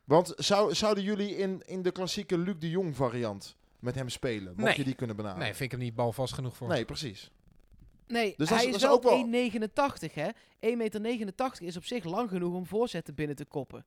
Want 0.04 0.32
zou, 0.36 0.74
zouden 0.74 1.04
jullie 1.04 1.36
in, 1.36 1.62
in 1.66 1.82
de 1.82 1.90
klassieke 1.90 2.38
Luc 2.38 2.54
de 2.58 2.70
Jong 2.70 2.96
variant 2.96 3.56
met 3.78 3.94
hem 3.94 4.08
spelen? 4.08 4.52
Mocht 4.56 4.68
Nee. 4.68 4.76
je 4.76 4.84
die 4.84 4.94
kunnen 4.94 5.16
benaderen? 5.16 5.44
Nee, 5.44 5.54
vind 5.54 5.72
ik 5.72 5.78
hem 5.78 5.86
niet 5.86 5.94
balvast 5.94 6.34
genoeg 6.34 6.56
voor. 6.56 6.68
Nee, 6.68 6.84
precies. 6.84 7.30
Nee, 8.06 8.34
Dus 8.36 8.48
dat 8.48 8.48
hij 8.48 8.58
is- 8.58 8.74
is, 8.74 8.80
dat 8.80 8.90
is 8.90 8.96
ook 8.96 9.02
wel- 9.02 9.12
wel 9.12 9.50
1,89 10.10 10.14
hè. 10.14 10.28
1,89 10.60 11.00
meter 11.00 11.62
is 11.62 11.76
op 11.76 11.84
zich 11.84 12.04
lang 12.04 12.28
genoeg 12.28 12.54
om 12.54 12.66
voorzetten 12.66 13.14
binnen 13.14 13.36
te 13.36 13.44
koppen. 13.44 13.84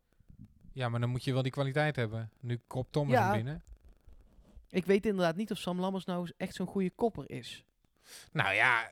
Ja, 0.73 0.89
maar 0.89 0.99
dan 0.99 1.09
moet 1.09 1.23
je 1.23 1.33
wel 1.33 1.41
die 1.41 1.51
kwaliteit 1.51 1.95
hebben. 1.95 2.29
Nu 2.39 2.59
kopt 2.67 2.91
Thomas 2.91 3.11
Ja. 3.13 3.23
hem 3.25 3.35
binnen. 3.43 3.63
Ik 4.73 4.85
weet 4.85 5.05
inderdaad 5.05 5.35
niet 5.35 5.51
of 5.51 5.57
Sam 5.57 5.79
Lammers 5.79 6.05
nou 6.05 6.29
echt 6.37 6.55
zo'n 6.55 6.67
goede 6.67 6.89
kopper 6.89 7.29
is. 7.29 7.63
Nou 8.31 8.53
ja, 8.53 8.91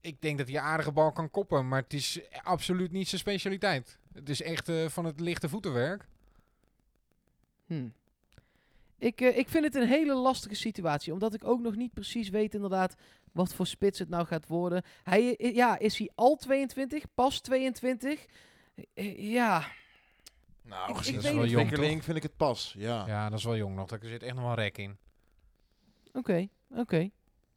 ik 0.00 0.22
denk 0.22 0.38
dat 0.38 0.48
hij 0.48 0.60
aardige 0.60 0.92
bal 0.92 1.12
kan 1.12 1.30
koppen, 1.30 1.68
maar 1.68 1.82
het 1.82 1.92
is 1.92 2.20
absoluut 2.42 2.92
niet 2.92 3.08
zijn 3.08 3.20
specialiteit. 3.20 3.98
Het 4.12 4.28
is 4.28 4.42
echt 4.42 4.68
eh, 4.68 4.88
van 4.88 5.04
het 5.04 5.20
lichte 5.20 5.48
voetenwerk. 5.48 6.06
Hm. 7.66 7.88
Ik, 8.98 9.20
eh, 9.20 9.38
ik 9.38 9.48
vind 9.48 9.64
het 9.64 9.74
een 9.74 9.88
hele 9.88 10.14
lastige 10.14 10.54
situatie, 10.54 11.12
omdat 11.12 11.34
ik 11.34 11.44
ook 11.44 11.60
nog 11.60 11.76
niet 11.76 11.92
precies 11.94 12.28
weet 12.28 12.54
inderdaad 12.54 12.94
wat 13.32 13.54
voor 13.54 13.66
spits 13.66 13.98
het 13.98 14.08
nou 14.08 14.26
gaat 14.26 14.46
worden. 14.46 14.82
Hij, 15.02 15.36
eh, 15.36 15.54
ja, 15.54 15.78
is 15.78 15.98
hij 15.98 16.10
al 16.14 16.36
22? 16.36 17.04
Pas 17.14 17.40
22? 17.40 18.26
Eh, 18.94 19.32
Ja, 19.32 19.66
Nou, 20.68 20.90
Ik- 20.90 20.96
gezien 20.96 21.14
ik 21.14 21.20
de 21.20 21.26
weet 21.32 21.36
het. 21.40 21.44
ontwikkeling 21.58 22.04
vind 22.04 22.16
ik 22.16 22.22
het 22.22 22.36
pas. 22.36 22.74
Ja. 22.78 23.06
Ja, 23.06 23.28
dat 23.28 23.38
is 23.38 23.44
wel 23.44 23.56
jong 23.56 23.76
nog. 23.76 23.88
Daar 23.88 23.98
zit 24.02 24.22
echt 24.22 24.34
nog 24.34 24.44
wel 24.44 24.54
rek 24.54 24.78
in. 24.78 24.96
oké, 26.12 26.48
oké. 26.74 27.10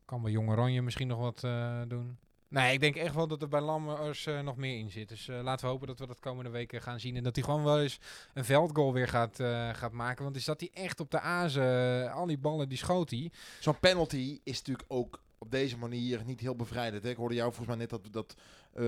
Kan 0.05 0.21
bij 0.21 0.31
Jong 0.31 0.49
Oranje 0.49 0.81
misschien 0.81 1.07
nog 1.07 1.19
wat 1.19 1.43
eh, 1.43 1.81
doen. 1.87 2.17
Nee, 2.47 2.73
ik 2.73 2.79
denk 2.79 2.95
echt 2.95 3.15
wel 3.15 3.27
dat 3.27 3.41
er 3.41 3.47
bij 3.47 3.61
Lammers 3.61 4.25
eh, 4.25 4.39
nog 4.39 4.55
meer 4.55 4.77
in 4.77 4.89
zit. 4.89 5.09
Dus 5.09 5.27
eh, 5.27 5.41
laten 5.41 5.65
we 5.65 5.71
hopen 5.71 5.87
dat 5.87 5.99
we 5.99 6.07
dat 6.07 6.19
komende 6.19 6.49
weken 6.49 6.81
gaan 6.81 6.99
zien. 6.99 7.15
En 7.15 7.23
dat 7.23 7.35
hij 7.35 7.43
gewoon 7.45 7.63
wel 7.63 7.81
eens 7.81 7.99
een 8.33 8.45
veldgoal 8.45 8.93
weer 8.93 9.07
gaat, 9.07 9.39
eh, 9.39 9.69
gaat 9.73 9.91
maken. 9.91 10.23
Want 10.23 10.35
is 10.35 10.45
dat 10.45 10.59
hij 10.59 10.69
echt 10.73 10.99
op 10.99 11.11
de 11.11 11.19
azen. 11.19 12.11
al 12.11 12.25
die 12.25 12.37
ballen 12.37 12.69
die 12.69 12.77
schoot 12.77 13.09
hij. 13.09 13.31
Zo'n 13.59 13.79
penalty 13.79 14.39
is 14.43 14.57
natuurlijk 14.57 14.85
ook 14.87 15.21
op 15.37 15.51
deze 15.51 15.77
manier 15.77 16.21
niet 16.25 16.39
heel 16.39 16.55
bevrijdend. 16.55 17.03
Hè? 17.03 17.09
Ik 17.09 17.17
hoorde 17.17 17.35
jou 17.35 17.53
volgens 17.53 17.67
mij 17.77 17.77
net 17.77 17.89
dat, 17.89 18.07
dat 18.13 18.35
eh, 18.73 18.83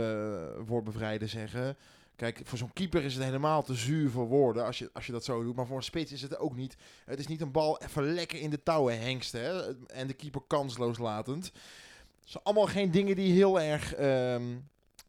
woord 0.68 0.84
bevrijden 0.84 1.30
zeggen. 1.30 1.78
Kijk, 2.16 2.42
voor 2.44 2.58
zo'n 2.58 2.74
keeper 2.74 3.04
is 3.04 3.14
het 3.16 3.24
helemaal 3.24 3.64
te 3.64 3.74
zuur 3.76 4.10
voor 4.10 4.28
woorden 4.28 4.66
als 4.66 4.80
je, 4.80 4.90
als 4.94 5.06
je 5.06 5.12
dat 5.12 5.24
zo 5.24 5.44
doet. 5.44 5.56
Maar 5.56 5.68
voor 5.68 5.78
een 5.78 5.84
spits 5.84 6.12
is 6.12 6.22
het 6.22 6.38
ook 6.38 6.56
niet. 6.56 6.76
Het 7.06 7.20
is 7.20 7.28
niet 7.28 7.42
een 7.42 7.52
bal 7.52 7.82
even 7.82 8.04
lekker 8.14 8.40
in 8.40 8.50
de 8.50 8.64
touwen 8.64 9.00
hengsten. 9.02 9.42
Hè? 9.42 9.76
En 9.88 10.08
de 10.08 10.14
keeper 10.14 10.42
kansloos 10.48 10.98
latend. 10.98 11.46
Het 11.46 12.32
zijn 12.32 12.44
allemaal 12.44 12.66
geen 12.68 12.92
dingen 12.92 13.16
die 13.16 13.32
heel 13.34 13.62
erg 13.62 13.94
ehm, 13.96 14.44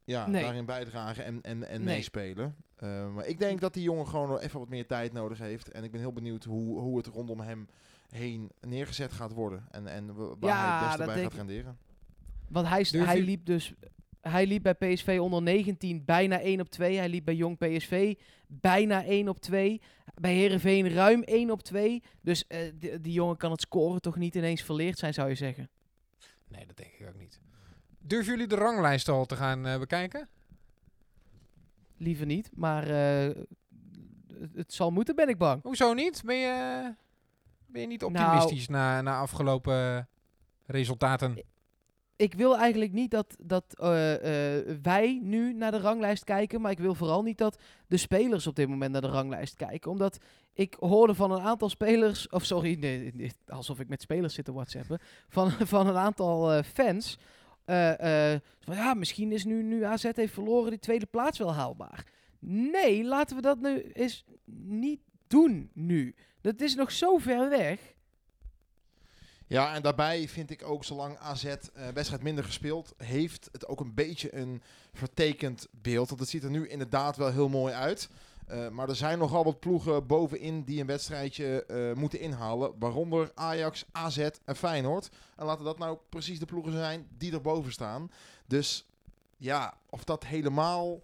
ja, 0.05 0.27
Nee. 0.27 0.43
daarin 0.43 0.65
bijdragen 0.65 1.25
en, 1.25 1.43
en, 1.43 1.69
en 1.69 1.85
Nee. 1.85 1.95
meespelen. 1.97 2.57
Eh, 2.77 3.15
maar 3.15 3.27
ik 3.27 3.39
denk 3.39 3.61
dat 3.61 3.75
die 3.75 3.83
jongen 3.83 4.07
gewoon 4.09 4.29
nog 4.29 4.41
even 4.41 4.59
wat 4.59 4.69
meer 4.69 4.87
tijd 4.87 5.13
nodig 5.13 5.39
heeft. 5.39 5.71
En 5.71 5.85
ik 5.85 5.91
ben 5.91 6.01
heel 6.01 6.13
benieuwd 6.13 6.45
hoe, 6.45 6.79
hoe 6.81 6.97
het 6.97 7.07
rondom 7.07 7.41
hem 7.41 7.69
heen 8.11 8.51
neergezet 8.61 9.13
gaat 9.13 9.33
worden. 9.33 9.67
En, 9.71 9.87
en 9.87 10.15
wa- 10.15 10.37
waar 10.39 10.51
Ja, 10.51 10.79
hij 10.79 10.89
het 10.89 10.97
beste 10.99 11.13
bij 11.13 11.23
gaat 11.23 11.33
renderen. 11.35 11.79
Want 12.49 12.69
hij, 12.69 12.87
hij 12.91 13.21
liep 13.21 13.47
dus 13.47 13.75
hij 14.29 14.47
liep 14.47 14.63
bij 14.63 14.75
PSV 14.75 15.19
onder 15.21 15.43
19 15.43 16.05
bijna 16.05 16.41
1 16.41 16.61
op 16.61 16.69
2. 16.69 16.97
Hij 16.97 17.09
liep 17.09 17.25
bij 17.25 17.35
Jong 17.35 17.59
PSV 17.59 18.15
bijna 18.47 19.05
1 19.05 19.29
op 19.29 19.41
2. 19.41 19.81
Bij 20.15 20.35
Herenveen 20.35 20.89
ruim 20.89 21.23
1 21.23 21.51
op 21.51 21.63
2. 21.63 22.03
Dus 22.21 22.47
eh, 22.47 22.73
die, 22.75 23.01
die 23.01 23.13
jongen 23.13 23.37
kan 23.37 23.51
het 23.51 23.61
scoren 23.61 24.01
toch 24.01 24.17
niet 24.17 24.35
ineens 24.35 24.63
verleerd 24.63 24.99
zijn, 24.99 25.15
zou 25.15 25.29
je 25.29 25.35
zeggen. 25.35 25.69
Nee, 26.49 26.67
dat 26.67 26.77
denk 26.77 26.93
ik 26.99 27.09
ook 27.09 27.19
niet. 27.19 27.41
Durven 27.99 28.33
jullie 28.33 28.47
de 28.49 28.55
ranglijst 28.55 29.09
al 29.09 29.27
te 29.27 29.37
gaan 29.37 29.67
eh, 29.67 29.79
bekijken? 29.79 30.29
Liever 31.97 32.27
niet, 32.27 32.51
maar 32.55 32.87
het, 32.87 33.47
het 34.55 34.73
zal 34.73 34.91
moeten, 34.91 35.15
ben 35.15 35.29
ik 35.29 35.39
bang. 35.39 35.63
Hoezo 35.63 35.93
niet? 35.93 36.23
Ben 36.25 36.37
je, 36.37 36.95
ben 37.67 37.81
je 37.81 37.87
niet 37.87 38.01
Nou- 38.01 38.13
optimistisch 38.13 38.69
na, 38.69 39.01
na 39.03 39.19
afgelopen 39.19 40.09
resultaten? 40.67 41.43
Ik 42.17 42.35
wil 42.35 42.59
eigenlijk 42.59 42.93
niet 42.93 43.11
dat, 43.11 43.37
dat 43.41 43.65
eh, 43.79 44.15
eh, 44.15 44.79
wij 44.83 45.21
nu 45.23 45.53
naar 45.53 45.71
de 45.71 45.79
ranglijst 45.79 46.25
kijken, 46.25 46.61
maar 46.61 46.71
ik 46.71 46.79
wil 46.79 46.95
vooral 46.95 47.23
niet 47.23 47.39
dat 47.39 47.59
de 47.87 47.97
spelers 47.97 48.47
op 48.47 48.57
dit 48.57 48.69
moment 48.69 48.93
naar 48.93 49.01
de 49.01 49.07
ranglijst 49.07 49.57
kijken. 49.57 49.91
Omdat 49.91 50.19
ik 50.53 50.77
hoorde 50.79 51.15
van 51.15 51.31
een 51.31 51.41
aantal 51.41 51.69
spelers, 51.69 52.29
of 52.29 52.45
sorry, 52.45 52.79
nee, 52.79 53.33
alsof 53.47 53.81
ik 53.81 53.89
met 53.89 54.03
spelers 54.03 54.35
zit 54.35 54.45
te 54.45 54.53
whatsappen, 54.53 54.99
van, 55.29 55.51
van 55.75 55.87
een 55.87 55.97
aantal 55.97 56.53
eh, 56.53 56.63
fans. 56.63 57.19
van 58.61 58.75
ja, 58.75 58.95
misschien 58.95 59.33
is 59.33 59.45
nu, 59.45 59.63
nu 59.63 59.85
AZ 59.85 60.11
heeft 60.13 60.33
verloren 60.33 60.71
die 60.71 60.79
tweede 60.79 61.07
plaats 61.07 61.39
wel 61.39 61.55
haalbaar. 61.55 62.07
Nee, 62.39 63.05
laten 63.05 63.37
we 63.37 63.43
dat 63.43 63.61
nu 63.61 63.91
eens 63.93 64.25
niet 64.65 65.01
doen 65.27 65.71
nu. 65.73 66.15
Dat 66.41 66.61
is 66.61 66.75
nog 66.75 66.93
zo 66.93 67.19
ver 67.19 67.49
weg. 67.49 67.94
Ja, 69.47 69.75
en 69.75 69.83
daarbij 69.83 70.29
vind 70.29 70.51
ik 70.51 70.63
ook, 70.65 70.85
zolang 70.85 71.19
AZ 71.19 71.45
eh 71.45 71.57
wedstrijd 71.95 72.23
minder 72.23 72.45
gespeeld 72.45 72.95
heeft, 72.97 73.49
het 73.53 73.67
ook 73.67 73.81
een 73.81 73.95
beetje 73.95 74.37
een 74.37 74.63
vertekend 74.93 75.69
beeld. 75.71 76.09
Want 76.09 76.21
het 76.21 76.29
ziet 76.29 76.45
er 76.45 76.51
nu 76.51 76.69
inderdaad 76.69 77.17
wel 77.17 77.33
heel 77.33 77.49
mooi 77.49 77.75
uit. 77.75 78.09
Eh, 78.47 78.69
maar 78.69 78.89
er 78.89 78.97
zijn 78.97 79.19
nogal 79.19 79.45
wat 79.45 79.61
ploegen 79.61 80.07
bovenin 80.07 80.63
die 80.65 80.81
een 80.81 80.87
wedstrijdje 80.87 81.65
eh, 81.65 81.93
moeten 81.93 82.21
inhalen. 82.21 82.73
Waaronder 82.79 83.31
Ajax, 83.35 83.85
AZ 83.93 84.29
en 84.45 84.57
Feyenoord. 84.57 85.09
En 85.37 85.47
laten 85.47 85.65
dat 85.65 85.79
nou 85.79 85.99
precies 86.09 86.39
de 86.39 86.47
ploegen 86.47 86.73
zijn 86.73 87.07
die 87.19 87.33
erboven 87.33 87.73
staan. 87.73 88.11
Dus 88.47 88.87
ja, 89.37 89.75
of 89.91 90.05
dat 90.05 90.25
helemaal... 90.25 91.01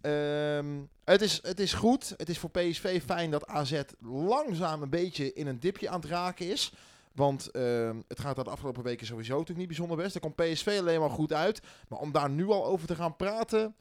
ehm, 0.00 0.80
het, 1.04 1.20
is, 1.20 1.38
het 1.42 1.60
is 1.60 1.72
goed. 1.72 2.14
Het 2.16 2.28
is 2.28 2.38
voor 2.38 2.50
PSV 2.50 3.02
fijn 3.02 3.30
dat 3.30 3.46
AZ 3.46 3.82
langzaam 4.00 4.82
een 4.82 4.90
beetje 4.90 5.32
in 5.32 5.46
een 5.46 5.60
dipje 5.60 5.88
aan 5.88 6.00
het 6.00 6.10
raken 6.10 6.50
is. 6.50 6.72
Want 7.14 7.50
ehm, 7.50 7.96
het 8.08 8.20
gaat 8.20 8.36
de 8.36 8.44
afgelopen 8.50 8.82
weken 8.82 9.06
sowieso 9.06 9.32
natuurlijk 9.32 9.58
niet 9.58 9.68
bijzonder 9.68 9.96
best. 9.96 10.12
Daar 10.12 10.22
komt 10.22 10.36
PSV 10.52 10.76
alleen 10.80 11.00
maar 11.00 11.10
goed 11.10 11.32
uit. 11.32 11.62
Maar 11.88 11.98
om 11.98 12.12
daar 12.12 12.30
nu 12.30 12.46
al 12.48 12.64
over 12.66 12.86
te 12.86 12.94
gaan 12.94 13.16
praten, 13.16 13.74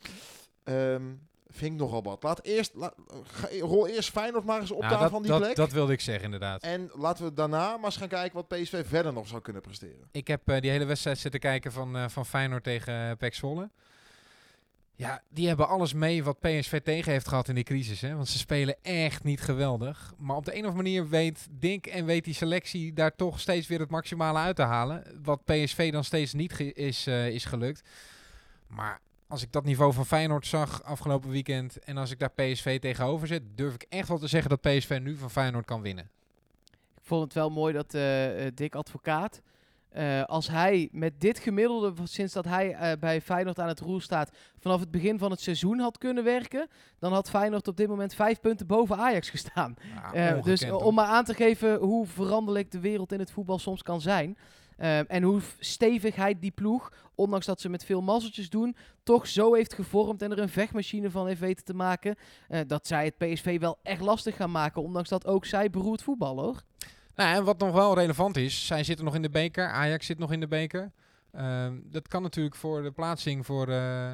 ehm, 0.63 1.01
vind 1.47 1.73
ik 1.73 1.79
nogal 1.79 2.03
wat. 2.03 2.23
Laat 2.23 2.43
eerst, 2.43 2.71
la- 2.75 2.93
rol 3.59 3.87
eerst 3.87 4.09
Feyenoord 4.09 4.45
maar 4.45 4.59
eens 4.61 4.71
op 4.71 4.79
Nou, 4.79 4.91
daar 4.91 5.01
dat, 5.01 5.09
van 5.11 5.21
die 5.21 5.31
dat, 5.31 5.39
plek. 5.41 5.55
dat 5.55 5.71
wilde 5.71 5.93
ik 5.93 6.01
zeggen, 6.01 6.23
inderdaad. 6.23 6.61
En 6.63 6.89
laten 6.93 7.25
we 7.25 7.33
daarna 7.33 7.75
maar 7.75 7.85
eens 7.85 7.97
gaan 7.97 8.07
kijken 8.07 8.33
wat 8.35 8.47
PSV 8.47 8.87
verder 8.87 9.13
nog 9.13 9.27
zou 9.27 9.41
kunnen 9.41 9.61
presteren. 9.61 10.07
Ik 10.11 10.27
heb 10.27 10.49
eh, 10.49 10.61
die 10.61 10.71
hele 10.71 10.85
wedstrijd 10.85 11.17
zitten 11.17 11.39
kijken 11.39 11.71
van, 11.71 11.95
eh, 11.97 12.07
van 12.07 12.25
Feyenoord 12.25 12.63
tegen 12.63 13.09
uh, 13.09 13.11
PEC 13.17 13.33
Zwolle. 13.33 13.69
Ja, 15.03 15.21
die 15.29 15.47
hebben 15.47 15.67
alles 15.67 15.93
mee 15.93 16.23
wat 16.23 16.39
PSV 16.39 16.81
tegen 16.81 17.11
heeft 17.11 17.27
gehad 17.27 17.47
in 17.47 17.55
die 17.55 17.63
crisis. 17.63 18.01
Hè? 18.01 18.15
Want 18.15 18.27
ze 18.27 18.37
spelen 18.37 18.75
echt 18.81 19.23
niet 19.23 19.41
geweldig. 19.41 20.13
Maar 20.17 20.35
op 20.35 20.45
de 20.45 20.51
een 20.51 20.65
of 20.65 20.69
andere 20.69 20.83
manier 20.83 21.09
weet 21.09 21.47
Dink 21.51 21.85
en 21.85 22.05
weet 22.05 22.23
die 22.23 22.33
selectie 22.33 22.93
daar 22.93 23.15
toch 23.15 23.39
steeds 23.39 23.67
weer 23.67 23.79
het 23.79 23.89
maximale 23.89 24.39
uit 24.39 24.55
te 24.55 24.61
halen. 24.61 25.03
Wat 25.23 25.45
PSV 25.45 25.91
dan 25.91 26.03
steeds 26.03 26.33
niet 26.33 26.59
is, 26.59 27.07
eh, 27.07 27.27
is 27.27 27.45
gelukt. 27.45 27.81
Maar 28.67 29.01
als 29.27 29.41
ik 29.41 29.51
dat 29.51 29.63
niveau 29.63 29.93
van 29.93 30.05
Feyenoord 30.05 30.47
zag 30.47 30.83
afgelopen 30.83 31.29
weekend 31.29 31.79
en 31.79 31.97
als 31.97 32.11
ik 32.11 32.19
daar 32.19 32.31
PSV 32.31 32.79
tegenover 32.79 33.27
zet, 33.27 33.41
durf 33.55 33.73
ik 33.73 33.85
echt 33.89 34.07
wel 34.07 34.17
te 34.17 34.27
zeggen 34.27 34.49
dat 34.49 34.61
PSV 34.61 34.99
nu 35.01 35.15
van 35.17 35.31
Feyenoord 35.31 35.65
kan 35.65 35.81
winnen. 35.81 36.09
Ik 36.95 37.09
vond 37.09 37.23
het 37.23 37.33
wel 37.33 37.49
mooi 37.49 37.73
dat 37.73 37.93
eh, 37.93 38.47
Dick 38.53 38.75
Advocaat, 38.75 39.41
eh, 39.93 40.23
als 40.23 40.47
hij 40.47 40.89
met 40.91 41.21
dit 41.21 41.39
gemiddelde, 41.39 41.93
sinds 42.03 42.33
dat 42.33 42.45
hij 42.45 42.73
eh, 42.73 42.91
bij 42.99 43.21
Feyenoord 43.21 43.59
aan 43.59 43.67
het 43.67 43.79
roer 43.79 44.01
staat, 44.01 44.31
vanaf 44.59 44.79
het 44.79 44.91
begin 44.91 45.17
van 45.19 45.31
het 45.31 45.41
seizoen 45.41 45.79
had 45.79 45.97
kunnen 45.97 46.23
werken, 46.23 46.67
dan 46.99 47.13
had 47.13 47.29
Feyenoord 47.29 47.67
op 47.67 47.77
dit 47.77 47.87
moment 47.87 48.13
vijf 48.15 48.39
punten 48.39 48.67
boven 48.67 48.97
Ajax 48.97 49.29
gestaan. 49.29 49.75
Ja, 49.95 50.13
Eh, 50.13 50.43
dus 50.43 50.61
om 50.83 50.93
maar 50.95 51.05
aan 51.05 51.23
te 51.25 51.33
geven 51.33 51.75
hoe 51.79 52.05
veranderlijk 52.07 52.71
de 52.71 52.79
wereld 52.79 53.11
in 53.11 53.19
het 53.19 53.31
voetbal 53.31 53.59
soms 53.59 53.81
kan 53.83 54.01
zijn. 54.01 54.37
En 55.07 55.23
hoe 55.23 55.39
f- 55.41 55.55
stevig 55.59 56.15
hij 56.15 56.39
die 56.39 56.51
ploeg, 56.51 56.91
ondanks 57.15 57.45
dat 57.45 57.61
ze 57.61 57.69
met 57.69 57.85
veel 57.85 58.01
mazzeltjes 58.01 58.49
doen, 58.49 58.75
toch 59.03 59.27
zo 59.27 59.53
heeft 59.53 59.73
gevormd 59.73 60.21
en 60.21 60.31
er 60.31 60.39
een 60.39 60.49
vechtmachine 60.49 61.09
van 61.11 61.27
heeft 61.27 61.39
weten 61.39 61.65
te 61.65 61.73
maken. 61.73 62.15
dat 62.67 62.87
zij 62.87 63.05
het 63.05 63.17
PSV 63.17 63.59
wel 63.59 63.77
echt 63.83 64.01
lastig 64.01 64.35
gaan 64.35 64.51
maken, 64.51 64.81
ondanks 64.83 65.09
dat 65.09 65.25
ook 65.25 65.45
zij 65.45 65.69
beroerd 65.69 66.03
voetballen 66.03 66.43
hoor. 66.43 66.61
Nou, 67.15 67.35
en 67.35 67.43
wat 67.43 67.57
nog 67.57 67.71
wel 67.71 67.95
relevant 67.95 68.37
is, 68.37 68.65
zij 68.65 68.83
zitten 68.83 69.05
nog 69.05 69.15
in 69.15 69.21
de 69.21 69.29
beker, 69.29 69.67
Ajax 69.67 70.05
zit 70.05 70.19
nog 70.19 70.31
in 70.31 70.39
de 70.39 70.47
beker. 70.47 70.91
Ehm, 71.31 71.79
dat 71.83 72.07
kan 72.07 72.21
natuurlijk 72.21 72.55
voor 72.55 72.83
de 72.83 72.91
plaatsing 72.91 73.45
voor 73.45 73.67
eh, 73.67 74.11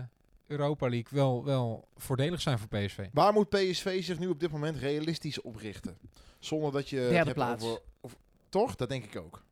Europa 0.48 0.90
League 0.90 1.10
wel, 1.20 1.46
wel 1.46 1.88
voordelig 1.98 2.42
zijn 2.42 2.60
voor 2.60 2.68
PSV. 2.68 3.08
Waar 3.14 3.34
moet 3.34 3.50
PSV 3.50 4.04
zich 4.04 4.20
nu 4.20 4.28
op 4.28 4.40
dit 4.40 4.52
moment 4.52 4.78
realistisch 4.78 5.42
op 5.42 5.56
richten? 5.56 5.98
Zonder 6.40 6.72
dat 6.72 6.90
je 6.90 6.96
Derde 6.96 7.16
hebt 7.16 7.34
plaats. 7.34 7.64
over... 7.64 7.82
Of, 8.02 8.16
toch? 8.50 8.76
Dat 8.76 8.90
denk 8.90 9.04
ik 9.04 9.16
ook. 9.18 9.44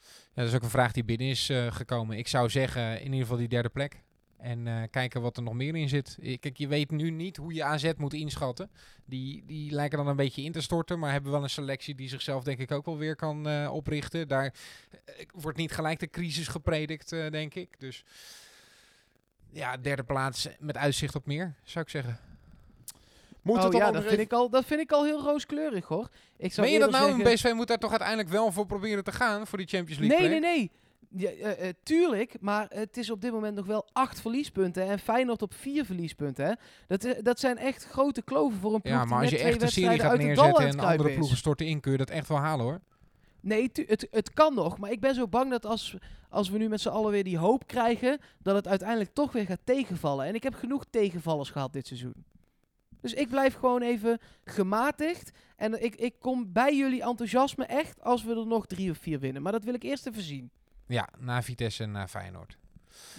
Ja, 0.00 0.42
dat 0.42 0.46
is 0.46 0.54
ook 0.54 0.62
een 0.62 0.70
vraag 0.70 0.92
die 0.92 1.04
binnen 1.04 1.26
is 1.26 1.48
eh, 1.48 1.72
gekomen. 1.72 2.18
Ik 2.18 2.28
zou 2.28 2.50
zeggen, 2.50 2.98
in 2.98 3.04
ieder 3.04 3.20
geval 3.20 3.36
die 3.36 3.48
derde 3.48 3.68
plek. 3.68 4.02
En 4.38 4.66
eh, 4.66 4.82
kijken 4.90 5.20
wat 5.20 5.36
er 5.36 5.42
nog 5.42 5.54
meer 5.54 5.76
in 5.76 5.88
zit. 5.88 6.18
Kijk, 6.40 6.56
je 6.56 6.68
weet 6.68 6.90
nu 6.90 7.10
niet 7.10 7.36
hoe 7.36 7.52
je 7.54 7.64
AZ 7.64 7.92
moet 7.96 8.14
inschatten. 8.14 8.70
Die, 9.04 9.42
die 9.46 9.70
lijken 9.70 9.98
dan 9.98 10.06
een 10.08 10.16
beetje 10.16 10.42
in 10.42 10.52
te 10.52 10.60
storten, 10.60 10.98
maar 10.98 11.12
hebben 11.12 11.30
wel 11.32 11.42
een 11.42 11.50
selectie 11.50 11.94
die 11.94 12.08
zichzelf 12.08 12.44
denk 12.44 12.58
ik 12.58 12.70
ook 12.72 12.84
wel 12.84 12.96
weer 12.98 13.16
kan 13.16 13.48
eh, 13.48 13.70
oprichten. 13.72 14.28
Daar 14.28 14.44
eh, 15.04 15.14
wordt 15.34 15.58
niet 15.58 15.72
gelijk 15.72 15.98
de 15.98 16.10
crisis 16.10 16.48
gepredikt, 16.48 17.12
eh, 17.12 17.30
denk 17.30 17.54
ik. 17.54 17.80
Dus 17.80 18.04
ja, 19.52 19.76
derde 19.76 20.04
plaats 20.04 20.48
met 20.58 20.76
uitzicht 20.76 21.14
op 21.14 21.26
meer, 21.26 21.54
zou 21.64 21.84
ik 21.84 21.90
zeggen. 21.90 22.18
Moet 23.42 23.56
oh 23.56 23.62
het 23.62 23.72
dan 23.72 23.80
ja, 23.80 23.90
dat 23.90 24.04
vind, 24.04 24.20
ik 24.20 24.32
al, 24.32 24.50
dat 24.50 24.64
vind 24.64 24.80
ik 24.80 24.92
al 24.92 25.04
heel 25.04 25.22
rooskleurig 25.22 25.86
hoor. 25.86 26.08
Ik 26.36 26.52
zou 26.52 26.66
Meen 26.66 26.74
je 26.76 26.82
dat 26.82 26.90
nou? 26.90 27.16
zeggen- 27.16 27.34
PSV 27.34 27.52
moet 27.54 27.68
daar 27.68 27.78
toch 27.78 27.90
uiteindelijk 27.90 28.28
wel 28.28 28.52
voor 28.52 28.66
proberen 28.66 29.04
te 29.04 29.12
gaan, 29.12 29.46
voor 29.46 29.58
die 29.58 29.66
Champions 29.66 30.00
League 30.00 30.18
Nee, 30.20 30.28
plek? 30.28 30.40
nee, 30.42 30.56
nee. 30.56 30.70
Ja, 31.10 31.30
eh, 31.30 31.68
eh, 31.68 31.74
tuurlijk, 31.82 32.36
maar 32.40 32.66
het 32.68 32.96
is 32.96 33.10
op 33.10 33.20
dit 33.20 33.32
moment 33.32 33.54
nog 33.54 33.66
wel 33.66 33.86
acht 33.92 34.20
verliespunten 34.20 34.86
en 34.86 34.98
Feyenoord 34.98 35.42
op 35.42 35.54
vier 35.54 35.84
verliespunten. 35.84 36.46
Hè. 36.46 36.52
Dat, 36.86 37.04
eh, 37.04 37.22
dat 37.22 37.40
zijn 37.40 37.58
echt 37.58 37.84
grote 37.84 38.22
kloven 38.22 38.58
voor 38.58 38.74
een 38.74 38.80
ploeg 38.80 38.94
Ja, 38.94 39.04
maar 39.04 39.20
als 39.20 39.30
je 39.30 39.38
echt 39.38 39.62
een 39.62 39.68
serie 39.68 40.00
gaat 40.00 40.18
neerzetten 40.18 40.66
en 40.66 40.78
andere 40.78 41.10
is. 41.10 41.16
ploegen 41.16 41.36
storten 41.36 41.66
in, 41.66 41.80
kun 41.80 41.92
je 41.92 41.98
dat 41.98 42.10
echt 42.10 42.28
wel 42.28 42.38
halen 42.38 42.64
hoor. 42.64 42.80
Nee, 43.40 43.70
het, 43.72 44.06
het 44.10 44.32
kan 44.32 44.54
nog, 44.54 44.78
maar 44.78 44.90
ik 44.90 45.00
ben 45.00 45.14
zo 45.14 45.28
bang 45.28 45.50
dat 45.50 45.66
als, 45.66 45.96
als 46.28 46.48
we 46.48 46.58
nu 46.58 46.68
met 46.68 46.80
z'n 46.80 46.88
allen 46.88 47.10
weer 47.10 47.24
die 47.24 47.38
hoop 47.38 47.66
krijgen, 47.66 48.18
dat 48.42 48.54
het 48.54 48.68
uiteindelijk 48.68 49.10
toch 49.14 49.32
weer 49.32 49.46
gaat 49.46 49.60
tegenvallen. 49.64 50.26
En 50.26 50.34
ik 50.34 50.42
heb 50.42 50.54
genoeg 50.54 50.84
tegenvallers 50.90 51.50
gehad 51.50 51.72
dit 51.72 51.86
seizoen. 51.86 52.24
Dus 53.00 53.14
ik 53.14 53.28
blijf 53.28 53.54
gewoon 53.54 53.82
even 53.82 54.18
gematigd. 54.44 55.30
En 55.56 55.84
ik, 55.84 55.94
ik 55.94 56.14
kom 56.18 56.52
bij 56.52 56.76
jullie 56.76 57.02
enthousiasme 57.02 57.64
echt 57.64 58.02
als 58.02 58.24
we 58.24 58.34
er 58.34 58.46
nog 58.46 58.66
drie 58.66 58.90
of 58.90 58.98
vier 58.98 59.20
winnen. 59.20 59.42
Maar 59.42 59.52
dat 59.52 59.64
wil 59.64 59.74
ik 59.74 59.82
eerst 59.82 60.06
even 60.06 60.22
zien. 60.22 60.50
Ja, 60.86 61.08
na 61.18 61.42
Vitesse 61.42 61.82
en 61.82 61.90
na 61.90 62.08
Feyenoord. 62.08 62.56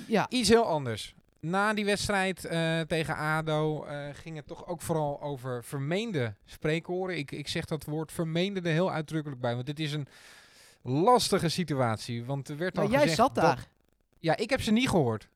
Ja, 0.08 0.30
Iets 0.30 0.50
heel 0.50 0.66
anders. 0.66 1.16
Na 1.40 1.74
die 1.74 1.86
wedstrijd 1.86 2.46
eh, 2.46 2.80
tegen 2.82 3.16
ADO 3.16 3.84
eh, 3.86 4.08
ging 4.14 4.36
het 4.36 4.48
toch 4.48 4.68
ook 4.68 4.82
vooral 4.82 5.22
over 5.22 5.64
vermeende 5.64 6.34
spreekhoren. 6.46 7.18
Ik, 7.18 7.32
ik 7.32 7.48
zeg 7.48 7.66
dat 7.66 7.84
woord 7.86 8.12
vermeende 8.12 8.60
er 8.62 8.72
heel 8.72 8.92
uitdrukkelijk 8.92 9.42
bij. 9.42 9.54
Want 9.54 9.66
dit 9.66 9.80
is 9.80 9.94
een 9.94 10.08
lastige 10.82 11.50
situatie. 11.50 12.26
Want 12.26 12.50
er 12.50 12.58
werd 12.58 12.76
maar 12.76 12.84
al 12.86 12.90
jij 12.92 13.00
gezegd 13.00 13.18
zat 13.20 13.36
dat- 13.36 13.44
daar. 13.44 13.68
ja, 14.20 14.38
ik 14.38 14.50
heb 14.50 14.62
ze 14.62 14.72
niet 14.72 14.90
gehoord. 14.90 15.28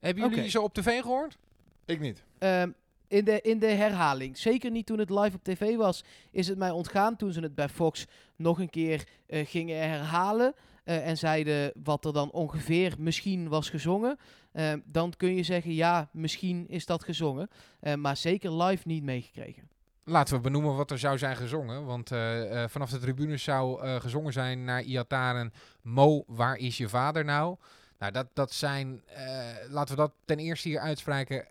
Hebben 0.00 0.30
jullie 0.30 0.50
ze 0.50 0.60
op 0.60 0.74
tv 0.74 1.00
gehoord? 1.00 1.38
Ik 1.84 2.00
niet. 2.00 2.22
Ehm, 2.38 2.70
in, 3.08 3.24
de, 3.24 3.40
in 3.40 3.58
de 3.58 3.66
herhaling. 3.70 4.38
Zeker 4.38 4.70
niet 4.70 4.86
toen 4.86 4.98
het 4.98 5.10
live 5.10 5.36
op 5.36 5.44
tv 5.44 5.76
was, 5.76 6.04
is 6.30 6.48
het 6.48 6.58
mij 6.58 6.70
ontgaan. 6.70 7.16
Toen 7.16 7.32
ze 7.32 7.40
het 7.40 7.54
bij 7.54 7.68
Fox 7.68 8.06
nog 8.36 8.58
een 8.58 8.70
keer 8.70 9.04
eh, 9.26 9.46
gingen 9.46 9.88
herhalen. 9.88 10.54
Eh, 10.88 11.06
en 11.06 11.16
zeiden 11.18 11.72
wat 11.82 12.04
er 12.04 12.12
dan 12.12 12.30
ongeveer 12.30 12.94
misschien 12.98 13.48
was 13.48 13.70
gezongen. 13.70 14.18
Ehm, 14.52 14.78
dan 14.84 15.12
kun 15.16 15.34
je 15.34 15.42
zeggen, 15.42 15.74
ja, 15.74 16.08
misschien 16.12 16.68
is 16.68 16.86
dat 16.86 17.04
gezongen. 17.04 17.48
Eh, 17.80 17.94
maar 17.94 18.16
zeker 18.16 18.62
live 18.62 18.82
niet 18.88 19.02
meegekregen. 19.02 19.68
Laten 20.04 20.34
we 20.34 20.40
benoemen 20.40 20.76
wat 20.76 20.90
er 20.90 20.98
zou 20.98 21.18
zijn 21.18 21.36
gezongen. 21.36 21.84
Want 21.84 22.10
eh, 22.12 22.62
eh, 22.62 22.68
vanaf 22.70 22.90
de 22.90 22.98
tribunes 22.98 23.42
zou 23.42 23.82
eh, 23.82 24.00
gezongen 24.00 24.32
zijn 24.32 24.64
naar 24.64 24.82
Iataren... 24.82 25.52
Mo, 25.82 26.24
waar 26.26 26.56
is 26.56 26.76
je 26.76 26.88
vader 26.88 27.24
nou? 27.24 27.56
Nou, 27.98 28.12
dat, 28.12 28.26
dat 28.32 28.52
zijn... 28.52 29.02
eh, 29.06 29.46
laten 29.70 29.94
we 29.94 30.00
dat 30.00 30.12
ten 30.24 30.38
eerste 30.38 30.68
hier 30.68 30.80
uitspreken... 30.80 31.46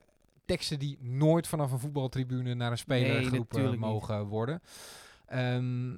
teksten 0.46 0.80
die 0.80 0.98
nooit 1.02 1.48
vanaf 1.48 1.72
een 1.72 1.80
voetbaltribune 1.80 2.54
naar 2.54 2.72
een 2.72 2.78
eh, 2.78 3.32
niet. 3.32 3.80
mogen 3.80 4.26
worden. 4.26 4.62
Ehm, 5.28 5.96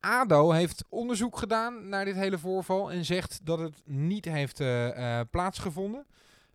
ADO 0.00 0.50
heeft 0.50 0.84
onderzoek 0.88 1.38
gedaan 1.38 1.88
naar 1.88 2.04
dit 2.04 2.14
hele 2.14 2.38
voorval... 2.38 2.90
en 2.92 3.04
zegt 3.04 3.40
dat 3.42 3.58
het 3.58 3.82
niet 3.84 4.24
heeft 4.24 4.60
eh, 4.60 5.18
eh, 5.18 5.26
plaatsgevonden. 5.30 6.06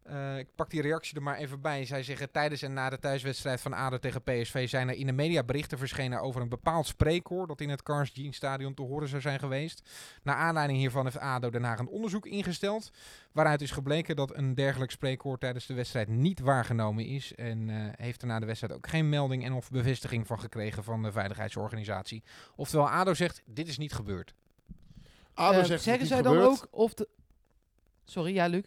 Eh, 0.06 0.38
ik 0.38 0.48
pak 0.56 0.70
die 0.70 0.82
reactie 0.82 1.16
er 1.16 1.24
maar 1.24 1.38
even 1.38 1.62
bij. 1.62 1.86
Zij 1.86 2.04
zeggen 2.04 2.32
tijdens 2.32 2.62
en 2.62 2.74
na 2.74 2.90
de 2.90 3.00
thuiswedstrijd 3.00 3.62
van 3.62 3.74
ADO 3.74 3.98
tegen 3.98 4.24
PSV 4.24 4.70
zijn 4.70 4.90
er 4.90 4.96
in 4.96 5.06
de 5.06 5.12
media 5.12 5.44
berichten 5.44 5.78
verschenen 5.78 6.22
over 6.22 6.42
een 6.42 6.50
bepaald 6.50 6.88
spreekkoor 6.88 7.48
dat 7.48 7.62
in 7.62 7.70
het 7.70 7.84
Cars 7.84 8.12
Jean 8.14 8.34
Stadion 8.34 8.74
te 8.74 8.82
horen 8.82 9.08
zou 9.08 9.22
zijn 9.22 9.40
geweest. 9.40 9.90
Naar 10.24 10.36
aanleiding 10.36 10.80
hiervan 10.80 11.04
heeft 11.04 11.18
ADO 11.18 11.50
Den 11.50 11.64
Haag 11.64 11.80
een 11.80 11.88
onderzoek 11.88 12.26
ingesteld 12.26 12.92
waaruit 13.32 13.62
is 13.62 13.72
gebleken 13.72 14.16
dat 14.16 14.36
een 14.36 14.56
dergelijk 14.56 14.92
spreekkoor 14.92 15.38
tijdens 15.38 15.66
de 15.66 15.74
wedstrijd 15.74 16.08
niet 16.08 16.40
waargenomen 16.40 17.06
is 17.06 17.36
en 17.36 17.70
eh, 17.70 17.76
heeft 17.96 18.22
er 18.22 18.28
na 18.28 18.40
de 18.40 18.46
wedstrijd 18.46 18.74
ook 18.74 18.88
geen 18.88 19.10
melding 19.10 19.44
en 19.44 19.54
of 19.54 19.70
bevestiging 19.72 20.28
van 20.28 20.40
gekregen 20.40 20.84
van 20.84 21.04
de 21.04 21.12
veiligheidsorganisatie. 21.12 22.24
Oftewel 22.56 22.90
ADO 22.90 23.14
zegt 23.14 23.42
dit 23.46 23.68
is 23.68 23.78
niet 23.78 23.94
gebeurd. 23.94 24.34
ADO 25.34 25.60
Eh, 25.60 25.66
zegt 25.66 25.84
zeggen 25.84 26.08
zij 26.08 26.22
dan 26.22 26.34
gebeurd. 26.34 26.52
ook 26.52 26.68
of 26.72 26.94
de... 26.94 27.08
Sorry, 28.04 28.34
ja, 28.34 28.48
Luc? 28.48 28.64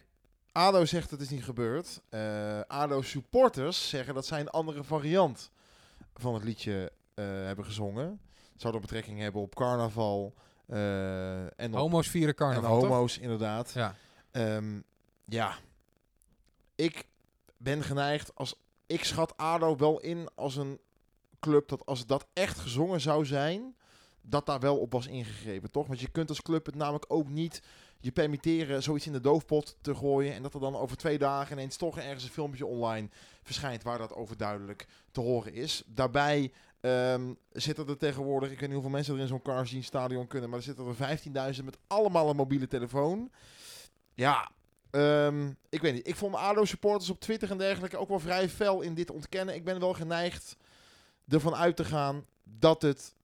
ADO 0.51 0.85
zegt 0.85 1.11
het 1.11 1.21
is 1.21 1.29
niet 1.29 1.43
gebeurd. 1.43 2.01
Eh, 2.09 2.59
ADO 2.67 3.01
supporters 3.01 3.89
zeggen 3.89 4.13
dat 4.13 4.25
zij 4.25 4.39
een 4.39 4.49
andere 4.49 4.83
variant 4.83 5.51
van 6.15 6.33
het 6.33 6.43
liedje 6.43 6.91
eh, 7.13 7.25
hebben 7.25 7.65
gezongen. 7.65 8.19
Zou 8.55 8.73
dat 8.73 8.81
betrekking 8.81 9.19
hebben 9.19 9.41
op 9.41 9.55
carnaval 9.55 10.33
eh, 10.67 11.59
en 11.59 11.73
op 11.73 11.79
Homo's 11.79 12.09
vieren 12.09 12.29
en 12.29 12.35
carnaval, 12.35 12.79
toch? 12.79 12.89
homo's 12.89 13.17
inderdaad. 13.17 13.71
Ja. 13.73 13.95
Ehm, 14.31 14.79
ja, 15.25 15.57
ik 16.75 17.05
ben 17.57 17.83
geneigd 17.83 18.35
als 18.35 18.55
ik 18.85 19.03
schat 19.03 19.37
ADO 19.37 19.77
wel 19.77 19.99
in 19.99 20.29
als 20.35 20.55
een 20.55 20.79
club 21.39 21.67
dat 21.67 21.85
als 21.85 22.05
dat 22.05 22.27
echt 22.33 22.59
gezongen 22.59 23.01
zou 23.01 23.25
zijn, 23.25 23.75
dat 24.21 24.45
daar 24.45 24.59
wel 24.59 24.77
op 24.77 24.91
was 24.91 25.07
ingegrepen, 25.07 25.71
toch? 25.71 25.87
Want 25.87 25.99
je 25.99 26.09
kunt 26.09 26.29
als 26.29 26.41
club 26.41 26.65
het 26.65 26.75
namelijk 26.75 27.05
ook 27.07 27.29
niet 27.29 27.61
je 27.99 28.11
permitteren 28.11 28.83
zoiets 28.83 29.05
in 29.05 29.11
de 29.11 29.21
doofpot 29.21 29.77
te 29.81 29.95
gooien 29.95 30.33
en 30.33 30.41
dat 30.41 30.53
er 30.53 30.59
dan 30.59 30.75
over 30.75 30.97
twee 30.97 31.17
dagen 31.17 31.57
ineens 31.57 31.75
toch 31.75 31.97
ergens 31.97 32.23
een 32.23 32.29
filmpje 32.29 32.65
online 32.65 33.09
verschijnt 33.43 33.83
waar 33.83 33.97
dat 33.97 34.13
overduidelijk 34.13 34.87
te 35.11 35.21
horen 35.21 35.53
is. 35.53 35.83
Daarbij 35.85 36.51
ehm, 36.81 37.33
zitten 37.51 37.87
er 37.87 37.97
tegenwoordig, 37.97 38.51
ik 38.51 38.59
weet 38.59 38.67
niet 38.67 38.77
hoeveel 38.77 38.91
mensen 38.91 39.15
er 39.15 39.19
in 39.19 39.27
zo'n 39.27 39.41
Cars 39.41 39.75
stadion 39.79 40.27
kunnen, 40.27 40.49
maar 40.49 40.59
er 40.59 40.65
zitten 40.65 40.95
er 40.97 41.55
15.000 41.55 41.63
met 41.63 41.77
allemaal 41.87 42.29
een 42.29 42.35
mobiele 42.35 42.67
telefoon. 42.67 43.31
Ja, 44.13 44.51
ehm, 44.91 45.49
ik 45.69 45.81
weet 45.81 45.93
niet. 45.93 46.07
Ik 46.07 46.15
vond 46.15 46.35
ADO-supporters 46.35 47.09
op 47.09 47.19
Twitter 47.19 47.51
en 47.51 47.57
dergelijke 47.57 47.97
ook 47.97 48.09
wel 48.09 48.19
vrij 48.19 48.49
fel 48.49 48.81
in 48.81 48.93
dit 48.93 49.11
ontkennen. 49.11 49.55
Ik 49.55 49.63
ben 49.63 49.79
wel 49.79 49.93
geneigd 49.93 50.57
ervan 51.27 51.55
uit 51.55 51.75
te 51.75 51.85
gaan 51.85 52.25
dat 52.43 52.81
het 52.81 53.15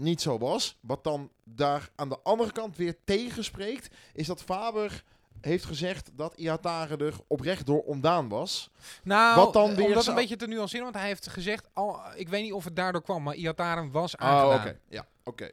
niet 0.00 0.20
zo 0.20 0.38
was. 0.38 0.76
Wat 0.80 1.04
dan 1.04 1.30
daar 1.44 1.90
aan 1.96 2.08
de 2.08 2.18
andere 2.22 2.52
kant 2.52 2.76
weer 2.76 2.96
tegenspreekt, 3.04 3.94
is 4.12 4.26
dat 4.26 4.42
Faber 4.42 5.04
heeft 5.40 5.64
gezegd 5.64 6.10
dat 6.14 6.34
Iatare 6.34 6.96
er 7.04 7.14
oprecht 7.26 7.66
door 7.66 7.82
ontdaan 7.82 8.28
was. 8.28 8.70
Nou, 9.02 9.36
Wat 9.44 9.52
dan 9.52 9.74
weer 9.74 9.86
om 9.86 9.92
dat 9.92 10.06
een 10.06 10.14
beetje 10.14 10.36
te 10.36 10.46
nuanceren, 10.46 10.84
want 10.84 10.96
hij 10.96 11.06
heeft 11.06 11.28
gezegd, 11.28 11.68
al, 11.72 12.00
ik 12.14 12.28
weet 12.28 12.42
niet 12.42 12.52
of 12.52 12.64
het 12.64 12.76
daardoor 12.76 13.02
kwam, 13.02 13.22
maar 13.22 13.34
Iataren 13.34 13.90
was 13.90 14.16
Ah, 14.16 14.28
aangedaan. 14.28 14.58
oké. 14.58 14.78
Ja, 14.88 15.06
oké. 15.24 15.50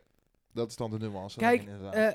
Dat 0.54 0.70
is 0.70 0.76
dan 0.76 0.90
de 0.92 0.98
nuance. 0.98 1.38
Kijk. 1.38 1.68
Eh, 1.92 2.08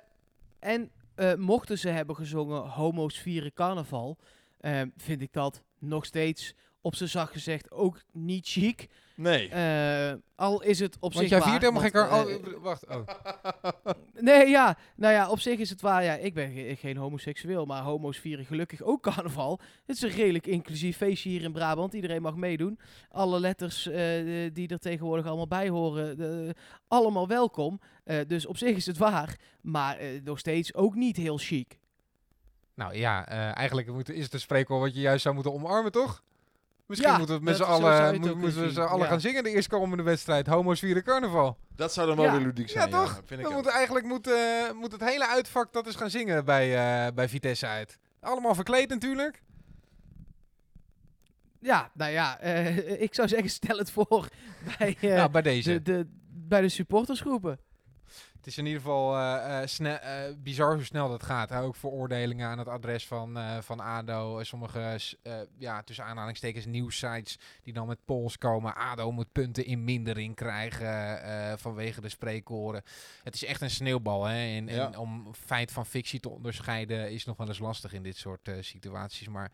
en 0.58 0.90
eh, 1.14 1.34
mochten 1.34 1.78
ze 1.78 1.88
hebben 1.88 2.16
gezongen 2.16 2.68
homo's 2.68 3.18
vieren 3.18 3.52
carnaval, 3.52 4.18
eh, 4.60 4.80
vind 4.96 5.22
ik 5.22 5.32
dat 5.32 5.62
nog 5.78 6.04
steeds 6.04 6.54
op 6.82 6.94
zijn 6.94 7.08
zacht 7.08 7.32
gezegd 7.32 7.70
ook 7.70 8.00
niet 8.12 8.48
chic. 8.48 8.88
nee. 9.16 9.48
Eh, 9.48 10.12
al 10.36 10.62
is 10.62 10.78
het 10.78 10.94
op 10.94 11.00
Want 11.00 11.14
zich 11.14 11.28
jij 11.28 11.38
waar, 11.38 11.48
viert 11.48 11.60
helemaal 11.60 11.82
geen 11.82 11.90
kar... 11.92 12.08
eh, 12.10 12.36
Oh, 12.54 12.62
wacht. 12.62 12.86
Oh. 12.88 13.06
Nee, 14.14 14.48
ja. 14.48 14.76
Nou 14.96 15.12
ja, 15.14 15.30
op 15.30 15.40
zich 15.40 15.58
is 15.58 15.70
het 15.70 15.80
waar. 15.80 16.04
Ja, 16.04 16.14
ik 16.14 16.34
ben 16.34 16.52
ge- 16.52 16.76
geen 16.78 16.96
homoseksueel, 16.96 17.64
maar 17.64 17.82
homo's 17.82 18.18
vieren 18.18 18.44
gelukkig 18.44 18.82
ook 18.82 19.02
carnaval. 19.12 19.60
Het 19.86 19.96
is 19.96 20.02
een 20.02 20.10
redelijk 20.10 20.46
inclusief 20.46 20.96
feestje 20.96 21.28
hier 21.28 21.42
in 21.42 21.52
Brabant. 21.52 21.92
Iedereen 21.92 22.22
mag 22.22 22.36
meedoen. 22.36 22.78
Alle 23.08 23.40
letters 23.40 23.86
eh, 23.86 23.94
die 24.52 24.68
er 24.68 24.78
tegenwoordig 24.78 25.26
allemaal 25.26 25.46
bij 25.48 25.68
horen, 25.68 26.16
de- 26.16 26.54
allemaal 26.88 27.28
welkom. 27.28 27.80
Eh, 28.04 28.18
dus 28.26 28.46
op 28.46 28.56
zich 28.56 28.76
is 28.76 28.86
het 28.86 28.98
waar, 28.98 29.36
maar 29.60 29.96
eh, 29.96 30.08
nog 30.24 30.38
steeds 30.38 30.74
ook 30.74 30.94
niet 30.94 31.16
heel 31.16 31.38
chic. 31.38 31.78
Nou 32.74 32.94
ja, 32.96 33.26
eh, 33.28 33.56
eigenlijk 33.56 33.92
moet, 33.92 34.10
is 34.10 34.24
het 34.24 34.32
een 34.32 34.40
spreekwoord 34.40 34.80
wat 34.80 34.94
je 34.94 35.00
juist 35.00 35.22
zou 35.22 35.34
moeten 35.34 35.52
omarmen, 35.52 35.92
toch? 35.92 36.22
Misschien 36.92 37.12
Ja, 37.12 37.18
moeten 37.18 37.36
we 37.38 37.42
met 37.44 37.56
z'n 37.56 37.62
allen, 37.62 38.20
moet- 38.20 38.34
moeten 38.38 38.62
we 38.62 38.68
z'n 38.68 38.74
zien, 38.74 38.84
allen 38.86 39.02
ja. 39.04 39.10
gaan 39.10 39.20
zingen 39.20 39.42
de 39.44 39.50
eerstkomende 39.50 40.02
wedstrijd. 40.02 40.46
Homo's 40.46 40.78
vieren 40.80 41.02
carnaval. 41.02 41.58
dat 41.76 41.92
zou 41.92 42.06
dan 42.06 42.16
wel 42.16 42.24
ja. 42.24 42.32
weer 42.32 42.40
ludiek 42.40 42.68
Ja, 42.68 42.72
zijn. 42.80 42.90
toch? 42.90 43.12
vind 43.24 43.30
ik 43.30 43.38
We 43.40 43.46
ook. 43.46 43.52
moeten 43.54 43.72
eigenlijk 43.72 44.06
moet, 44.06 44.26
eh, 44.26 44.72
moet 44.74 44.92
het 44.92 45.04
hele 45.04 45.28
uitvak 45.28 45.72
dat 45.72 45.86
eens 45.86 45.96
gaan 45.96 46.10
zingen 46.10 46.44
bij, 46.44 46.76
eh, 47.06 47.12
bij 47.14 47.28
Vitesse 47.28 47.66
uit. 47.66 47.98
Allemaal 48.20 48.54
verkleed 48.54 48.88
natuurlijk. 48.88 49.42
Ja, 51.60 51.90
nou 51.94 52.12
ja, 52.12 52.38
eh, 52.38 53.00
ik 53.06 53.14
zou 53.14 53.28
zeggen, 53.28 53.50
stel 53.50 53.78
het 53.78 53.90
voor 53.90 54.28
bij, 54.78 54.96
eh, 55.00 55.14
nou, 55.14 55.30
bij 55.30 55.42
deze. 55.42 55.72
de, 55.72 55.82
de, 55.82 56.06
bij 56.28 56.60
de 56.60 56.68
supportersgroepen. 56.68 57.58
Het 58.42 58.50
is 58.50 58.58
in 58.58 58.66
ieder 58.66 58.80
geval 58.80 59.16
eh, 59.16 59.62
eh, 59.62 60.26
eh, 60.26 60.36
bizar 60.36 60.74
hoe 60.74 60.84
snel 60.84 61.08
dat 61.08 61.22
gaat. 61.22 61.48
Hè? 61.48 61.60
Ook 61.60 61.76
veroordelingen 61.76 62.48
aan 62.48 62.58
het 62.58 62.68
adres 62.68 63.06
van, 63.06 63.38
van 63.62 63.80
ADO. 63.80 64.42
Sommige, 64.42 65.00
ja, 65.58 65.82
tussen 65.82 66.04
aanhalingstekens, 66.04 66.66
nieuwsites 66.66 67.38
die 67.62 67.72
dan 67.72 67.86
met 67.86 68.04
polls 68.04 68.38
komen. 68.38 68.74
ADO 68.74 69.12
moet 69.12 69.32
punten 69.32 69.64
in 69.64 69.84
mindering 69.84 70.34
krijgen 70.34 71.58
vanwege 71.58 72.00
de 72.00 72.08
spreekkoren. 72.08 72.82
Het 73.22 73.34
is 73.34 73.44
echt 73.44 73.60
een 73.60 73.70
sneeuwbal. 73.70 74.24
Hè? 74.24 74.56
En, 74.56 74.96
om 74.96 75.34
feit 75.34 75.72
van 75.72 75.86
fictie 75.86 76.20
te 76.20 76.30
onderscheiden 76.30 77.12
is 77.12 77.24
nog 77.24 77.36
wel 77.36 77.48
eens 77.48 77.58
lastig 77.58 77.92
in 77.92 78.02
dit 78.02 78.16
soort 78.16 78.50
situaties. 78.60 79.28
Maar 79.28 79.52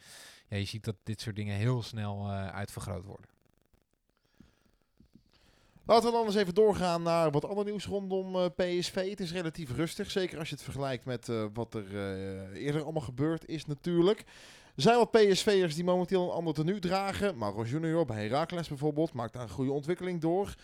ja, 0.49 0.57
je 0.57 0.65
ziet 0.65 0.85
dat 0.85 0.97
dit 1.03 1.21
soort 1.21 1.37
dingen 1.37 1.57
heel 1.57 1.83
snel 1.83 2.31
uitvergroot 2.31 3.05
worden. 3.05 3.38
Laten 5.89 6.11
we 6.11 6.17
dan 6.17 6.27
eens 6.27 6.35
even 6.35 6.55
doorgaan 6.55 7.03
naar 7.03 7.31
wat 7.31 7.45
ander 7.45 7.65
nieuws 7.65 7.87
rondom 7.87 8.35
eh, 8.35 8.45
PSV. 8.57 9.11
Het 9.11 9.21
is 9.21 9.33
relatief 9.33 9.77
rustig, 9.77 10.11
zeker 10.11 10.39
als 10.39 10.49
je 10.49 10.55
het 10.55 10.65
vergelijkt 10.65 11.05
met 11.05 11.29
eh, 11.29 11.45
wat 11.55 11.75
er 11.75 11.87
eh, 11.95 12.65
eerder 12.65 12.83
allemaal 12.83 13.03
gebeurd 13.03 13.49
is 13.49 13.67
natuurlijk. 13.67 14.19
Er 14.77 14.83
zijn 14.83 14.97
wat 14.97 15.11
PSV'ers 15.11 15.75
die 15.75 15.85
momenteel 15.85 16.25
een 16.25 16.37
ander 16.37 16.55
tenue 16.55 16.79
dragen. 16.79 17.39
Mauro 17.39 17.65
Junior 17.65 18.05
bij 18.05 18.27
Heracles 18.27 18.69
bijvoorbeeld 18.69 19.13
maakt 19.13 19.33
daar 19.33 19.43
een 19.43 19.49
goede 19.49 19.73
ontwikkeling 19.73 20.21
door. 20.21 20.55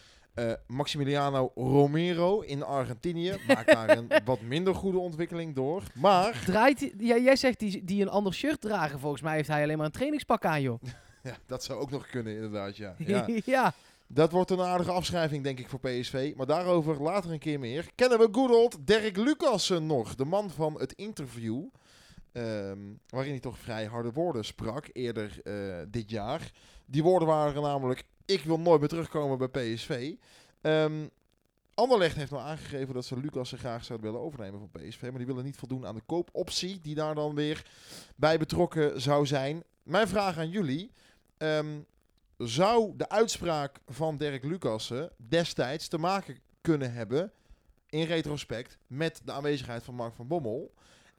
Maximiliano 0.66 1.52
Romero 1.54 2.40
in 2.40 2.62
Argentinië 2.62 3.36
maakt 3.48 3.72
daar 3.72 3.88
een 3.88 4.10
wat 4.24 4.40
minder 4.40 4.74
goede 4.74 4.98
ontwikkeling 4.98 5.54
door. 5.54 5.82
Maar 5.94 6.42
Draait, 6.44 6.92
ja, 6.98 7.18
jij 7.18 7.36
zegt 7.36 7.58
die, 7.58 7.84
die 7.84 8.02
een 8.02 8.08
ander 8.08 8.34
shirt 8.34 8.60
dragen. 8.60 8.98
Volgens 8.98 9.22
mij 9.22 9.34
heeft 9.34 9.48
hij 9.48 9.62
alleen 9.62 9.76
maar 9.76 9.86
een 9.86 9.92
trainingspak 9.92 10.44
aan, 10.44 10.62
joh. 10.62 10.82
ja, 11.22 11.36
dat 11.46 11.64
zou 11.64 11.80
ook 11.80 11.90
nog 11.90 12.06
kunnen 12.06 12.34
inderdaad, 12.34 12.76
ja. 12.76 12.94
ja. 13.06 13.26
ja. 13.44 13.74
Dat 14.14 14.32
wordt 14.32 14.50
een 14.50 14.60
aardige 14.60 14.90
afschrijving, 14.90 15.42
denk 15.44 15.58
ik, 15.58 15.68
voor 15.68 15.80
PSV. 15.80 16.32
Maar 16.36 16.46
daarover 16.46 17.02
later 17.02 17.32
een 17.32 17.38
keer 17.38 17.58
meer. 17.58 17.90
Kennen 17.94 18.18
we 18.18 18.28
good 18.32 18.50
old 18.50 18.86
Dirk 18.86 19.16
Lucassen 19.16 19.86
nog? 19.86 20.14
De 20.14 20.24
man 20.24 20.50
van 20.50 20.80
het 20.80 20.92
interview. 20.92 21.62
ehm, 22.32 22.78
waarin 23.08 23.30
hij 23.30 23.40
toch 23.40 23.58
vrij 23.58 23.84
harde 23.84 24.12
woorden 24.12 24.44
sprak 24.44 24.88
eerder 24.92 25.40
eh, 25.42 25.86
dit 25.88 26.10
jaar. 26.10 26.52
Die 26.86 27.02
woorden 27.02 27.28
waren 27.28 27.62
namelijk: 27.62 28.04
Ik 28.24 28.40
wil 28.40 28.58
nooit 28.60 28.80
meer 28.80 28.88
terugkomen 28.88 29.38
bij 29.38 29.48
PSV. 29.48 30.14
Ehm 30.60 31.06
Anderlecht 31.74 32.16
heeft 32.16 32.30
nou 32.30 32.42
aangegeven 32.42 32.94
dat 32.94 33.04
ze 33.04 33.16
Lucassen 33.20 33.58
graag 33.58 33.84
zouden 33.84 34.10
willen 34.10 34.26
overnemen 34.26 34.60
van 34.60 34.70
PSV. 34.82 35.02
Maar 35.02 35.18
die 35.18 35.26
willen 35.26 35.44
niet 35.44 35.56
voldoen 35.56 35.86
aan 35.86 35.94
de 35.94 36.02
koopoptie, 36.06 36.80
die 36.80 36.94
daar 36.94 37.14
dan 37.14 37.34
weer 37.34 37.66
bij 38.16 38.38
betrokken 38.38 39.00
zou 39.00 39.26
zijn. 39.26 39.62
Mijn 39.82 40.08
vraag 40.08 40.38
aan 40.38 40.50
jullie. 40.50 40.90
ehm, 41.36 41.80
zou 42.48 42.92
de 42.96 43.08
uitspraak 43.08 43.78
van 43.86 44.16
Dirk 44.16 44.44
Lucassen 44.44 45.10
destijds 45.16 45.88
te 45.88 45.98
maken 45.98 46.38
kunnen 46.60 46.92
hebben, 46.92 47.32
in 47.86 48.06
retrospect, 48.06 48.78
met 48.86 49.20
de 49.24 49.32
aanwezigheid 49.32 49.82
van 49.82 49.94
Mark 49.94 50.14
van 50.14 50.28
Bommel? 50.28 50.74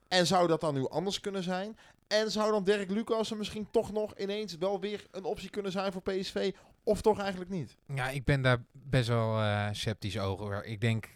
En 0.08 0.28
zou 0.28 0.48
dat 0.48 0.62
dan 0.62 0.74
nu 0.74 0.88
anders 0.88 1.20
kunnen 1.20 1.44
zijn? 1.44 1.78
En 2.08 2.32
zou 2.32 2.52
dan 2.52 2.64
Dirk 2.64 2.92
Lucassen 2.92 3.38
misschien 3.38 3.68
toch 3.72 3.92
nog 3.92 4.18
ineens 4.18 4.58
wel 4.58 4.80
weer 4.80 5.06
een 5.12 5.24
optie 5.24 5.50
kunnen 5.50 5.72
zijn 5.72 5.92
voor 5.92 6.02
PSV? 6.02 6.54
Of 6.84 7.02
toch 7.02 7.20
eigenlijk 7.20 7.52
niet? 7.52 7.76
Ja, 7.86 8.10
ik 8.10 8.24
ben 8.24 8.42
daar 8.42 8.64
best 8.72 9.08
wel 9.08 9.40
eh, 9.40 9.68
sceptisch 9.72 10.20
over. 10.20 10.66
Ik 10.66 10.82
denk, 10.82 11.14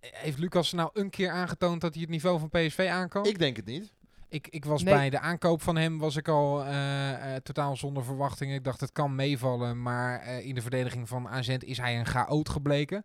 heeft 0.00 0.38
Lucas 0.38 0.72
nou 0.72 0.90
een 0.92 1.10
keer 1.10 1.30
aangetoond 1.30 1.80
dat 1.80 1.92
hij 1.92 2.02
het 2.02 2.10
niveau 2.10 2.38
van 2.38 2.48
PSV 2.48 2.88
aankan? 2.90 3.26
Ik 3.26 3.38
denk 3.38 3.56
het 3.56 3.66
niet. 3.66 3.92
Ik, 4.34 4.48
ik 4.48 4.64
was 4.64 4.82
Nee. 4.82 4.94
bij 4.94 5.10
de 5.10 5.18
aankoop 5.18 5.62
van 5.62 5.76
hem 5.76 5.98
was 5.98 6.16
ik 6.16 6.28
al 6.28 6.64
eh, 6.64 7.34
eh, 7.34 7.42
totaal 7.42 7.76
zonder 7.76 8.04
verwachtingen. 8.04 8.54
Ik 8.54 8.64
dacht 8.64 8.80
het 8.80 8.92
kan 8.92 9.14
meevallen, 9.14 9.82
maar 9.82 10.20
eh, 10.20 10.46
in 10.46 10.54
de 10.54 10.60
verdediging 10.62 11.08
van 11.08 11.28
AZ 11.28 11.48
is 11.48 11.78
hij 11.78 11.98
een 11.98 12.06
chaot 12.06 12.48
gebleken. 12.48 13.04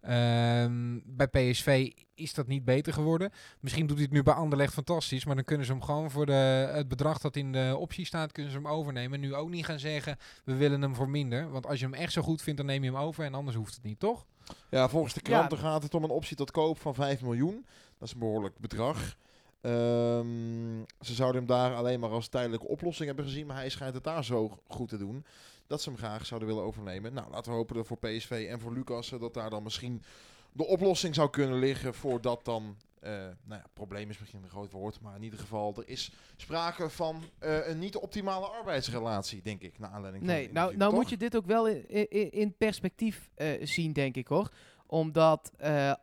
Ehm, 0.00 0.98
bij 1.04 1.26
PSV 1.26 1.90
is 2.14 2.34
dat 2.34 2.46
niet 2.46 2.64
beter 2.64 2.92
geworden. 2.92 3.30
Misschien 3.60 3.86
doet 3.86 3.96
hij 3.96 4.04
het 4.04 4.14
nu 4.14 4.22
bij 4.22 4.34
Anderlecht 4.34 4.72
fantastisch, 4.72 5.24
maar 5.24 5.34
dan 5.34 5.44
kunnen 5.44 5.66
ze 5.66 5.72
hem 5.72 5.82
gewoon 5.82 6.10
voor 6.10 6.26
de, 6.26 6.32
het 6.72 6.88
bedrag 6.88 7.18
dat 7.18 7.36
in 7.36 7.52
de 7.52 7.76
optie 7.78 8.06
staat, 8.06 8.32
kunnen 8.32 8.52
ze 8.52 8.58
hem 8.58 8.68
overnemen. 8.68 9.14
En 9.14 9.20
nu 9.28 9.34
ook 9.34 9.48
niet 9.48 9.64
gaan 9.64 9.78
zeggen, 9.78 10.16
we 10.44 10.54
willen 10.54 10.82
hem 10.82 10.94
voor 10.94 11.08
minder. 11.08 11.50
Want 11.50 11.66
als 11.66 11.78
je 11.78 11.84
hem 11.84 11.94
echt 11.94 12.12
zo 12.12 12.22
goed 12.22 12.42
vindt, 12.42 12.58
dan 12.58 12.68
neem 12.68 12.84
je 12.84 12.90
hem 12.90 13.00
over 13.00 13.24
en 13.24 13.34
anders 13.34 13.56
hoeft 13.56 13.74
het 13.74 13.84
niet, 13.84 14.00
toch? 14.00 14.26
Ja, 14.70 14.88
volgens 14.88 15.14
de 15.14 15.20
Ja. 15.22 15.30
kranten 15.30 15.58
gaat 15.58 15.82
het 15.82 15.94
om 15.94 16.04
een 16.04 16.10
optie 16.10 16.36
tot 16.36 16.50
koop 16.50 16.78
van 16.80 16.94
5 16.94 17.22
miljoen. 17.22 17.66
Dat 17.98 18.08
is 18.08 18.14
een 18.14 18.20
behoorlijk 18.20 18.58
bedrag. 18.58 19.16
Ehm, 19.60 20.82
ze 21.00 21.14
zouden 21.14 21.40
hem 21.40 21.50
daar 21.50 21.74
alleen 21.74 22.00
maar 22.00 22.10
als 22.10 22.28
tijdelijke 22.28 22.66
oplossing 22.66 23.06
hebben 23.06 23.24
gezien. 23.24 23.46
Maar 23.46 23.56
hij 23.56 23.68
schijnt 23.68 23.94
het 23.94 24.04
daar 24.04 24.24
zo 24.24 24.58
goed 24.68 24.88
te 24.88 24.96
doen. 24.98 25.24
Dat 25.66 25.82
ze 25.82 25.88
hem 25.88 25.98
graag 25.98 26.26
zouden 26.26 26.48
willen 26.48 26.64
overnemen. 26.64 27.12
Nou, 27.14 27.30
laten 27.30 27.52
we 27.52 27.58
hopen 27.58 27.76
dat 27.76 27.86
voor 27.86 27.98
PSV 27.98 28.46
en 28.50 28.60
voor 28.60 28.72
Lucas 28.72 29.12
eh, 29.12 29.20
dat 29.20 29.34
daar 29.34 29.50
dan 29.50 29.62
misschien 29.62 30.02
de 30.52 30.66
oplossing 30.66 31.14
zou 31.14 31.30
kunnen 31.30 31.58
liggen. 31.58 31.94
Voordat 31.94 32.44
dan. 32.44 32.76
eh 33.00 33.10
nou 33.12 33.60
ja, 33.60 33.64
probleem 33.72 34.10
is 34.10 34.18
misschien 34.18 34.42
een 34.42 34.48
groot 34.48 34.70
woord. 34.72 35.00
Maar 35.00 35.16
in 35.16 35.22
ieder 35.22 35.38
geval, 35.38 35.74
er 35.76 35.88
is 35.88 36.12
sprake 36.36 36.90
van 36.90 37.22
eh, 37.38 37.68
een 37.68 37.78
niet 37.78 37.96
optimale 37.96 38.46
arbeidsrelatie, 38.46 39.42
denk 39.42 39.62
ik. 39.62 39.78
Naar 39.78 39.90
aanleiding 39.90 40.24
van 40.24 40.34
Nee, 40.34 40.52
nou, 40.52 40.76
nou 40.76 40.90
toch? 40.90 41.00
moet 41.00 41.10
je 41.10 41.16
dit 41.16 41.36
ook 41.36 41.46
wel 41.46 41.68
in, 41.68 42.08
in, 42.10 42.30
in 42.30 42.54
perspectief 42.56 43.30
zien, 43.62 43.92
denk 43.92 44.16
ik 44.16 44.26
hoor. 44.26 44.50
Omdat 44.86 45.50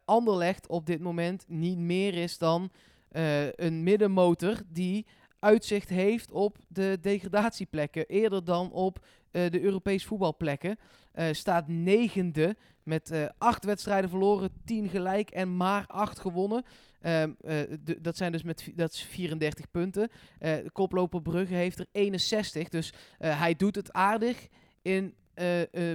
Anderlecht 0.05 0.67
op 0.67 0.85
dit 0.85 0.99
moment 1.01 1.45
niet 1.47 1.77
meer 1.77 2.13
is 2.13 2.37
dan 2.37 2.71
eh, 3.15 3.51
een 3.51 3.83
middenmotor 3.83 4.61
die 4.67 5.05
uitzicht 5.39 5.89
heeft 5.89 6.31
op 6.31 6.57
de 6.67 6.97
degradatieplekken. 7.01 8.05
Eerder 8.05 8.43
dan 8.43 8.71
op 8.71 9.05
eh, 9.31 9.49
de 9.49 9.61
Europees 9.61 10.05
voetbalplekken. 10.05 10.77
Eh, 11.11 11.27
staat 11.31 11.67
negende 11.67 12.55
met 12.83 13.31
acht 13.37 13.65
wedstrijden 13.65 14.09
verloren, 14.09 14.49
tien 14.65 14.89
gelijk 14.89 15.29
en 15.29 15.57
maar 15.57 15.85
acht 15.87 16.19
gewonnen. 16.19 16.63
Ehm, 17.01 17.31
eh, 17.41 17.59
dat 18.01 18.17
zijn 18.17 18.31
dus 18.31 18.43
met 18.43 18.71
dat 18.75 18.93
is 18.93 19.01
34 19.01 19.71
punten. 19.71 20.09
De 20.39 20.69
koploper 20.71 21.21
Brugge 21.21 21.53
heeft 21.53 21.79
er 21.79 21.87
61. 21.91 22.69
Dus 22.69 22.93
hij 23.17 23.55
doet 23.55 23.75
het 23.75 23.93
aardig 23.93 24.47
in, 24.81 25.13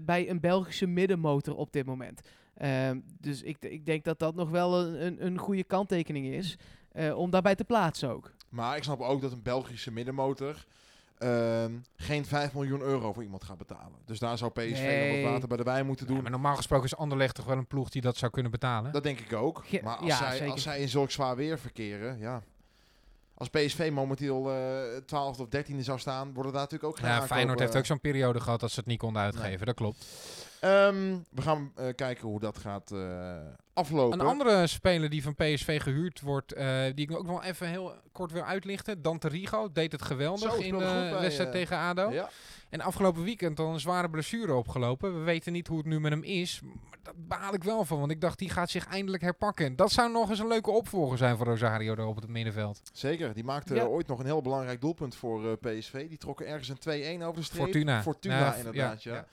bij 0.02 0.30
een 0.30 0.40
Belgische 0.40 0.86
middenmotor 0.86 1.56
op 1.56 1.72
dit 1.72 1.86
moment. 1.86 2.20
Ehm, 2.54 3.00
dus 3.20 3.42
ik, 3.42 3.56
ik 3.60 3.86
denk 3.86 4.04
dat 4.04 4.18
dat 4.18 4.34
nog 4.34 4.50
wel 4.50 4.80
een, 4.80 5.06
een, 5.06 5.26
een 5.26 5.38
goede 5.38 5.64
kanttekening 5.64 6.26
is. 6.26 6.56
Eh, 6.92 7.18
om 7.18 7.30
daarbij 7.30 7.54
te 7.54 7.64
plaatsen 7.64 8.08
ook. 8.10 8.30
Maar 8.48 8.76
ik 8.76 8.82
snap 8.82 9.00
ook 9.00 9.20
dat 9.20 9.32
een 9.32 9.42
Belgische 9.42 9.90
middenmotor 9.92 10.64
ehm, 11.18 11.72
geen 11.96 12.24
5 12.26 12.52
miljoen 12.54 12.80
euro 12.80 13.12
voor 13.12 13.22
iemand 13.22 13.44
gaat 13.44 13.58
betalen. 13.58 13.98
Dus 14.04 14.18
daar 14.18 14.38
zou 14.38 14.50
PSV 14.50 14.60
nog 14.70 14.78
Nee. 14.80 15.22
wat 15.22 15.32
water 15.32 15.48
bij 15.48 15.56
de 15.56 15.62
wijn 15.62 15.86
moeten 15.86 16.06
doen. 16.06 16.16
Ja, 16.16 16.22
maar 16.22 16.30
normaal 16.30 16.56
gesproken 16.56 16.84
is 16.86 16.96
Anderlecht 16.96 17.34
toch 17.34 17.44
wel 17.44 17.56
een 17.56 17.66
ploeg 17.66 17.88
die 17.88 18.02
dat 18.02 18.16
zou 18.16 18.32
kunnen 18.32 18.50
betalen. 18.50 18.92
Dat 18.92 19.02
denk 19.02 19.20
ik 19.20 19.32
ook. 19.32 19.64
Maar 19.82 19.96
als, 19.96 20.06
ja, 20.08 20.16
zij, 20.16 20.36
zeker. 20.36 20.52
als 20.52 20.62
zij 20.62 20.80
in 20.80 20.88
zulk 20.88 21.10
zwaar 21.10 21.36
weer 21.36 21.58
verkeren, 21.58 22.18
ja. 22.18 22.42
Als 23.34 23.48
PSV 23.48 23.90
momenteel 23.92 24.50
eh 24.52 24.96
12 25.06 25.38
of 25.40 25.46
13e 25.56 25.80
zou 25.80 25.98
staan, 25.98 26.32
worden 26.34 26.52
daar 26.52 26.60
natuurlijk 26.60 26.90
ook 26.92 26.98
geen 26.98 27.08
ja. 27.10 27.26
Feyenoord 27.26 27.58
heeft 27.58 27.76
ook 27.76 27.86
zo'n 27.86 28.00
periode 28.00 28.40
gehad 28.40 28.60
dat 28.60 28.70
ze 28.70 28.78
het 28.80 28.88
niet 28.88 28.98
konden 28.98 29.22
uitgeven. 29.22 29.66
Dat 29.66 29.74
klopt. 29.74 30.06
Ehm, 30.60 31.18
we 31.30 31.42
gaan 31.42 31.72
eh, 31.74 31.86
kijken 31.94 32.28
hoe 32.28 32.40
dat 32.40 32.58
gaat 32.58 32.90
eh, 32.90 33.36
aflopen. 33.72 34.20
Een 34.20 34.26
andere 34.26 34.66
speler 34.66 35.10
die 35.10 35.22
van 35.22 35.34
PSV 35.34 35.82
gehuurd 35.82 36.20
wordt, 36.20 36.52
eh, 36.52 36.82
die 36.94 37.08
ik 37.10 37.16
ook 37.16 37.26
nog 37.26 37.44
even 37.44 37.68
heel 37.68 37.94
kort 38.12 38.32
wil 38.32 38.42
uitlichten. 38.42 39.02
Dante 39.02 39.28
Rigo 39.28 39.72
deed 39.72 39.92
het 39.92 40.02
geweldig 40.02 40.52
Zo, 40.52 40.58
in 40.60 40.78
de 40.78 41.16
wedstrijd 41.20 41.52
tegen 41.52 41.76
ADO. 41.76 42.10
Ja. 42.10 42.28
En 42.68 42.80
afgelopen 42.80 43.24
weekend 43.24 43.58
al 43.58 43.72
een 43.72 43.80
zware 43.80 44.10
blessure 44.10 44.54
opgelopen. 44.54 45.18
We 45.18 45.24
weten 45.24 45.52
niet 45.52 45.66
hoe 45.66 45.76
het 45.76 45.86
nu 45.86 46.00
met 46.00 46.12
hem 46.12 46.22
is. 46.22 46.60
Maar 46.62 46.98
dat 47.02 47.14
baal 47.16 47.54
ik 47.54 47.64
wel 47.64 47.84
van, 47.84 47.98
want 47.98 48.10
ik 48.10 48.20
dacht 48.20 48.38
die 48.38 48.50
gaat 48.50 48.70
zich 48.70 48.86
eindelijk 48.86 49.22
herpakken. 49.22 49.76
Dat 49.76 49.92
zou 49.92 50.12
nog 50.12 50.30
eens 50.30 50.38
een 50.38 50.48
leuke 50.48 50.70
opvolger 50.70 51.18
zijn 51.18 51.36
voor 51.36 51.46
Rosario 51.46 51.94
daar 51.94 52.06
op 52.06 52.16
het 52.16 52.28
middenveld. 52.28 52.80
Zeker, 52.92 53.34
die 53.34 53.44
maakte 53.44 53.74
Ja. 53.74 53.84
ooit 53.84 54.06
nog 54.06 54.18
een 54.18 54.24
heel 54.24 54.42
belangrijk 54.42 54.80
doelpunt 54.80 55.14
voor 55.14 55.50
eh, 55.50 55.78
PSV. 55.78 56.08
Die 56.08 56.18
trokken 56.18 56.46
ergens 56.46 56.68
een 56.68 57.20
2-1 57.20 57.22
over 57.24 57.40
de 57.40 57.46
streep. 57.46 57.62
Fortuna. 57.62 58.02
Fortuna, 58.02 58.54
inderdaad, 58.54 59.02
ja. 59.02 59.14
ja, 59.14 59.26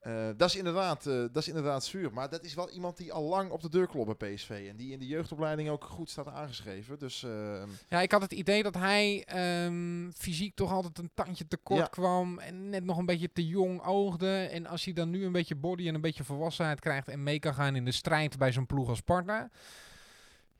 Eh, 0.00 0.28
dat, 0.36 0.48
is 0.48 0.56
inderdaad, 0.56 1.06
eh, 1.06 1.14
dat 1.14 1.36
is 1.36 1.48
inderdaad 1.48 1.84
zuur. 1.84 2.12
Maar 2.12 2.30
dat 2.30 2.44
is 2.44 2.54
wel 2.54 2.70
iemand 2.70 2.96
die 2.96 3.12
al 3.12 3.22
lang 3.22 3.50
op 3.50 3.60
de 3.62 3.68
deur 3.68 3.86
klopt 3.86 4.18
bij 4.18 4.34
PSV. 4.34 4.66
En 4.70 4.76
die 4.76 4.92
in 4.92 4.98
de 4.98 5.06
jeugdopleiding 5.06 5.68
ook 5.68 5.84
goed 5.84 6.10
staat 6.10 6.26
aangeschreven. 6.28 6.98
Dus 6.98 7.22
eh, 7.22 7.62
Ja, 7.88 8.00
ik 8.00 8.12
had 8.12 8.22
het 8.22 8.32
idee 8.32 8.62
dat 8.62 8.74
hij 8.74 9.24
ehm, 9.24 10.10
fysiek 10.10 10.54
toch 10.54 10.72
altijd 10.72 10.98
een 10.98 11.10
tandje 11.14 11.46
tekort 11.46 11.80
Ja. 11.80 11.86
kwam. 11.86 12.38
En 12.38 12.68
net 12.68 12.84
nog 12.84 12.98
een 12.98 13.06
beetje 13.06 13.32
te 13.32 13.46
jong 13.46 13.82
oogde. 13.84 14.36
En 14.36 14.66
als 14.66 14.84
hij 14.84 14.92
dan 14.94 15.10
nu 15.10 15.24
een 15.24 15.32
beetje 15.32 15.56
body 15.56 15.88
en 15.88 15.94
een 15.94 16.00
beetje 16.00 16.24
volwassenheid 16.24 16.80
krijgt. 16.80 17.08
En 17.08 17.22
mee 17.22 17.38
kan 17.38 17.54
gaan 17.54 17.76
in 17.76 17.84
de 17.84 17.92
strijd 17.92 18.38
bij 18.38 18.52
zo'n 18.52 18.66
ploeg 18.66 18.88
als 18.88 18.98
Sparta. 18.98 19.50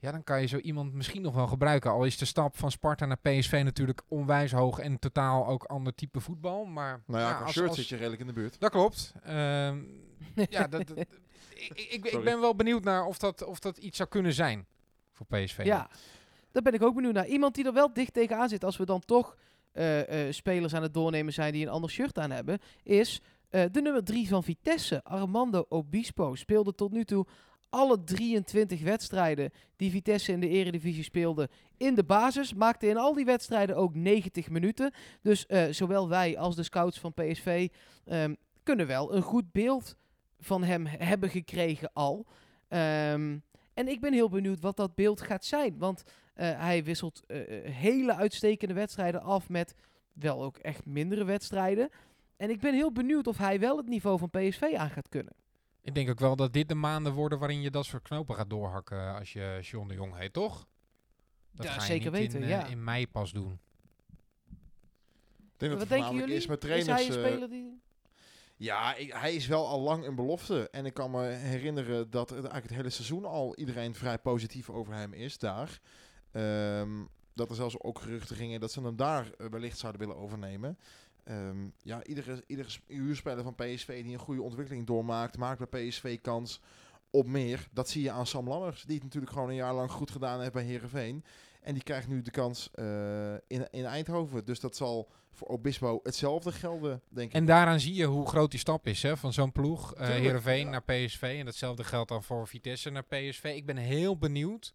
Ja, 0.01 0.11
dan 0.11 0.25
kan 0.25 0.41
je 0.41 0.47
zo 0.47 0.57
iemand 0.57 0.93
misschien 0.93 1.23
nog 1.23 1.35
wel 1.35 1.47
gebruiken. 1.47 1.91
Al 1.91 2.05
is 2.05 2.19
de 2.19 2.25
stap 2.25 2.57
van 2.57 2.71
Sparta 2.71 3.07
naar 3.07 3.19
PSV 3.19 3.61
natuurlijk 3.65 4.03
onwijs 4.09 4.53
hoog. 4.53 4.79
En 4.79 4.99
totaal 4.99 5.47
ook 5.47 5.65
ander 5.65 5.95
type 5.95 6.21
voetbal. 6.21 6.65
Maar 6.65 7.03
nou 7.07 7.21
ja, 7.21 7.39
als- 7.39 7.53
shirt 7.53 7.69
als- 7.69 7.77
zit 7.77 7.89
je 7.89 7.97
redelijk 7.97 8.21
in 8.21 8.27
de 8.27 8.33
buurt. 8.33 8.61
Dat 8.61 8.71
klopt. 8.71 9.13
Ehm, 9.23 9.79
ja, 10.51 10.67
dat, 10.69 10.87
dat- 10.87 10.99
ik, 11.55 11.89
ik, 11.91 12.21
ben 12.25 12.41
wel 12.41 12.55
benieuwd 12.57 12.85
naar 12.85 13.05
of 13.05 13.19
dat, 13.19 13.45
of 13.45 13.59
dat 13.59 13.79
iets 13.79 13.97
zou 13.97 14.09
kunnen 14.09 14.33
zijn 14.33 14.67
voor 15.13 15.27
PSV. 15.27 15.61
Ja, 15.65 15.91
daar 16.53 16.63
ben 16.63 16.75
ik 16.75 16.83
ook 16.83 16.95
benieuwd 16.95 17.15
naar. 17.15 17.27
Iemand 17.27 17.55
die 17.55 17.65
er 17.65 17.73
wel 17.73 17.93
dicht 17.93 18.13
tegenaan 18.13 18.49
zit 18.49 18.65
als 18.65 18.77
we 18.77 18.85
dan 18.85 19.01
toch 19.01 19.37
eh, 19.73 20.27
eh, 20.27 20.33
spelers 20.33 20.75
aan 20.75 20.83
het 20.83 20.95
doornemen 20.95 21.33
zijn 21.33 21.53
die 21.53 21.63
een 21.67 21.73
ander 21.73 21.91
shirt 21.91 22.19
aan 22.19 22.31
hebben, 22.31 22.59
is 22.83 23.21
eh, 23.49 23.65
de 23.71 23.81
nummer 23.83 24.05
3 24.05 24.29
van 24.29 24.43
Vitesse, 24.45 25.05
Armando 25.05 25.67
Obispo. 25.69 26.35
Speelde 26.35 26.75
tot 26.75 26.93
nu 26.93 27.05
toe 27.05 27.27
alle 27.71 28.05
23 28.05 28.83
wedstrijden 28.83 29.51
die 29.77 29.91
Vitesse 29.91 30.33
in 30.33 30.41
de 30.41 30.49
eredivisie 30.49 31.05
speelde 31.05 31.49
in 31.77 31.95
de 31.95 32.05
basis. 32.05 32.55
Maakte 32.55 32.87
in 32.87 32.97
al 32.97 33.15
die 33.15 33.25
wedstrijden 33.25 33.77
ook 33.77 33.95
90 33.95 34.51
minuten. 34.51 34.93
Dus 35.23 35.47
eh, 35.47 35.67
zowel 35.71 36.09
wij 36.09 36.39
als 36.39 36.57
de 36.57 36.63
scouts 36.63 36.99
van 36.99 37.15
PSV 37.15 37.69
ehm, 38.05 38.35
kunnen 38.63 38.87
wel 38.87 39.15
een 39.15 39.23
goed 39.23 39.53
beeld 39.53 39.97
van 40.39 40.65
hem 40.65 40.87
hebben 40.87 41.31
gekregen 41.31 41.91
al. 41.93 42.27
Ehm, 42.69 43.39
en 43.75 43.89
ik 43.89 44.01
ben 44.01 44.13
heel 44.13 44.29
benieuwd 44.29 44.61
wat 44.61 44.77
dat 44.77 44.95
beeld 44.95 45.21
gaat 45.21 45.45
zijn. 45.45 45.79
Want 45.79 46.03
eh, 46.35 46.61
hij 46.61 46.85
wisselt 46.85 47.23
eh, 47.27 47.41
hele 47.73 48.15
uitstekende 48.15 48.75
wedstrijden 48.75 49.23
af 49.23 49.49
met 49.49 49.75
wel 50.13 50.43
ook 50.43 50.57
echt 50.57 50.87
mindere 50.87 51.25
wedstrijden. 51.25 51.89
En 52.37 52.51
ik 52.51 52.61
ben 52.61 52.75
heel 52.75 52.93
benieuwd 52.93 53.27
of 53.27 53.37
hij 53.39 53.61
wel 53.61 53.77
het 53.77 53.89
niveau 53.89 54.19
van 54.19 54.31
PSV 54.31 54.75
aan 54.77 54.91
gaat 54.91 55.09
kunnen. 55.09 55.33
Ik 55.83 55.95
denk 55.95 56.11
ook 56.11 56.19
wel 56.21 56.37
dat 56.37 56.53
dit 56.53 56.69
de 56.69 56.75
maanden 56.75 57.13
worden 57.13 57.39
waarin 57.39 57.61
je 57.61 57.71
dat 57.71 57.85
soort 57.85 58.03
knopen 58.03 58.35
gaat 58.37 58.51
doorhakken 58.51 59.15
als 59.15 59.33
je 59.33 59.59
John 59.63 59.89
de 59.89 59.95
Jong 59.95 60.17
heet, 60.17 60.33
toch? 60.33 60.67
Dat 61.53 61.67
Ja, 61.67 61.73
ga 61.73 61.81
je 61.81 61.87
zeker 61.87 62.11
niet 62.11 62.21
weten, 62.21 62.37
in, 62.39 62.43
eh, 62.45 62.51
ja. 62.51 62.67
in 62.67 62.85
mei 62.85 63.09
pas 63.09 63.33
doen. 63.33 63.61
Ik 64.51 65.67
denk 65.69 65.71
dat 65.73 65.89
wat 65.89 65.99
denken 65.99 66.15
jullie? 66.17 66.35
is 66.35 66.47
met 66.47 66.65
is 66.65 66.71
trainers. 66.71 67.07
hij 67.07 67.17
een 67.17 67.25
eh, 67.25 67.31
speler 67.31 67.49
die... 67.49 67.81
Ja, 68.57 68.95
ik- 68.95 69.13
hij 69.13 69.35
is 69.35 69.47
wel 69.47 69.67
al 69.69 69.81
lang 69.81 70.07
een 70.07 70.15
belofte. 70.15 70.69
En 70.71 70.87
ik 70.87 70.95
kan 70.95 71.11
me 71.11 71.23
herinneren 71.27 72.11
dat 72.11 72.29
het 72.29 72.39
eigenlijk 72.39 72.67
het 72.67 72.77
hele 72.77 72.91
seizoen 72.91 73.25
al 73.25 73.57
iedereen 73.57 73.95
vrij 73.95 74.19
positief 74.19 74.71
over 74.71 74.95
hem 74.95 75.13
is 75.13 75.39
daar. 75.39 75.81
Ehm, 76.31 76.91
dat 77.35 77.49
er 77.51 77.55
zelfs 77.57 77.81
ook 77.81 77.99
geruchten 77.99 78.37
gingen 78.37 78.61
dat 78.61 78.73
ze 78.73 78.81
hem 78.83 78.97
daar 78.97 79.31
eh, 79.33 79.47
wellicht 79.47 79.79
zouden 79.79 80.01
willen 80.01 80.17
overnemen. 80.17 80.79
Ehm, 81.31 81.69
ja, 81.83 82.05
iedere, 82.05 82.43
iedere 82.47 82.69
sp- 82.71 82.89
huurspeler 82.89 83.43
van 83.45 83.55
PSV 83.55 84.03
die 84.03 84.13
een 84.13 84.19
goede 84.19 84.43
ontwikkeling 84.43 84.87
doormaakt, 84.87 85.37
maakt 85.39 85.71
bij 85.71 85.89
PSV 85.89 86.21
kans 86.21 86.61
op 87.11 87.27
meer. 87.27 87.69
Dat 87.73 87.89
zie 87.89 88.03
je 88.03 88.11
aan 88.11 88.27
Sam 88.27 88.49
Lammers, 88.49 88.83
die 88.83 88.95
het 88.95 89.05
natuurlijk 89.05 89.33
gewoon 89.33 89.49
een 89.49 89.55
jaar 89.55 89.75
lang 89.75 89.91
goed 89.91 90.11
gedaan 90.11 90.41
heeft 90.41 90.53
bij 90.53 90.65
Herenveen. 90.65 91.25
En 91.63 91.75
die 91.75 91.83
krijgt 91.83 92.09
nu 92.09 92.23
de 92.23 92.31
kans 92.31 92.69
eh, 92.73 93.33
in, 93.33 93.69
in 93.71 93.85
Eindhoven. 93.85 94.45
Dus 94.45 94.61
dat 94.61 94.77
zal 94.77 95.11
voor 95.33 95.49
Obispo 95.49 96.01
hetzelfde 96.03 96.53
gelden, 96.53 97.03
denk 97.09 97.29
ik. 97.29 97.35
En 97.35 97.45
daaraan 97.45 97.81
zie 97.81 97.95
je 97.95 98.05
hoe 98.05 98.29
groot 98.29 98.51
die 98.51 98.61
stap 98.61 98.87
is 98.87 99.03
hè, 99.03 99.17
van 99.17 99.33
zo'n 99.33 99.53
ploeg. 99.53 99.95
eh 99.95 99.99
Tuurlijk, 100.01 100.25
Heerenveen 100.25 100.65
ja. 100.65 100.71
naar 100.71 100.83
PSV. 100.83 101.37
En 101.39 101.45
datzelfde 101.45 101.85
geldt 101.85 102.09
dan 102.09 102.23
voor 102.23 102.47
Vitesse 102.49 102.91
naar 102.91 103.05
PSV. 103.05 103.53
Ik 103.57 103.67
ben 103.67 103.77
heel 103.77 104.19
benieuwd 104.19 104.75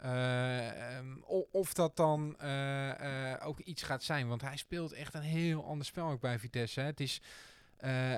eh, 0.00 0.96
ehm, 0.96 1.16
of 1.50 1.74
dat 1.74 1.96
dan 1.96 2.36
eh, 2.38 3.32
eh, 3.32 3.46
ook 3.46 3.58
iets 3.60 3.82
gaat 3.82 4.02
zijn. 4.02 4.28
Want 4.28 4.42
hij 4.42 4.56
speelt 4.56 4.92
echt 4.92 5.14
een 5.14 5.22
heel 5.22 5.64
ander 5.64 5.86
spel 5.86 6.08
ook 6.08 6.20
bij 6.20 6.38
Vitesse. 6.38 6.80
Hè. 6.80 6.86
Het 6.86 7.00
is 7.00 7.20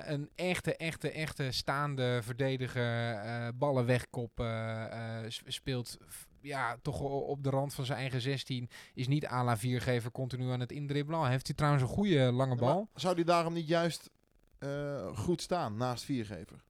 een 0.05 0.31
echte, 0.35 0.77
echte, 0.77 1.11
echte 1.11 1.51
staande 1.51 2.21
verdediger. 2.23 3.57
ballen 3.57 3.87
wegkoppen. 3.87 5.33
speelt 5.47 5.99
ja, 6.41 6.77
toch 6.83 7.01
op 7.01 7.43
de 7.43 7.51
rand 7.51 7.75
van 7.75 7.85
zijn 7.85 7.99
eigen 7.99 8.21
16. 8.21 8.69
Is 8.95 9.09
niet 9.09 9.27
à 9.27 9.45
la 9.45 9.57
viergever 9.57 10.11
continu 10.11 10.51
aan 10.51 10.61
het 10.61 10.73
indribbelen. 10.73 11.29
Heeft 11.29 11.47
hij 11.47 11.57
trouwens 11.57 11.83
een 11.83 11.89
goede 11.89 12.33
lange 12.33 12.55
Ja, 12.55 12.61
bal. 12.61 12.89
maar 12.93 13.01
zou 13.01 13.15
die 13.15 13.25
daarom 13.25 13.53
niet 13.53 13.69
juist 13.69 14.11
goed 15.15 15.41
staan 15.41 15.77
naast 15.77 16.05
viergever? 16.05 16.63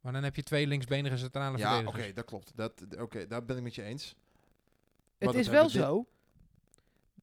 Maar 0.00 0.12
dan 0.12 0.22
heb 0.24 0.36
je 0.36 0.42
twee 0.42 0.66
linksbenige 0.66 1.16
centrale 1.16 1.58
Ja, 1.58 1.64
oké, 1.72 1.82
verdedigers. 1.82 2.14
dat 2.14 2.24
klopt. 2.24 2.52
Dat, 2.54 2.72
oké, 2.98 3.26
daar 3.26 3.44
ben 3.44 3.56
ik 3.56 3.62
met 3.62 3.74
je 3.74 3.82
eens. 3.82 4.16
Het 5.18 5.34
is 5.34 5.48
wel 5.48 5.68
zo. 5.68 6.06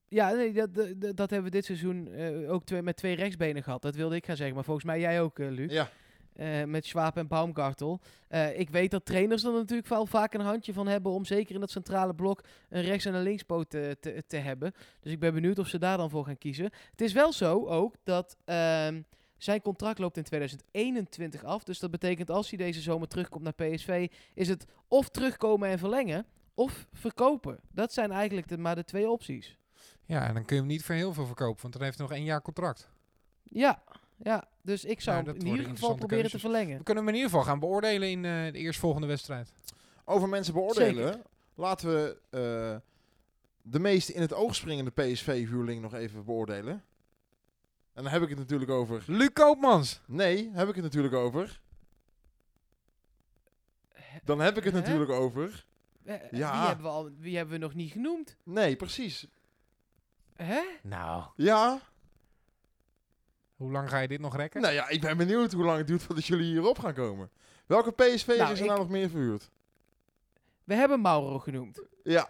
Ja, 0.07 0.31
nee, 0.31 0.53
dat, 0.53 0.69
dat, 1.17 1.29
hebben 1.29 1.43
we 1.43 1.49
dit 1.49 1.65
seizoen 1.65 2.07
eh, 2.07 2.51
ook 2.51 2.65
twee, 2.65 2.81
met 2.81 2.95
twee 2.95 3.15
rechtsbenen 3.15 3.63
gehad. 3.63 3.81
Dat 3.81 3.95
wilde 3.95 4.15
ik 4.15 4.25
gaan 4.25 4.35
zeggen. 4.35 4.55
Maar 4.55 4.63
volgens 4.63 4.85
mij 4.85 4.99
jij 4.99 5.21
ook, 5.21 5.39
eh, 5.39 5.49
Luc. 5.49 5.71
Ja, 5.71 5.89
Eh, 6.33 6.63
met 6.63 6.85
Schwab 6.85 7.17
en 7.17 7.27
Baumgartel. 7.27 7.99
Ik 8.55 8.69
weet 8.69 8.91
dat 8.91 9.05
trainers 9.05 9.43
er 9.43 9.51
natuurlijk 9.51 9.87
wel 9.87 10.05
vaak 10.05 10.33
een 10.33 10.41
handje 10.41 10.73
van 10.73 10.87
hebben 10.87 11.11
om 11.11 11.25
zeker 11.25 11.53
in 11.53 11.59
dat 11.59 11.71
centrale 11.71 12.13
blok 12.15 12.43
een 12.69 12.81
rechts- 12.81 13.05
en 13.05 13.13
een 13.13 13.23
linkspoot 13.23 13.69
te, 13.69 13.97
te, 13.99 14.23
te 14.27 14.37
hebben. 14.37 14.73
Dus 14.99 15.11
ik 15.11 15.19
ben 15.19 15.33
benieuwd 15.33 15.59
of 15.59 15.67
ze 15.67 15.77
daar 15.79 15.97
dan 15.97 16.09
voor 16.09 16.25
gaan 16.25 16.37
kiezen. 16.37 16.69
Het 16.91 17.01
is 17.01 17.13
wel 17.13 17.33
zo 17.33 17.65
ook 17.67 17.95
dat 18.03 18.37
ehm, 18.45 19.01
zijn 19.37 19.61
contract 19.61 19.99
loopt 19.99 20.17
in 20.17 20.23
2021 20.23 21.43
af. 21.43 21.63
Dus 21.63 21.79
dat 21.79 21.91
betekent 21.91 22.29
als 22.29 22.49
hij 22.49 22.57
deze 22.57 22.81
zomer 22.81 23.07
terugkomt 23.07 23.43
naar 23.43 23.53
PSV, 23.53 24.07
is 24.33 24.47
het 24.47 24.65
of 24.87 25.09
terugkomen 25.09 25.69
en 25.69 25.79
verlengen, 25.79 26.25
of 26.53 26.87
verkopen. 26.91 27.59
Dat 27.71 27.93
zijn 27.93 28.11
eigenlijk 28.11 28.47
de, 28.47 28.57
maar 28.57 28.75
de 28.75 28.83
twee 28.83 29.09
opties. 29.09 29.57
Ja, 30.05 30.27
en 30.27 30.33
dan 30.33 30.45
kun 30.45 30.55
je 30.55 30.61
hem 30.61 30.71
niet 30.71 30.83
voor 30.83 30.95
heel 30.95 31.13
veel 31.13 31.25
verkopen, 31.25 31.61
want 31.61 31.73
dan 31.73 31.83
heeft 31.83 31.97
hij 31.97 32.07
nog 32.07 32.15
één 32.15 32.25
jaar 32.25 32.41
contract. 32.41 32.89
Ja, 33.43 33.83
ja. 34.17 34.47
dus 34.61 34.85
ik 34.85 35.01
zou 35.01 35.17
Ja, 35.17 35.23
dat 35.23 35.35
in 35.35 35.45
ieder 35.47 35.65
geval 35.65 35.95
proberen 35.95 36.29
te 36.29 36.39
verlengen. 36.39 36.77
We 36.77 36.83
kunnen 36.83 37.03
hem 37.03 37.13
in 37.13 37.19
ieder 37.19 37.31
geval 37.31 37.45
gaan 37.51 37.59
beoordelen 37.59 38.09
in 38.09 38.25
eh, 38.25 38.51
de 38.51 38.57
eerstvolgende 38.57 39.07
wedstrijd. 39.07 39.53
Over 40.05 40.29
mensen 40.29 40.53
beoordelen. 40.53 41.21
Laten 41.55 41.89
we 41.89 42.17
eh, 42.29 42.89
de 43.61 43.79
meest 43.79 44.09
in 44.09 44.21
het 44.21 44.33
oog 44.33 44.55
springende 44.55 44.91
PSV-huurling 44.91 45.81
nog 45.81 45.93
even 45.93 46.25
beoordelen. 46.25 46.83
En 47.93 48.03
dan 48.03 48.11
heb 48.11 48.21
ik 48.21 48.29
het 48.29 48.37
natuurlijk 48.37 48.71
over... 48.71 49.03
Luc 49.07 49.29
Koopmans! 49.33 50.01
Nee, 50.07 50.49
heb 50.53 50.67
ik 50.69 50.75
het 50.75 50.83
natuurlijk 50.83 51.13
over. 51.13 51.61
Dan 54.23 54.39
heb 54.39 54.57
ik 54.57 54.63
het 54.63 54.73
Hè? 54.73 54.79
natuurlijk 54.79 55.11
over. 55.11 55.65
Eh, 56.05 56.15
Ja. 56.31 56.51
Wie, 56.59 56.67
hebben 56.67 56.85
we 56.85 56.91
al, 56.91 57.09
wie 57.17 57.35
hebben 57.37 57.53
we 57.53 57.59
nog 57.65 57.73
niet 57.73 57.91
genoemd? 57.91 58.35
Nee, 58.43 58.75
precies. 58.75 59.27
Hè? 60.35 60.61
Nou, 60.83 61.23
Ja, 61.35 61.79
hoe 63.55 63.71
lang 63.71 63.89
ga 63.89 63.97
je 63.99 64.07
dit 64.07 64.19
nog 64.19 64.35
rekken? 64.35 64.61
nou 64.61 64.73
ja, 64.73 64.87
ik 64.89 65.01
ben 65.01 65.17
benieuwd 65.17 65.51
hoe 65.51 65.63
lang 65.65 65.77
het 65.77 65.87
duurt 65.87 66.03
voordat 66.03 66.25
jullie 66.25 66.45
hierop 66.45 66.79
gaan 66.79 66.93
komen. 66.93 67.29
Welke 67.65 67.91
PSV 67.91 68.27
Nou, 68.27 68.41
is 68.41 68.49
er 68.49 68.57
ik- 68.57 68.65
nou 68.65 68.79
nog 68.79 68.89
meer 68.89 69.09
verhuurd? 69.09 69.49
We 70.63 70.73
hebben 70.73 71.01
Mauro 71.01 71.39
genoemd. 71.39 71.81
Ja, 72.03 72.29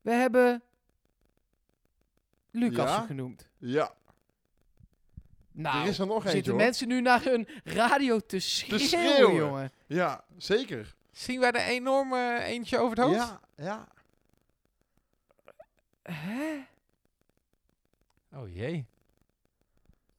We 0.00 0.10
hebben 0.10 0.62
Lucas 2.50 2.90
Ja? 2.90 3.06
genoemd. 3.06 3.48
ja. 3.58 3.96
Nou, 5.52 5.82
er 5.82 5.88
is 5.88 5.98
er 5.98 6.06
nog 6.06 6.16
eentje 6.16 6.30
zitten 6.30 6.52
hoor. 6.52 6.62
mensen 6.62 6.88
nu 6.88 7.00
naar 7.00 7.22
hun 7.24 7.48
radio 7.64 8.18
te 8.20 8.38
schreeuwen, 8.38 8.86
schreeuwen. 8.88 9.34
jongen. 9.34 9.72
Ja, 9.86 10.24
zeker. 10.36 10.96
Zien 11.18 11.40
wij 11.40 11.50
de 11.50 11.62
enorme 11.62 12.42
eentje 12.42 12.78
over 12.78 12.96
het 12.96 13.06
hoofd? 13.06 13.18
Ja, 13.18 13.40
ja. 13.56 13.88
Hè? 16.02 16.64
Oh 18.32 18.54
jee. 18.54 18.86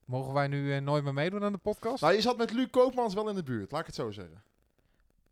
Mogen 0.06 0.34
wij 0.34 0.48
nu 0.48 0.76
eh, 0.76 0.82
nooit 0.82 1.04
meer 1.04 1.14
meedoen 1.14 1.44
aan 1.44 1.52
de 1.52 1.58
podcast? 1.58 2.02
Nou, 2.02 2.14
je 2.14 2.22
zat 2.22 2.38
met 2.38 2.52
Luc 2.52 2.70
Koopmans 2.70 3.14
wel 3.14 3.30
in 3.30 3.36
de 3.36 3.44
buurt, 3.44 3.72
laat 3.72 3.80
ik 3.80 3.86
het 3.86 3.96
zo 3.96 4.12
zeggen. 4.12 4.44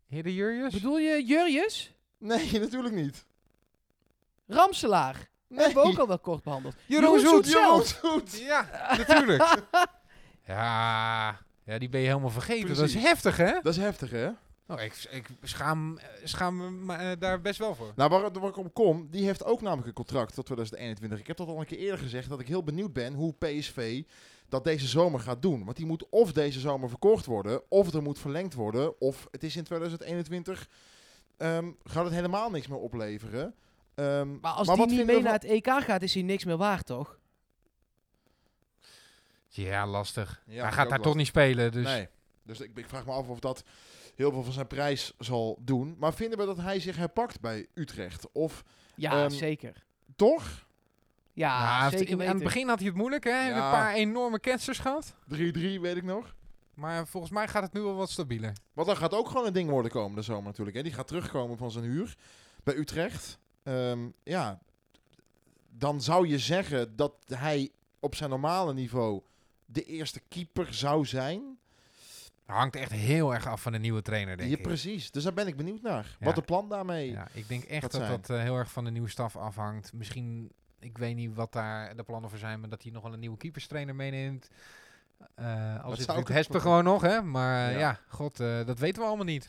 Heer 0.07 0.23
de 0.23 0.33
Jurjus? 0.33 0.73
Bedoel 0.73 0.97
je 0.97 1.25
Jurjes? 1.25 1.93
Nee, 2.17 2.51
natuurlijk 2.59 2.95
niet. 2.95 3.25
Ramselaar. 4.47 5.29
Nee. 5.47 5.65
Hebben 5.65 5.83
we 5.83 5.89
ook 5.89 5.97
al 5.97 6.07
wel 6.07 6.19
kort 6.19 6.43
behandeld. 6.43 6.75
Jeroen 6.85 7.19
Jeroen 7.19 7.43
Zoet. 7.43 7.87
Zoet. 7.87 8.39
Ja, 8.51 8.93
natuurlijk. 8.97 9.43
ja, 10.45 11.39
ja, 11.63 11.77
die 11.77 11.89
ben 11.89 12.01
je 12.01 12.07
helemaal 12.07 12.29
vergeten. 12.29 12.75
Dat 12.75 12.87
is 12.87 12.95
heftig, 12.95 13.37
hè? 13.37 13.51
Dat 13.61 13.73
is 13.73 13.77
heftig, 13.77 14.09
hè? 14.09 14.31
Oh, 14.69 14.81
ik, 14.81 15.07
ik 15.09 15.27
schaam, 15.43 15.99
schaam 16.23 16.85
me 16.85 16.93
eh, 16.93 17.11
daar 17.19 17.41
best 17.41 17.59
wel 17.59 17.75
voor. 17.75 17.91
Nou, 17.95 18.09
waar, 18.09 18.31
waar 18.31 18.49
ik 18.49 18.57
om 18.57 18.73
kom, 18.73 19.07
die 19.09 19.25
heeft 19.25 19.43
ook 19.43 19.61
namelijk 19.61 19.87
een 19.87 19.93
contract 19.93 20.33
tot 20.33 20.45
2021. 20.45 21.19
Ik 21.19 21.27
heb 21.27 21.37
dat 21.37 21.47
al 21.47 21.59
een 21.59 21.65
keer 21.65 21.77
eerder 21.77 21.99
gezegd, 21.99 22.29
dat 22.29 22.39
ik 22.39 22.47
heel 22.47 22.63
benieuwd 22.63 22.93
ben 22.93 23.13
hoe 23.13 23.33
PSV 23.33 24.03
dat 24.49 24.63
deze 24.63 24.87
zomer 24.87 25.19
gaat 25.19 25.41
doen. 25.41 25.65
Want 25.65 25.77
die 25.77 25.85
moet 25.85 26.09
of 26.09 26.31
deze 26.31 26.59
zomer 26.59 26.89
verkocht 26.89 27.25
worden, 27.25 27.61
of 27.71 27.93
er 27.93 28.01
moet 28.01 28.19
verlengd 28.19 28.53
worden, 28.53 29.01
of 29.01 29.27
het 29.31 29.43
is 29.43 29.55
in 29.55 29.63
2021, 29.63 30.69
ehm, 31.37 31.71
gaat 31.83 32.03
het 32.05 32.13
helemaal 32.13 32.49
niks 32.49 32.67
meer 32.67 32.79
opleveren. 32.79 33.55
Ehm, 33.95 34.39
Maar 34.39 34.51
als 34.51 34.67
die 34.67 34.85
niet 34.85 35.05
mee 35.05 35.21
naar 35.21 35.33
het 35.33 35.43
EK 35.43 35.67
gaat, 35.67 36.01
is 36.01 36.13
hij 36.13 36.23
niks 36.23 36.45
meer 36.45 36.57
waard, 36.57 36.85
toch? 36.85 37.17
Ja, 39.47 39.87
lastig. 39.87 40.41
Ja, 40.45 40.63
Hij 40.63 40.71
gaat 40.71 40.89
daar 40.89 41.01
toch 41.01 41.15
niet 41.15 41.27
spelen, 41.27 41.71
dus... 41.71 41.85
Nee. 41.85 42.07
Dus 42.43 42.59
ik, 42.59 42.71
ik 42.75 42.87
vraag 42.87 43.05
me 43.05 43.11
af 43.11 43.27
of 43.27 43.39
dat 43.39 43.63
heel 44.17 44.31
veel 44.31 44.43
van 44.43 44.53
zijn 44.53 44.67
prijs 44.67 45.13
zal 45.17 45.57
doen. 45.61 45.95
Maar 45.99 46.13
vinden 46.13 46.37
we 46.39 46.45
dat 46.45 46.57
hij 46.57 46.79
zich 46.79 46.95
herpakt 46.97 47.39
bij 47.39 47.67
Utrecht? 47.73 48.31
Of 48.31 48.63
Ja, 48.95 49.11
Ehm, 49.23 49.29
zeker. 49.29 49.83
toch? 50.15 50.65
Ja, 51.33 51.79
Nou, 51.79 51.91
zeker 51.97 52.09
in- 52.09 52.21
aan 52.21 52.35
het 52.35 52.43
begin 52.43 52.67
had 52.67 52.77
hij 52.77 52.87
het 52.87 52.95
moeilijk, 52.97 53.23
hè? 53.23 53.31
Hij 53.31 53.43
heeft 53.43 53.55
Ja. 53.55 53.65
een 53.65 53.71
paar 53.71 53.93
enorme 53.93 54.39
cancers 54.39 54.79
gehad. 54.79 55.13
3-3, 55.27 55.79
weet 55.81 55.95
ik 55.97 56.03
nog. 56.03 56.35
Maar 56.73 57.07
volgens 57.07 57.31
mij 57.33 57.47
gaat 57.47 57.63
het 57.63 57.73
nu 57.73 57.81
wel 57.81 57.95
wat 57.95 58.09
stabieler. 58.09 58.53
Want 58.73 58.87
dan 58.87 58.97
gaat 58.97 59.13
ook 59.13 59.27
gewoon 59.27 59.45
een 59.45 59.53
ding 59.53 59.69
worden 59.69 59.91
komen 59.91 60.15
de 60.15 60.21
zomer 60.21 60.43
natuurlijk. 60.43 60.77
Hè. 60.77 60.83
Die 60.83 60.93
gaat 60.93 61.07
terugkomen 61.07 61.57
van 61.57 61.71
zijn 61.71 61.83
huur 61.83 62.15
bij 62.63 62.75
Utrecht. 62.75 63.39
Ehm, 63.63 63.99
ja, 64.23 64.59
dan 65.69 66.01
zou 66.01 66.27
je 66.27 66.39
zeggen 66.39 66.95
dat 66.95 67.13
hij 67.25 67.69
op 67.99 68.15
zijn 68.15 68.29
normale 68.29 68.73
niveau 68.73 69.21
de 69.65 69.83
eerste 69.83 70.21
keeper 70.27 70.73
zou 70.73 71.05
zijn. 71.05 71.57
Hangt 72.47 72.75
echt 72.75 72.91
heel 72.91 73.33
erg 73.33 73.47
af 73.47 73.61
van 73.61 73.71
de 73.71 73.77
nieuwe 73.79 74.01
trainer, 74.01 74.37
denk 74.37 74.49
Ja, 74.49 74.55
ik. 74.57 74.61
precies. 74.63 75.11
Dus 75.11 75.23
daar 75.23 75.33
ben 75.33 75.47
ik 75.47 75.57
benieuwd 75.57 75.81
naar. 75.81 76.15
Ja. 76.19 76.25
Wat 76.25 76.35
de 76.35 76.41
plan 76.41 76.69
daarmee 76.69 77.11
Ja, 77.11 77.27
ik 77.33 77.47
denk 77.47 77.63
echt 77.63 77.81
dat 77.81 77.93
zijn. 77.93 78.09
dat 78.09 78.29
eh, 78.29 78.41
heel 78.41 78.55
erg 78.55 78.71
van 78.71 78.83
de 78.85 78.91
nieuwe 78.91 79.09
staf 79.09 79.35
afhangt. 79.35 79.93
Misschien, 79.93 80.51
ik 80.79 80.97
weet 80.97 81.15
niet 81.15 81.35
wat 81.35 81.53
daar 81.53 81.95
de 81.95 82.03
plannen 82.03 82.29
voor 82.29 82.39
zijn, 82.39 82.59
maar 82.59 82.69
dat 82.69 82.83
hij 82.83 82.91
nog 82.91 83.03
wel 83.03 83.13
een 83.13 83.19
nieuwe 83.19 83.37
keeperstrainer 83.37 83.95
meeneemt. 83.95 84.49
Eh 85.35 85.83
als 85.83 85.97
het 85.97 86.07
doet 86.07 86.15
kunnen. 86.15 86.33
Hesper 86.33 86.61
gewoon 86.61 86.83
nog, 86.83 87.01
hè? 87.01 87.21
Maar 87.21 87.67
eh, 87.67 87.73
Ja. 87.73 87.79
ja. 87.79 87.99
god, 88.07 88.39
eh, 88.39 88.65
dat 88.65 88.79
weten 88.79 89.01
we 89.01 89.07
allemaal 89.07 89.25
niet. 89.25 89.47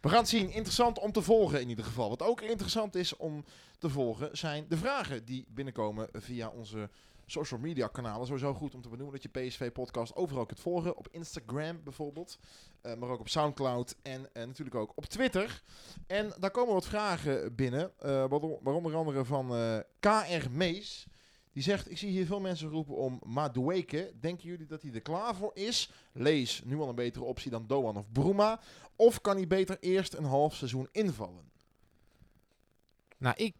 We 0.00 0.08
gaan 0.08 0.18
het 0.18 0.28
zien. 0.28 0.50
Interessant 0.50 0.98
om 0.98 1.12
te 1.12 1.22
volgen 1.22 1.60
in 1.60 1.68
ieder 1.68 1.84
geval. 1.84 2.08
Wat 2.08 2.22
ook 2.22 2.40
interessant 2.40 2.94
is 2.94 3.16
om 3.16 3.44
te 3.78 3.88
volgen 3.88 4.28
zijn 4.32 4.64
de 4.68 4.76
vragen 4.76 5.24
die 5.24 5.44
binnenkomen 5.48 6.08
via 6.12 6.48
onze 6.48 6.88
social 7.30 7.60
media 7.60 7.86
kanalen. 7.86 8.26
Sowieso 8.26 8.54
goed 8.54 8.74
om 8.74 8.82
te 8.82 8.88
benoemen 8.88 9.20
dat 9.20 9.22
je 9.22 9.40
PSV 9.40 9.72
podcast 9.72 10.14
overal 10.16 10.46
kunt 10.46 10.60
volgen. 10.60 10.96
Op 10.96 11.08
Instagram 11.10 11.80
bijvoorbeeld. 11.84 12.38
Eh, 12.80 12.94
maar 12.94 13.08
ook 13.08 13.20
op 13.20 13.28
Soundcloud 13.28 13.96
en 14.02 14.34
eh, 14.34 14.44
natuurlijk 14.46 14.76
ook 14.76 14.92
op 14.94 15.04
Twitter. 15.04 15.62
En 16.06 16.32
daar 16.38 16.50
komen 16.50 16.74
wat 16.74 16.86
vragen 16.86 17.54
binnen. 17.54 17.92
waarom- 17.98 18.58
waaronder 18.62 18.94
andere 18.96 19.24
van 19.24 19.48
KR 20.00 20.50
Mees. 20.50 21.06
Die 21.52 21.62
zegt, 21.62 21.90
ik 21.90 21.98
zie 21.98 22.10
hier 22.10 22.26
veel 22.26 22.40
mensen 22.40 22.68
roepen 22.68 22.96
om 22.96 23.20
Madueke. 23.24 24.12
Denken 24.20 24.48
jullie 24.48 24.66
dat 24.66 24.82
hij 24.82 24.92
er 24.92 25.00
klaar 25.00 25.34
voor 25.34 25.50
is? 25.54 25.90
Lees, 26.12 26.62
nu 26.64 26.78
al 26.78 26.88
een 26.88 26.94
betere 26.94 27.24
optie 27.24 27.50
dan 27.50 27.66
Doan 27.66 27.96
of 27.96 28.12
Bruma. 28.12 28.60
Of 28.96 29.20
kan 29.20 29.36
hij 29.36 29.46
beter 29.46 29.76
eerst 29.80 30.14
een 30.14 30.24
half 30.24 30.54
seizoen 30.54 30.88
invallen? 30.92 31.50
Nou, 33.18 33.34
ik 33.36 33.54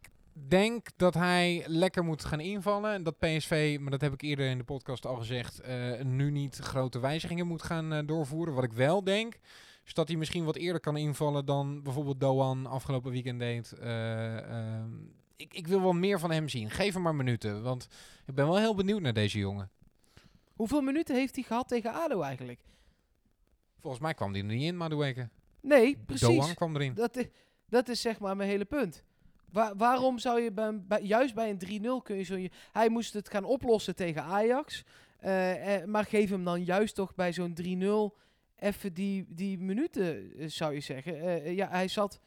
denk 0.49 0.89
dat 0.97 1.15
hij 1.15 1.65
lekker 1.67 2.05
moet 2.05 2.25
gaan 2.25 2.41
invallen. 2.41 2.93
En 2.93 3.03
dat 3.03 3.19
PSV, 3.19 3.79
maar 3.81 3.91
dat 3.91 4.01
heb 4.01 4.13
ik 4.13 4.23
eerder 4.23 4.51
in 4.51 4.59
de 4.59 4.65
podcast 4.65 5.07
al 5.07 5.17
gezegd, 5.17 5.61
eh, 5.61 6.01
nu 6.01 6.31
niet 6.31 6.57
grote 6.57 7.01
wijzigingen 7.01 7.47
moet 7.47 7.63
gaan 7.63 7.93
eh, 7.93 8.07
doorvoeren. 8.07 8.55
Wat 8.55 8.65
ik 8.65 8.73
wel 8.73 9.05
denk, 9.05 9.39
is 9.85 9.95
dat 9.95 10.09
hij 10.09 10.17
misschien 10.17 10.45
wat 10.45 10.57
eerder 10.57 10.81
kan 10.81 10.97
invallen 10.97 11.47
dan 11.47 11.83
bijvoorbeeld 11.83 12.21
Doan 12.21 12.67
afgelopen 12.67 13.11
weekend 13.11 13.39
deed. 13.39 13.73
Eh, 13.73 14.39
ehm, 14.39 14.91
ik, 15.37 15.55
ik 15.55 15.67
wil 15.67 15.81
wel 15.81 15.93
meer 15.93 16.19
van 16.19 16.31
hem 16.31 16.49
zien. 16.49 16.71
Geef 16.71 16.95
hem 16.95 17.03
maar 17.03 17.15
minuten, 17.15 17.63
want 17.63 17.89
ik 18.27 18.35
ben 18.35 18.47
wel 18.47 18.59
heel 18.59 18.75
benieuwd 18.75 19.01
naar 19.01 19.13
deze 19.13 19.39
jongen. 19.39 19.71
Hoeveel 20.55 20.81
minuten 20.81 21.15
heeft 21.15 21.35
hij 21.35 21.45
gehad 21.45 21.69
tegen 21.69 21.93
ADO 21.95 22.21
eigenlijk? 22.23 22.61
Volgens 23.81 24.03
mij 24.03 24.15
kwam 24.15 24.33
hij 24.33 24.41
er 24.41 24.47
niet 24.47 24.63
in, 24.63 24.77
Madueke. 24.77 25.29
Nee, 25.61 25.97
precies. 26.07 26.27
Doan 26.27 26.55
kwam 26.55 26.75
erin. 26.75 26.95
Dat 26.95 27.17
is, 27.17 27.27
dat 27.69 27.89
is 27.89 28.01
zeg 28.01 28.19
maar 28.19 28.37
mijn 28.37 28.49
hele 28.49 28.65
punt. 28.65 29.05
Wa- 29.53 29.77
waarom 29.77 30.19
zou 30.19 30.41
je 30.41 30.53
bij, 30.53 30.81
bij- 30.87 31.03
juist 31.03 31.35
bij 31.35 31.51
een 31.51 31.59
3-0 31.59 32.03
kun 32.03 32.17
je 32.17 32.23
zo... 32.23 32.37
je- 32.37 32.51
Hij 32.73 32.89
moest 32.89 33.13
het 33.13 33.31
gaan 33.31 33.45
oplossen 33.45 33.97
tegen 33.97 34.23
Ajax. 34.23 34.85
eh, 35.19 35.75
eh, 35.77 35.85
maar 35.85 36.05
geef 36.05 36.31
hem 36.31 36.45
dan 36.45 36.65
juist 36.65 36.95
toch 36.95 37.15
bij 37.15 37.33
zo'n 37.33 37.55
3-0 37.55 38.17
even 38.57 38.93
die, 38.93 39.27
die 39.29 39.59
minuten, 39.59 40.33
eh, 40.39 40.49
zou 40.49 40.75
je 40.75 40.81
zeggen. 40.81 41.55
Ja, 41.55 41.69
hij 41.69 41.89
zat 41.89 42.21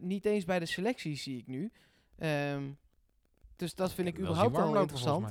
niet 0.00 0.24
eens 0.24 0.44
bij 0.44 0.58
de 0.58 0.66
selectie, 0.66 1.16
zie 1.16 1.38
ik 1.38 1.46
nu. 1.46 1.70
Ehm, 2.18 2.62
dus 3.56 3.74
dat 3.74 3.92
vind 3.92 4.08
ik 4.08 4.14
überhaupt 4.30 4.56
wel 4.56 4.74
interessant. 4.82 5.24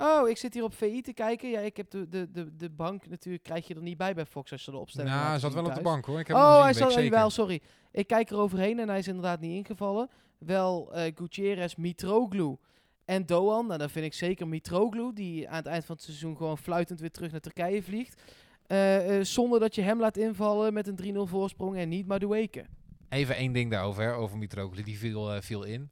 Oh, 0.00 0.28
ik 0.28 0.36
zit 0.36 0.54
hier 0.54 0.62
op 0.62 0.74
VI 0.74 1.00
te 1.00 1.12
kijken. 1.12 1.50
Ja, 1.50 1.60
ik 1.60 1.76
heb 1.76 1.90
de, 1.90 2.08
de, 2.08 2.30
de, 2.30 2.56
de 2.56 2.70
bank 2.70 3.08
natuurlijk, 3.08 3.44
krijg 3.44 3.66
je 3.66 3.74
er 3.74 3.82
niet 3.82 3.96
bij 3.96 4.14
bij 4.14 4.26
Fox 4.26 4.52
als 4.52 4.64
ze 4.64 4.70
de 4.70 4.76
opstelling 4.76 5.14
Nou, 5.14 5.28
hij 5.28 5.38
zat 5.38 5.54
wel 5.54 5.64
op 5.64 5.74
de 5.74 5.80
bank 5.80 6.04
hoor. 6.04 6.20
Ik 6.20 6.26
heb 6.26 6.36
Oh, 6.36 6.62
hij 6.62 6.72
zat 6.72 6.92
zeker. 6.92 7.10
wel, 7.10 7.30
sorry. 7.30 7.62
Ik 7.92 8.06
kijk 8.06 8.30
er 8.30 8.36
overheen 8.38 8.78
en 8.78 8.88
hij 8.88 8.98
is 8.98 9.08
inderdaad 9.08 9.40
niet 9.40 9.56
ingevallen. 9.56 10.10
Wel 10.38 10.94
eh 10.94 11.12
Gutierrez, 11.14 11.74
Mitroglou 11.74 12.56
en 13.04 13.26
Doan. 13.26 13.66
Nou, 13.66 13.78
dan 13.78 13.90
vind 13.90 14.04
ik 14.04 14.14
zeker 14.14 14.48
Mitroglou, 14.48 15.12
die 15.12 15.48
aan 15.48 15.56
het 15.56 15.66
eind 15.66 15.84
van 15.84 15.94
het 15.94 16.04
seizoen 16.04 16.36
gewoon 16.36 16.58
fluitend 16.58 17.00
weer 17.00 17.10
terug 17.10 17.30
naar 17.30 17.40
Turkije 17.40 17.82
vliegt. 17.82 18.22
Eh, 18.66 19.18
eh, 19.18 19.24
zonder 19.24 19.60
dat 19.60 19.74
je 19.74 19.82
hem 19.82 20.00
laat 20.00 20.16
invallen 20.16 20.72
met 20.72 20.86
een 20.86 20.96
3-0 20.96 21.26
voorsprong 21.26 21.76
en 21.76 21.88
niet 21.88 22.06
Madueke. 22.06 22.66
Even 23.08 23.36
één 23.36 23.52
ding 23.52 23.70
daarover, 23.70 24.02
hè, 24.02 24.14
over 24.14 24.38
Mitroglou. 24.38 24.82
Die 24.82 24.98
viel, 24.98 25.42
viel 25.42 25.64
in. 25.64 25.90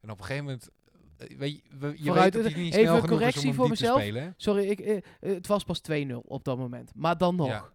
En 0.00 0.10
op 0.10 0.18
een 0.18 0.24
gegeven 0.24 0.44
moment... 0.44 0.70
eh, 1.20 1.38
weet 1.38 1.52
je, 1.52 1.62
je 1.80 2.04
Vooruit, 2.04 2.34
weet 2.34 2.42
dat 2.42 2.52
hij 2.52 2.62
niet 2.62 2.74
even 2.74 2.86
snel 2.86 3.02
is 3.02 3.08
correctie 3.08 3.48
om 3.48 3.54
voor 3.54 3.68
mezelf. 3.68 4.00
spelen. 4.00 4.34
Sorry, 4.36 4.64
ik, 4.64 4.80
eh, 4.80 4.96
eh, 4.96 5.02
het 5.20 5.46
was 5.46 5.64
pas 5.64 5.80
2-0 5.80 6.22
op 6.24 6.44
dat 6.44 6.58
moment. 6.58 6.92
Maar 6.94 7.18
dan 7.18 7.36
nog. 7.36 7.48
Ja. 7.48 7.68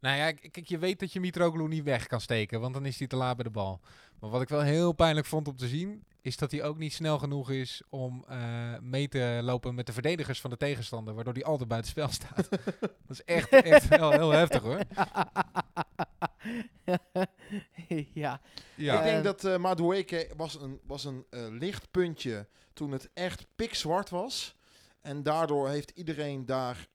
Nou 0.00 0.16
ja, 0.16 0.32
kijk, 0.32 0.66
je 0.66 0.78
weet 0.78 1.00
dat 1.00 1.12
je 1.12 1.20
Mitroglou 1.20 1.68
niet 1.68 1.82
weg 1.84 2.06
kan 2.06 2.20
steken, 2.20 2.60
want 2.60 2.74
dan 2.74 2.86
is 2.86 2.98
hij 2.98 3.08
te 3.08 3.16
laat 3.16 3.36
bij 3.36 3.44
de 3.44 3.50
bal. 3.50 3.80
Maar 4.20 4.30
wat 4.30 4.42
ik 4.42 4.48
wel 4.48 4.60
heel 4.60 4.92
pijnlijk 4.92 5.26
vond 5.26 5.48
om 5.48 5.56
te 5.56 5.68
zien, 5.68 6.04
is 6.20 6.36
dat 6.36 6.50
hij 6.50 6.62
ook 6.62 6.78
niet 6.78 6.92
snel 6.92 7.18
genoeg 7.18 7.50
is 7.50 7.82
om 7.88 8.24
eh, 8.28 8.78
mee 8.80 9.08
te 9.08 9.40
lopen 9.42 9.74
met 9.74 9.86
de 9.86 9.92
verdedigers 9.92 10.40
van 10.40 10.50
de 10.50 10.56
tegenstander, 10.56 11.14
waardoor 11.14 11.32
hij 11.32 11.44
altijd 11.44 11.68
buiten 11.68 11.90
spel 11.90 12.08
staat. 12.08 12.48
dat 12.80 12.90
is 13.08 13.24
echt, 13.24 13.48
echt 13.48 13.88
wel 13.88 14.10
heel 14.10 14.30
heftig 14.30 14.62
hoor. 14.62 14.80
ja. 18.14 18.40
Ja. 18.74 18.96
Ik 18.98 19.04
denk 19.04 19.16
Eh, 19.18 19.22
dat 19.22 19.44
eh 19.44 19.56
Madueke 19.56 20.30
was 20.36 20.60
een, 20.60 20.80
was 20.86 21.04
een 21.04 21.24
eh, 21.30 21.46
lichtpuntje 21.50 22.48
toen 22.72 22.92
het 22.92 23.10
echt 23.14 23.46
pikzwart 23.56 24.10
was. 24.10 24.56
En 25.00 25.22
daardoor 25.22 25.68
heeft 25.68 25.90
iedereen 25.90 26.46
daar 26.46 26.86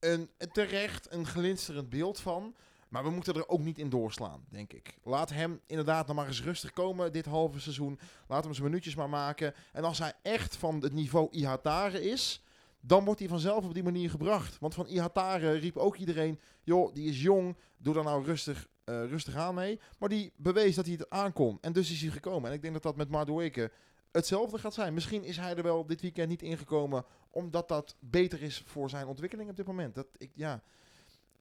een, 0.00 0.30
terecht 0.52 1.12
een 1.12 1.26
glinsterend 1.26 1.90
beeld 1.90 2.20
van. 2.20 2.54
Maar 2.90 3.02
we 3.04 3.10
moeten 3.10 3.34
er 3.34 3.48
ook 3.48 3.60
niet 3.60 3.78
in 3.78 3.88
doorslaan, 3.88 4.44
denk 4.48 4.72
ik. 4.72 4.98
Laat 5.02 5.30
hem 5.30 5.60
inderdaad 5.66 6.06
nog 6.06 6.16
maar 6.16 6.26
eens 6.26 6.42
rustig 6.42 6.72
komen 6.72 7.12
dit 7.12 7.26
halve 7.26 7.60
seizoen. 7.60 7.98
Laat 8.28 8.44
hem 8.44 8.52
zijn 8.54 8.66
minuutjes 8.66 8.94
maar 8.94 9.08
maken. 9.08 9.54
En 9.72 9.84
als 9.84 9.98
hij 9.98 10.12
echt 10.22 10.56
van 10.56 10.80
het 10.80 10.92
niveau 10.92 11.28
Ihatare 11.30 12.10
is, 12.10 12.44
dan 12.80 13.04
wordt 13.04 13.20
hij 13.20 13.28
vanzelf 13.28 13.64
op 13.64 13.74
die 13.74 13.82
manier 13.82 14.10
gebracht. 14.10 14.58
Want 14.58 14.74
van 14.74 14.86
Ihatare 14.86 15.52
riep 15.52 15.76
ook 15.76 15.96
iedereen, 15.96 16.40
joh, 16.62 16.94
die 16.94 17.08
is 17.08 17.22
jong, 17.22 17.56
doe 17.76 17.94
daar 17.94 18.04
nou 18.04 18.24
rustig, 18.24 18.68
eh, 18.84 19.04
rustig 19.04 19.34
aan 19.34 19.54
mee. 19.54 19.80
Maar 19.98 20.08
die 20.08 20.32
bewees 20.36 20.74
dat 20.74 20.86
hij 20.86 20.94
het 20.94 21.10
aankon. 21.10 21.58
En 21.60 21.72
dus 21.72 21.90
is 21.90 22.00
hij 22.00 22.10
gekomen. 22.10 22.48
En 22.50 22.56
ik 22.56 22.62
denk 22.62 22.74
dat 22.74 22.82
dat 22.82 22.96
met 22.96 23.10
Madueke 23.10 23.70
hetzelfde 24.12 24.58
gaat 24.58 24.74
zijn. 24.74 24.94
Misschien 24.94 25.24
is 25.24 25.36
hij 25.36 25.56
er 25.56 25.62
wel 25.62 25.86
dit 25.86 26.00
weekend 26.00 26.28
niet 26.28 26.42
ingekomen, 26.42 27.04
omdat 27.30 27.68
dat 27.68 27.96
beter 28.00 28.42
is 28.42 28.62
voor 28.66 28.90
zijn 28.90 29.06
ontwikkeling 29.06 29.50
op 29.50 29.56
dit 29.56 29.66
moment. 29.66 29.94
Dat 29.94 30.06
ik, 30.16 30.30
ja... 30.34 30.62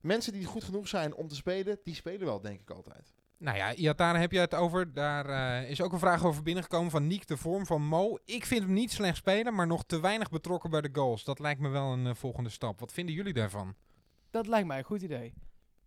Mensen 0.01 0.33
die 0.33 0.45
goed 0.45 0.63
genoeg 0.63 0.87
zijn 0.87 1.15
om 1.15 1.27
te 1.27 1.35
spelen, 1.35 1.79
die 1.83 1.95
spelen 1.95 2.25
wel, 2.25 2.41
denk 2.41 2.61
ik 2.61 2.69
altijd. 2.69 3.13
Nou 3.39 3.57
ja, 3.57 3.73
Iatare 3.73 4.17
heb 4.17 4.31
je 4.31 4.39
het 4.39 4.55
over. 4.55 4.93
Daar 4.93 5.25
eh, 5.29 5.69
is 5.69 5.81
ook 5.81 5.93
een 5.93 5.99
vraag 5.99 6.25
over 6.25 6.43
binnengekomen 6.43 6.91
van 6.91 7.07
Niek, 7.07 7.27
de 7.27 7.37
vorm 7.37 7.65
van 7.65 7.81
Mo. 7.81 8.17
Ik 8.25 8.45
vind 8.45 8.63
hem 8.63 8.73
niet 8.73 8.91
slecht 8.91 9.17
spelen, 9.17 9.53
maar 9.53 9.67
nog 9.67 9.85
te 9.85 9.99
weinig 9.99 10.29
betrokken 10.29 10.69
bij 10.69 10.81
de 10.81 10.89
goals. 10.91 11.23
Dat 11.23 11.39
lijkt 11.39 11.61
me 11.61 11.69
wel 11.69 11.91
een 11.91 12.07
eh, 12.07 12.15
volgende 12.15 12.49
stap. 12.49 12.79
Wat 12.79 12.91
vinden 12.91 13.15
jullie 13.15 13.33
daarvan? 13.33 13.75
Dat 14.29 14.47
lijkt 14.47 14.67
mij 14.67 14.77
een 14.77 14.83
goed 14.83 15.01
idee. 15.01 15.33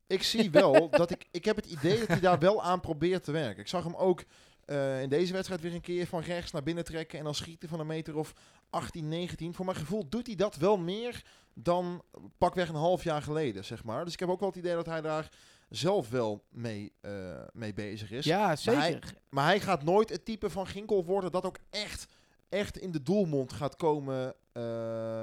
Ik 0.06 0.22
zie 0.22 0.50
wel 0.60 0.90
dat 0.90 1.10
ik... 1.10 1.26
Ik 1.30 1.44
heb 1.44 1.56
het 1.56 1.66
idee 1.66 1.98
dat 1.98 2.08
hij 2.08 2.20
daar 2.20 2.38
wel 2.38 2.62
aan 2.62 2.80
probeert 2.80 3.24
te 3.24 3.32
werken. 3.32 3.60
Ik 3.60 3.68
zag 3.68 3.84
hem 3.84 3.94
ook 3.94 4.24
eh, 4.64 5.02
in 5.02 5.08
deze 5.08 5.32
wedstrijd 5.32 5.60
weer 5.60 5.74
een 5.74 5.80
keer 5.80 6.06
van 6.06 6.20
rechts 6.20 6.52
naar 6.52 6.62
binnen 6.62 6.84
trekken... 6.84 7.18
en 7.18 7.24
dan 7.24 7.34
schieten 7.34 7.68
van 7.68 7.80
een 7.80 7.86
meter 7.86 8.16
of 8.16 8.34
18, 8.70 9.08
19. 9.08 9.54
Voor 9.54 9.64
mijn 9.64 9.76
gevoel 9.76 10.08
doet 10.08 10.26
hij 10.26 10.36
dat 10.36 10.56
wel 10.56 10.78
meer 10.78 11.22
dan 11.54 12.02
pakweg 12.38 12.68
een 12.68 12.74
half 12.74 13.04
jaar 13.04 13.22
geleden, 13.22 13.64
zeg 13.64 13.84
maar. 13.84 14.04
Dus 14.04 14.12
ik 14.12 14.20
heb 14.20 14.28
ook 14.28 14.40
wel 14.40 14.48
het 14.48 14.58
idee 14.58 14.74
dat 14.74 14.86
hij 14.86 15.00
daar 15.00 15.28
zelf 15.68 16.10
wel 16.10 16.44
mee, 16.50 16.92
eh, 17.00 17.12
mee 17.52 17.72
bezig 17.74 18.10
is. 18.10 18.24
Ja, 18.24 18.56
zeker. 18.56 19.14
Maar 19.28 19.44
hij 19.44 19.60
gaat 19.60 19.82
nooit 19.82 20.08
het 20.08 20.24
type 20.24 20.50
van 20.50 20.66
Ginkel 20.66 21.04
worden 21.04 21.32
dat 21.32 21.44
ook 21.44 21.58
echt, 21.70 22.06
echt 22.48 22.78
in 22.78 22.90
de 22.92 23.02
doelmond 23.02 23.52
gaat 23.52 23.76
komen 23.76 24.34
eh, 24.52 25.22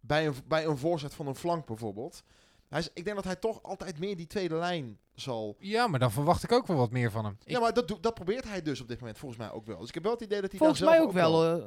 bij, 0.00 0.26
een, 0.26 0.34
bij 0.46 0.64
een 0.66 0.78
voorzet 0.78 1.14
van 1.14 1.26
een 1.26 1.34
flank 1.34 1.66
bijvoorbeeld. 1.66 2.22
Hij 2.68 2.78
is, 2.78 2.90
ik 2.94 3.04
denk 3.04 3.16
dat 3.16 3.24
hij 3.24 3.36
toch 3.36 3.62
altijd 3.62 3.98
meer 3.98 4.16
die 4.16 4.26
tweede 4.26 4.54
lijn 4.54 4.98
zal... 5.14 5.56
Ja, 5.58 5.86
maar 5.86 5.98
dan 5.98 6.10
verwacht 6.12 6.42
ik 6.42 6.52
ook 6.52 6.66
wel 6.66 6.76
wat 6.76 6.90
meer 6.90 7.10
van 7.10 7.24
hem. 7.24 7.36
Ik- 7.44 7.50
Ja, 7.50 7.60
maar 7.60 7.72
dat, 7.74 7.98
dat 8.00 8.14
probeert 8.14 8.44
hij 8.48 8.62
dus 8.62 8.80
op 8.80 8.88
dit 8.88 8.98
moment 9.00 9.18
volgens 9.18 9.40
mij 9.40 9.50
ook 9.50 9.66
wel. 9.66 9.78
Dus 9.78 9.88
ik 9.88 9.94
heb 9.94 10.02
wel 10.02 10.12
het 10.12 10.22
idee 10.22 10.40
dat 10.40 10.50
hij 10.50 10.58
Volgens 10.58 10.80
daar 10.80 10.88
mij 10.88 10.98
zelf 10.98 11.08
ook 11.08 11.14
wel. 11.14 11.58
eh, 11.60 11.64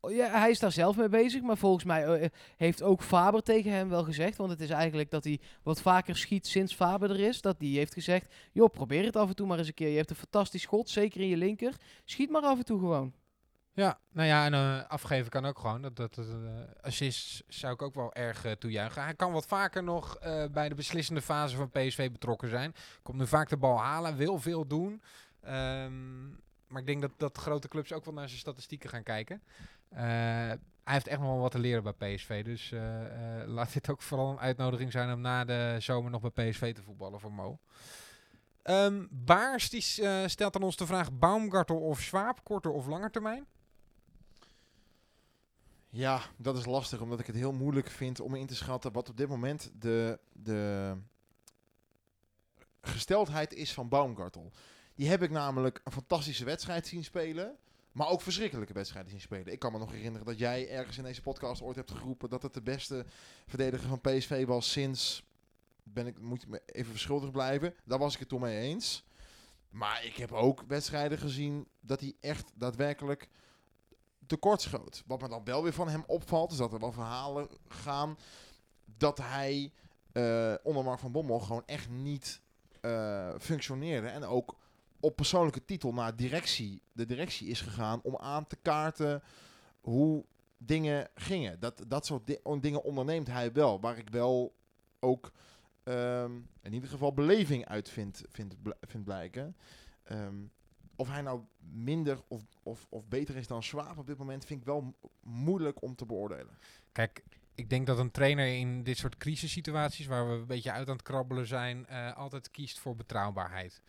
ja, 0.00 0.38
hij 0.38 0.50
is 0.50 0.58
daar 0.58 0.72
zelf 0.72 0.96
mee 0.96 1.08
bezig, 1.08 1.42
maar 1.42 1.56
volgens 1.56 1.84
mij 1.84 2.04
eh, 2.04 2.28
heeft 2.56 2.82
ook 2.82 3.02
Faber 3.02 3.42
tegen 3.42 3.72
hem 3.72 3.88
wel 3.88 4.04
gezegd. 4.04 4.36
Want 4.36 4.50
het 4.50 4.60
is 4.60 4.70
eigenlijk 4.70 5.10
dat 5.10 5.24
hij 5.24 5.40
wat 5.62 5.80
vaker 5.80 6.16
schiet 6.16 6.46
sinds 6.46 6.74
Faber 6.74 7.10
er 7.10 7.20
is. 7.20 7.40
Dat 7.40 7.58
die 7.58 7.78
heeft 7.78 7.94
gezegd, 7.94 8.34
joh, 8.52 8.70
probeer 8.70 9.04
het 9.04 9.16
af 9.16 9.28
en 9.28 9.34
toe 9.34 9.46
maar 9.46 9.58
eens 9.58 9.68
een 9.68 9.74
keer. 9.74 9.88
Je 9.88 9.96
hebt 9.96 10.10
een 10.10 10.16
fantastisch 10.16 10.62
schot, 10.62 10.88
zeker 10.90 11.20
in 11.20 11.28
je 11.28 11.36
linker. 11.36 11.74
Schiet 12.04 12.30
maar 12.30 12.42
af 12.42 12.58
en 12.58 12.64
toe 12.64 12.78
gewoon. 12.78 13.12
Ja, 13.72 13.98
nou 14.12 14.28
ja, 14.28 14.44
en 14.44 14.54
eh, 14.54 14.88
afgeven 14.88 15.30
kan 15.30 15.44
ook 15.44 15.58
gewoon. 15.58 15.82
Dat, 15.82 15.96
dat, 15.96 16.18
eh, 16.18 16.24
assist 16.80 17.44
zou 17.48 17.72
ik 17.72 17.82
ook 17.82 17.94
wel 17.94 18.14
erg 18.14 18.56
toejuichen. 18.58 19.02
Hij 19.02 19.14
kan 19.14 19.32
wat 19.32 19.46
vaker 19.46 19.82
nog 19.82 20.18
bij 20.52 20.68
de 20.68 20.74
beslissende 20.74 21.22
fase 21.22 21.56
van 21.56 21.70
PSV 21.70 22.10
betrokken 22.10 22.48
zijn. 22.48 22.74
Komt 23.02 23.18
nu 23.18 23.26
vaak 23.26 23.48
de 23.48 23.56
bal 23.56 23.78
halen, 23.78 24.16
wil 24.16 24.38
veel 24.38 24.66
doen. 24.66 25.02
Ehm, 25.40 26.28
maar 26.68 26.80
ik 26.80 26.86
denk 26.86 27.00
dat, 27.00 27.12
dat 27.16 27.38
grote 27.38 27.68
clubs 27.68 27.92
ook 27.92 28.04
wel 28.04 28.14
naar 28.14 28.28
zijn 28.28 28.40
statistieken 28.40 28.90
gaan 28.90 29.02
kijken. 29.02 29.42
Eh, 29.88 30.00
hij 30.84 30.94
heeft 30.94 31.06
echt 31.06 31.20
nog 31.20 31.28
wel 31.28 31.40
wat 31.40 31.50
te 31.50 31.58
leren 31.58 31.82
bij 31.82 32.14
PSV. 32.14 32.44
Dus 32.44 32.72
eh, 32.72 33.40
eh, 33.40 33.48
laat 33.48 33.72
dit 33.72 33.90
ook 33.90 34.02
vooral 34.02 34.30
een 34.30 34.38
uitnodiging 34.38 34.92
zijn 34.92 35.12
om 35.12 35.20
na 35.20 35.44
de 35.44 35.76
zomer 35.78 36.10
nog 36.10 36.32
bij 36.32 36.50
PSV 36.50 36.74
te 36.74 36.82
voetballen 36.82 37.20
voor 37.20 37.32
Mo. 37.32 37.58
Ehm, 38.62 39.06
Baars 39.10 39.70
die, 39.70 39.80
stelt 40.26 40.56
aan 40.56 40.62
ons 40.62 40.76
de 40.76 40.86
vraag 40.86 41.12
Baumgartel 41.12 41.80
of 41.80 42.00
Schwab, 42.00 42.44
korter 42.44 42.70
of 42.70 42.86
langer 42.86 43.10
termijn? 43.10 43.46
Ja, 45.88 46.20
dat 46.36 46.56
is 46.56 46.64
lastig, 46.64 47.00
omdat 47.00 47.20
ik 47.20 47.26
het 47.26 47.36
heel 47.36 47.52
moeilijk 47.52 47.90
vind 47.90 48.20
om 48.20 48.34
in 48.34 48.46
te 48.46 48.54
schatten 48.54 48.92
wat 48.92 49.08
op 49.08 49.16
dit 49.16 49.28
moment 49.28 49.70
de, 49.78 50.18
de 50.32 50.92
gesteldheid 52.80 53.54
is 53.54 53.72
van 53.72 53.88
Baumgartel. 53.88 54.52
Die 54.94 55.08
heb 55.08 55.22
ik 55.22 55.30
namelijk 55.30 55.80
een 55.84 55.92
fantastische 55.92 56.44
wedstrijd 56.44 56.86
zien 56.86 57.04
spelen, 57.04 57.56
maar 57.96 58.08
ook 58.08 58.20
verschrikkelijke 58.20 58.72
wedstrijden 58.72 59.10
zien 59.10 59.20
spelen. 59.20 59.52
Ik 59.52 59.58
kan 59.58 59.72
me 59.72 59.78
nog 59.78 59.92
herinneren 59.92 60.26
dat 60.26 60.38
jij 60.38 60.70
ergens 60.70 60.98
in 60.98 61.04
deze 61.04 61.22
podcast 61.22 61.62
ooit 61.62 61.76
hebt 61.76 61.90
geroepen 61.90 62.30
dat 62.30 62.42
het 62.42 62.54
de 62.54 62.62
beste 62.62 63.06
verdediger 63.46 63.88
van 63.88 64.00
PSV 64.00 64.46
was 64.46 64.70
sinds, 64.70 65.24
ben 65.82 66.06
ik, 66.06 66.20
moet 66.20 66.42
ik 66.42 66.48
me 66.48 66.62
even 66.66 66.90
verschuldigd 66.90 67.32
blijven, 67.32 67.74
daar 67.84 67.98
was 67.98 68.14
ik 68.14 68.18
het 68.18 68.28
toen 68.28 68.40
mee 68.40 68.58
eens. 68.58 69.04
Maar 69.68 70.04
ik 70.04 70.16
heb 70.16 70.32
ook 70.32 70.64
wedstrijden 70.66 71.18
gezien 71.18 71.68
dat 71.80 72.00
hij 72.00 72.14
echt 72.20 72.52
daadwerkelijk 72.54 73.28
tekortschoot. 74.26 75.02
Wat 75.06 75.20
me 75.20 75.28
dan 75.28 75.44
wel 75.44 75.62
weer 75.62 75.72
van 75.72 75.88
hem 75.88 76.04
opvalt, 76.06 76.52
is 76.52 76.58
dat 76.58 76.72
er 76.72 76.80
wel 76.80 76.92
verhalen 76.92 77.48
gaan 77.68 78.18
dat 78.84 79.18
hij 79.18 79.72
eh, 80.12 80.54
onder 80.62 80.84
Mark 80.84 80.98
van 80.98 81.12
Bommel 81.12 81.38
gewoon 81.38 81.66
echt 81.66 81.88
niet 81.88 82.40
eh, 82.80 83.34
functioneerde. 83.38 84.08
En 84.08 84.24
ook 84.24 84.56
op 85.00 85.16
persoonlijke 85.16 85.64
titel 85.64 85.92
naar 85.92 86.16
directie, 86.16 86.82
de 86.92 87.06
directie 87.06 87.48
is 87.48 87.60
gegaan 87.60 88.00
om 88.02 88.16
aan 88.16 88.46
te 88.46 88.56
kaarten 88.62 89.22
hoe 89.80 90.24
dingen 90.58 91.08
gingen. 91.14 91.60
Dat, 91.60 91.84
dat 91.88 92.06
soort 92.06 92.26
di- 92.26 92.40
dingen 92.60 92.82
onderneemt 92.82 93.26
hij 93.26 93.52
wel, 93.52 93.80
waar 93.80 93.98
ik 93.98 94.08
wel 94.10 94.54
ook 95.00 95.32
ehm, 95.82 96.32
in 96.62 96.72
ieder 96.72 96.88
geval 96.88 97.12
beleving 97.12 97.64
uit 97.66 97.88
vind, 97.88 98.22
vind, 98.28 98.62
bl- 98.62 98.70
vind 98.80 99.04
blijken. 99.04 99.56
Ehm, 100.02 100.36
of 100.96 101.08
hij 101.08 101.22
nou 101.22 101.40
minder 101.58 102.18
of, 102.28 102.42
of, 102.62 102.86
of 102.88 103.06
beter 103.08 103.36
is 103.36 103.46
dan 103.46 103.62
Schwab 103.62 103.98
op 103.98 104.06
dit 104.06 104.18
moment, 104.18 104.44
vind 104.44 104.60
ik 104.60 104.66
wel 104.66 104.80
mo- 104.80 105.10
moeilijk 105.22 105.82
om 105.82 105.94
te 105.96 106.06
beoordelen. 106.06 106.58
Kijk, 106.92 107.22
ik 107.54 107.70
denk 107.70 107.86
dat 107.86 107.98
een 107.98 108.10
trainer 108.10 108.46
in 108.46 108.82
dit 108.82 108.98
soort 108.98 109.16
crisissituaties, 109.16 110.06
waar 110.06 110.28
we 110.28 110.34
een 110.34 110.46
beetje 110.46 110.72
uit 110.72 110.88
aan 110.88 110.92
het 110.96 111.02
krabbelen 111.02 111.46
zijn, 111.46 111.86
eh, 111.86 112.16
altijd 112.16 112.50
kiest 112.50 112.78
voor 112.78 112.96
betrouwbaarheid. 112.96 113.82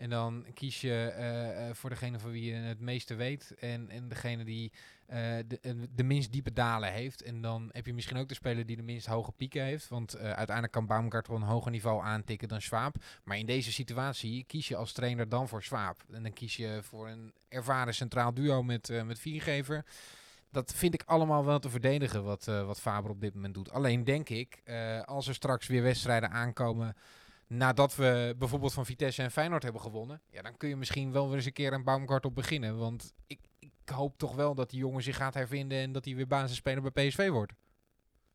En 0.00 0.10
dan 0.10 0.46
kies 0.54 0.80
je 0.80 1.12
eh, 1.16 1.68
eh, 1.68 1.74
voor 1.74 1.90
degene 1.90 2.18
van 2.18 2.30
wie 2.30 2.44
je 2.44 2.54
het 2.54 2.80
meeste 2.80 3.14
weet 3.14 3.54
en, 3.58 3.90
en 3.90 4.08
degene 4.08 4.44
die 4.44 4.72
eh, 5.06 5.18
de, 5.46 5.88
de 5.94 6.02
minst 6.02 6.32
diepe 6.32 6.52
dalen 6.52 6.92
heeft. 6.92 7.22
En 7.22 7.40
dan 7.40 7.68
heb 7.72 7.86
je 7.86 7.94
misschien 7.94 8.16
ook 8.16 8.28
de 8.28 8.34
speler 8.34 8.66
die 8.66 8.76
de 8.76 8.82
minst 8.82 9.06
hoge 9.06 9.32
pieken 9.32 9.62
heeft. 9.62 9.88
Want 9.88 10.18
uiteindelijk 10.18 10.72
kan 10.72 10.86
Baumgartel 10.86 11.34
een 11.34 11.42
hoger 11.42 11.70
niveau 11.70 12.02
aantikken 12.02 12.48
dan 12.48 12.60
Schwab. 12.60 12.96
Maar 13.24 13.38
in 13.38 13.46
deze 13.46 13.72
situatie 13.72 14.44
kies 14.44 14.68
je 14.68 14.76
als 14.76 14.92
trainer 14.92 15.28
dan 15.28 15.48
voor 15.48 15.62
Schwab. 15.62 16.04
En 16.12 16.22
dan 16.22 16.32
kies 16.32 16.56
je 16.56 16.78
voor 16.82 17.08
een 17.08 17.32
ervaren 17.48 17.94
centraal 17.94 18.34
duo 18.34 18.62
met, 18.62 19.04
met 19.04 19.18
Viergever 19.18 19.84
dat 20.52 20.72
vind 20.74 20.94
ik 20.94 21.02
allemaal 21.06 21.44
wel 21.44 21.58
te 21.58 21.70
verdedigen 21.70 22.24
wat, 22.24 22.44
wat 22.44 22.80
Faber 22.80 23.10
op 23.10 23.20
dit 23.20 23.34
moment 23.34 23.54
doet. 23.54 23.72
Alleen 23.72 24.04
denk 24.04 24.28
ik, 24.28 24.62
als 25.04 25.28
er 25.28 25.34
straks 25.34 25.66
weer 25.66 25.82
wedstrijden 25.82 26.30
aankomen 26.30 26.96
nadat 27.52 27.96
we 27.96 28.34
bijvoorbeeld 28.38 28.72
van 28.72 28.86
Vitesse 28.86 29.22
en 29.22 29.30
Feyenoord 29.30 29.62
hebben 29.62 29.80
gewonnen, 29.80 30.22
ja, 30.30 30.42
dan 30.42 30.56
kun 30.56 30.68
je 30.68 30.76
misschien 30.76 31.12
wel 31.12 31.26
weer 31.26 31.36
eens 31.36 31.46
een 31.46 31.52
keer 31.52 31.72
een 31.72 31.84
Baumgartel 31.84 32.32
beginnen. 32.32 32.78
Want 32.78 33.12
ik, 33.26 33.40
ik 33.58 33.72
hoop 33.94 34.18
toch 34.18 34.34
wel 34.34 34.54
dat 34.54 34.70
die 34.70 34.78
jongen 34.78 35.02
zich 35.02 35.16
gaat 35.16 35.34
hervinden 35.34 35.78
en 35.78 35.92
dat 35.92 36.04
hij 36.04 36.14
weer 36.14 36.26
basisspeler 36.26 36.82
bij 36.82 37.08
PSV 37.08 37.28
wordt. 37.28 37.52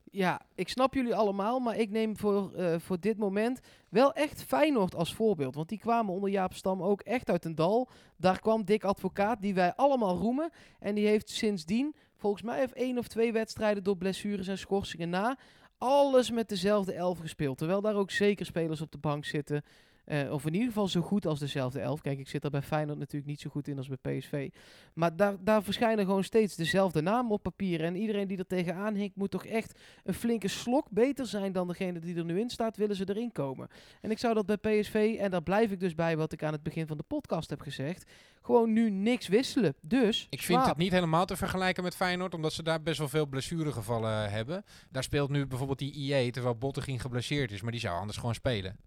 Ja, 0.04 0.42
ik 0.56 0.70
snap 0.70 0.94
jullie 0.94 1.16
allemaal, 1.16 1.60
maar 1.60 1.78
ik 1.78 1.90
neem 1.90 2.18
voor, 2.18 2.54
eh, 2.54 2.80
voor 2.80 3.00
dit 3.00 3.18
moment 3.18 3.60
wel 3.90 4.14
echt 4.14 4.44
Feyenoord 4.44 4.96
als 4.96 5.14
voorbeeld. 5.14 5.56
Want 5.56 5.70
die 5.70 5.80
kwamen 5.80 6.14
onder 6.14 6.30
Jaap 6.30 6.54
Stam 6.54 6.84
ook 6.84 7.02
echt 7.02 7.30
uit 7.30 7.46
een 7.46 7.56
dal. 7.56 7.90
Daar 8.18 8.40
kwam 8.40 8.66
Dick 8.66 8.84
Advocaat, 8.84 9.42
die 9.42 9.54
wij 9.54 9.74
allemaal 9.76 10.18
roemen. 10.18 10.52
En 10.80 10.96
die 10.96 11.08
heeft 11.08 11.30
sindsdien, 11.30 11.96
volgens 12.16 12.44
mij 12.44 12.60
heeft 12.60 12.74
één 12.74 12.98
of 12.98 13.08
twee 13.08 13.32
wedstrijden 13.32 13.84
door 13.84 13.98
blessures 13.98 14.48
en 14.48 14.58
schorsingen 14.58 15.10
na, 15.10 15.38
alles 15.86 16.32
met 16.32 16.50
dezelfde 16.50 16.94
elf 16.94 17.20
gespeeld. 17.20 17.58
Terwijl 17.58 17.82
daar 17.82 17.96
ook 17.96 18.12
zeker 18.12 18.46
spelers 18.46 18.82
op 18.82 18.92
de 18.92 18.98
bank 18.98 19.26
zitten. 19.26 19.64
Eh, 20.06 20.32
of 20.32 20.46
in 20.46 20.54
ieder 20.54 20.68
geval 20.68 20.88
zo 20.88 21.02
goed 21.02 21.26
als 21.26 21.40
dezelfde 21.40 21.80
elf. 21.80 22.02
Kijk, 22.02 22.20
ik 22.20 22.28
zit 22.28 22.44
er 22.44 22.50
bij 22.50 22.62
Feyenoord 22.62 23.00
natuurlijk 23.00 23.32
niet 23.32 23.40
zo 23.40 23.50
goed 23.50 23.68
in 23.68 23.78
als 23.78 23.88
bij 23.88 24.18
PSV. 24.18 24.50
Maar 24.94 25.16
daar, 25.16 25.36
daar 25.40 25.64
verschijnen 25.64 26.06
gewoon 26.06 26.24
steeds 26.24 26.56
dezelfde 26.56 27.02
namen 27.02 27.32
op 27.32 27.44
papier. 27.44 27.84
En 27.84 27.96
iedereen 27.96 28.28
die 28.28 28.38
er 28.38 28.48
tegenaan 28.48 28.96
hinkt, 28.96 29.16
moet 29.16 29.32
toch 29.32 29.46
echt 29.46 29.80
een 30.04 30.14
flinke 30.14 30.48
slok 30.48 30.90
beter 30.90 31.26
zijn 31.26 31.52
dan 31.52 31.68
degene 31.68 32.00
die 32.00 32.16
er 32.16 32.26
nu 32.26 32.40
in 32.40 32.50
staat, 32.50 32.78
willen 32.78 32.96
ze 32.96 33.10
erin 33.10 33.32
komen. 33.32 33.68
En 34.02 34.12
ik 34.12 34.20
zou 34.20 34.34
dat 34.34 34.46
bij 34.46 34.58
PSV, 34.58 35.16
en 35.20 35.32
daar 35.32 35.44
blijf 35.44 35.72
ik 35.72 35.80
dus 35.80 35.96
bij 35.96 36.18
wat 36.18 36.32
ik 36.34 36.44
aan 36.44 36.54
het 36.54 36.64
begin 36.64 36.88
van 36.88 36.98
de 36.98 37.04
podcast 37.04 37.50
heb 37.50 37.62
gezegd, 37.62 38.12
gewoon 38.42 38.74
nu 38.74 38.90
niks 38.90 39.28
wisselen. 39.28 39.76
Dus, 39.82 40.28
Ik 40.30 40.42
vind 40.42 40.60
Swaap. 40.60 40.70
het 40.70 40.78
niet 40.78 40.92
helemaal 40.92 41.26
te 41.26 41.36
vergelijken 41.36 41.84
met 41.84 41.96
Feyenoord, 41.96 42.34
omdat 42.34 42.54
ze 42.54 42.64
daar 42.64 42.82
best 42.82 42.98
wel 42.98 43.10
veel 43.10 43.26
blessuregevallen 43.26 44.32
hebben. 44.32 44.64
Daar 44.90 45.04
speelt 45.04 45.30
nu 45.30 45.46
bijvoorbeeld 45.48 45.80
die 45.80 45.94
IE, 45.94 46.32
terwijl 46.32 46.56
Bottegien 46.56 47.00
geblesseerd 47.00 47.52
is, 47.52 47.62
maar 47.62 47.72
die 47.72 47.80
zou 47.80 48.00
anders 48.00 48.18
gewoon 48.18 48.36
spelen. 48.36 48.78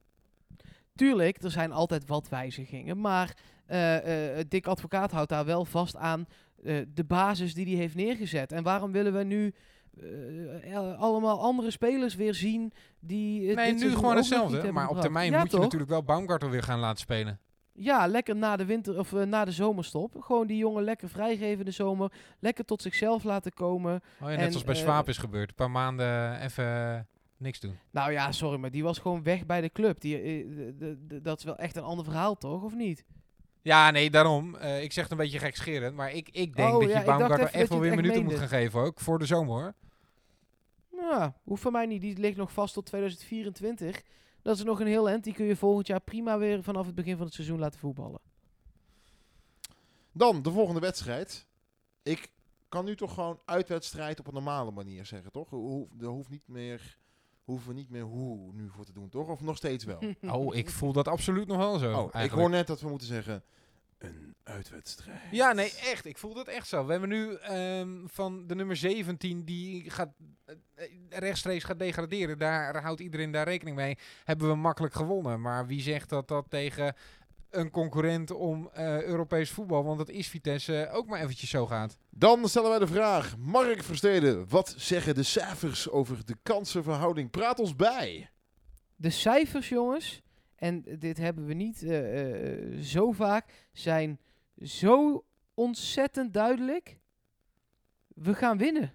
Tuurlijk, 0.99 1.42
er 1.42 1.51
zijn 1.51 1.72
altijd 1.72 2.07
wat 2.07 2.28
wijzigingen. 2.28 3.01
Maar 3.01 3.36
eh, 3.66 4.38
Dick 4.49 4.66
Advocaat 4.66 5.11
houdt 5.11 5.28
daar 5.28 5.44
wel 5.44 5.64
vast 5.64 5.96
aan 5.96 6.26
eh, 6.64 6.76
de 6.94 7.05
basis 7.05 7.55
die 7.55 7.66
hij 7.66 7.74
heeft 7.74 7.94
neergezet. 7.94 8.53
En 8.53 8.62
waarom 8.62 8.92
willen 8.92 9.12
we 9.12 9.24
nu 9.24 9.55
allemaal 10.99 11.40
andere 11.40 11.70
spelers 11.70 12.14
weer 12.14 12.34
zien 12.34 12.72
die... 13.01 13.49
het 13.49 13.57
Nee, 13.57 13.74
nu 13.74 13.94
gewoon 13.94 14.16
hetzelfde. 14.16 14.72
Maar 14.72 14.88
op 14.88 15.01
termijn 15.01 15.30
Ja, 15.30 15.40
moet 15.40 15.51
je 15.51 15.59
natuurlijk 15.59 15.90
wel 15.90 16.03
Baumgartel 16.03 16.51
weer 16.51 16.62
gaan 16.62 16.78
laten 16.78 17.01
spelen. 17.01 17.40
Ja, 17.72 18.07
lekker 18.07 18.36
na 18.36 18.57
de 18.57 18.64
winter 18.64 18.99
of 18.99 19.12
na 19.12 19.44
de 19.44 19.53
zomerstop. 19.53 20.16
Gewoon 20.20 20.46
die 20.46 20.57
jongen 20.57 20.82
lekker 20.82 21.09
vrijgeven 21.09 21.64
de 21.64 21.70
zomer. 21.70 22.12
Lekker 22.38 22.64
tot 22.64 22.82
zichzelf 22.82 23.24
laten 23.24 23.53
komen. 23.53 23.94
Oh, 23.94 24.01
ja, 24.20 24.26
net 24.26 24.38
En, 24.38 24.51
zoals 24.51 24.64
bij 24.64 24.74
eh, 24.74 24.80
Swaap 24.80 25.09
is 25.09 25.18
gebeurd. 25.18 25.49
Een 25.49 25.55
paar 25.55 25.70
maanden 25.70 26.40
even 26.40 27.07
niks 27.39 27.61
doen. 27.61 27.78
Nou 27.91 28.12
ja, 28.12 28.32
sorry, 28.32 28.59
maar 28.59 28.70
die 28.70 28.82
was 28.82 28.99
gewoon 28.99 29.22
weg 29.22 29.47
bij 29.47 29.61
de 29.61 29.70
club. 29.72 30.01
Die, 30.01 30.20
eh, 30.20 30.97
dat 31.22 31.39
is 31.39 31.45
wel 31.45 31.57
echt 31.57 31.76
een 31.76 31.82
ander 31.82 32.05
verhaal, 32.05 32.36
toch? 32.36 32.62
Of 32.62 32.74
niet? 32.74 33.05
Ja, 33.62 33.91
nee, 33.91 34.11
daarom. 34.11 34.55
Eh, 34.57 34.82
ik 34.82 34.93
zeg 34.93 35.03
het 35.03 35.12
een 35.12 35.18
beetje 35.18 35.39
gekscherend. 35.39 35.97
Maar 35.97 36.12
ik, 36.12 36.28
ik 36.28 36.57
denk 36.57 36.74
Oh, 36.74 36.80
dat 36.80 36.91
ja, 36.91 36.99
je 36.99 37.05
Baumgartel 37.05 37.47
even 37.47 37.68
wel 37.68 37.80
weer 37.80 37.95
minuten 37.95 38.24
moet 38.24 38.34
gaan 38.34 38.49
geven 38.49 38.80
ook. 38.80 39.01
Voor 39.01 39.18
de 39.18 39.26
zomer 39.26 39.55
hoor. 39.55 39.74
Ja, 40.97 41.36
hoeft 41.43 41.62
voor 41.62 41.72
mij 41.72 41.86
niet. 41.86 42.01
Die 42.01 42.18
ligt 42.18 42.36
nog 42.36 42.53
vast 42.53 42.74
tot 42.74 42.86
2024. 42.86 44.03
Dat 44.43 44.57
is 44.57 44.62
nog 44.64 44.80
een 44.80 44.86
heel 44.86 45.09
eind. 45.09 45.24
Die 45.24 45.32
kun 45.32 45.47
je 45.47 45.57
volgend 45.57 45.86
jaar 45.86 46.01
prima 46.01 46.39
weer 46.39 46.62
vanaf 46.62 46.86
het 46.86 46.95
begin 46.95 47.16
van 47.16 47.26
het 47.26 47.34
seizoen 47.34 47.59
laten 47.59 47.80
voetballen. 47.80 48.20
Dan 50.12 50.43
de 50.43 50.51
volgende 50.51 50.80
wedstrijd. 50.80 51.47
Ik 52.03 52.28
kan 52.68 52.84
nu 52.84 52.97
toch 52.97 53.14
gewoon 53.14 53.41
uitwedstrijd 53.45 54.18
op 54.18 54.26
een 54.26 54.34
normale 54.34 54.70
manier 54.70 55.07
zeggen, 55.07 55.32
toch? 55.32 55.53
Er 56.01 56.07
hoeft 56.07 56.28
niet 56.28 56.49
meer, 56.49 56.99
hoeven 57.49 57.68
we 57.68 57.74
niet 57.74 57.90
meer 57.90 58.03
hoe 58.03 58.53
nu 58.53 58.68
voor 58.68 58.84
te 58.84 58.92
doen, 58.92 59.09
toch? 59.09 59.28
Of 59.28 59.40
nog 59.40 59.57
steeds 59.57 59.84
wel? 59.84 59.99
Oh, 60.20 60.57
ik 60.57 60.70
voel 60.70 60.92
dat 60.92 61.09
absoluut 61.09 61.46
nog 61.46 61.57
wel 61.57 61.78
zo. 61.78 61.92
Oh, 61.92 62.22
ik 62.22 62.30
hoor 62.30 62.51
net 62.51 62.66
dat 62.66 62.80
we 62.80 62.88
moeten 62.88 63.07
zeggen, 63.07 63.42
een 63.99 64.34
uitwedstrijd. 64.42 65.20
Ja, 65.30 65.53
nee, 65.53 65.74
echt. 65.74 66.05
Ik 66.05 66.18
voel 66.18 66.34
dat 66.34 66.46
echt 66.46 66.68
zo. 66.68 66.84
We 66.84 66.90
hebben 66.90 67.09
nu 67.09 67.34
ehm, 67.34 68.07
van 68.07 68.46
de 68.46 68.55
nummer 68.55 68.76
17 68.76 69.44
die 69.44 69.90
gaat, 69.90 70.09
eh, 70.44 70.57
rechtstreeks 71.09 71.64
gaat 71.64 71.78
degraderen. 71.78 72.38
Daar 72.38 72.82
houdt 72.82 73.01
iedereen 73.01 73.30
daar 73.30 73.49
rekening 73.49 73.76
mee. 73.76 73.99
Hebben 74.24 74.49
we 74.49 74.55
makkelijk 74.55 74.94
gewonnen. 74.94 75.40
Maar 75.40 75.66
wie 75.66 75.80
zegt 75.82 76.09
dat 76.09 76.28
dat 76.28 76.46
tegen 76.49 76.94
een 77.51 77.70
concurrent 77.70 78.30
om 78.30 78.70
eh, 78.72 79.03
Europees 79.03 79.51
voetbal, 79.51 79.84
want 79.84 79.99
dat 79.99 80.09
is 80.09 80.28
Vitesse, 80.28 80.88
ook 80.92 81.07
maar 81.07 81.20
eventjes 81.20 81.51
zo 81.51 81.66
gaat? 81.66 81.96
Dan 82.11 82.49
stellen 82.49 82.70
wij 82.70 82.78
de 82.78 82.86
vraag, 82.86 83.36
Mark 83.38 83.82
Versteden, 83.82 84.49
wat 84.49 84.74
zeggen 84.76 85.14
de 85.14 85.22
cijfers 85.22 85.90
over 85.90 86.26
de 86.26 86.36
kansenverhouding? 86.42 87.30
Praat 87.30 87.59
ons 87.59 87.76
bij. 87.76 88.30
De 88.96 89.11
cijfers, 89.11 89.68
jongens, 89.68 90.22
en 90.57 90.84
dit 90.99 91.18
hebben 91.18 91.46
we 91.46 91.55
niet 91.55 91.82
eh, 91.82 92.53
eh, 92.53 92.80
zo 92.82 93.12
vaak, 93.12 93.68
zijn 93.72 94.20
zo 94.62 95.24
ontzettend 95.55 96.32
duidelijk. 96.32 96.99
We 98.09 98.34
gaan 98.34 98.59
winnen. 98.59 98.92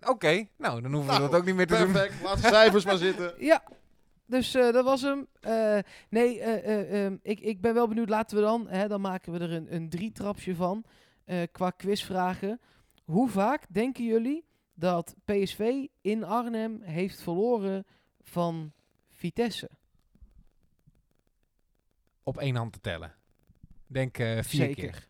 Oké, 0.00 0.46
nou, 0.56 0.80
dan 0.80 0.92
hoeven 0.92 1.12
we 1.12 1.18
Nou, 1.18 1.30
dat 1.30 1.40
ook 1.40 1.46
niet 1.46 1.54
meer 1.54 1.66
te 1.66 1.76
doen. 1.76 1.92
Perfect, 1.92 2.22
laat 2.22 2.42
de 2.42 2.48
cijfers 2.48 2.84
maar 2.84 2.96
zitten. 2.96 3.34
Ja, 3.44 3.62
dus 4.26 4.54
eh, 4.54 4.72
dat 4.72 4.84
was 4.84 5.02
hem. 5.02 5.26
Eh, 5.40 5.78
nee, 6.08 6.40
eh, 6.40 6.80
eh, 6.80 7.04
ehm, 7.04 7.16
ik, 7.22 7.40
ik 7.40 7.60
ben 7.60 7.74
wel 7.74 7.88
benieuwd. 7.88 8.08
Laten 8.08 8.36
we 8.36 8.42
dan, 8.42 8.68
hè, 8.68 8.88
dan 8.88 9.00
maken 9.00 9.32
we 9.32 9.38
er 9.38 9.52
een, 9.52 9.74
een 9.74 9.88
drietrapsje 9.88 10.54
van 10.54 10.84
qua 11.52 11.70
quizvragen. 11.70 12.60
Hoe 13.04 13.28
vaak 13.28 13.66
denken 13.68 14.04
jullie 14.04 14.44
dat 14.74 15.14
PSV 15.24 15.86
in 16.00 16.24
Arnhem 16.24 16.82
heeft 16.82 17.22
verloren 17.22 17.86
van 18.20 18.72
Vitesse? 19.10 19.70
Op 22.22 22.38
één 22.38 22.56
hand 22.56 22.72
te 22.72 22.80
tellen. 22.80 23.14
Denk 23.86 24.16
vier 24.16 24.44
Zeker. 24.44 24.74
keer. 24.74 25.08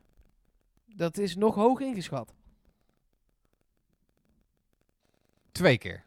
Dat 0.87 1.19
is 1.19 1.37
nog 1.37 1.55
hoog 1.55 1.81
ingeschat. 1.81 2.35
Twee 5.53 5.79
keer. 5.79 6.05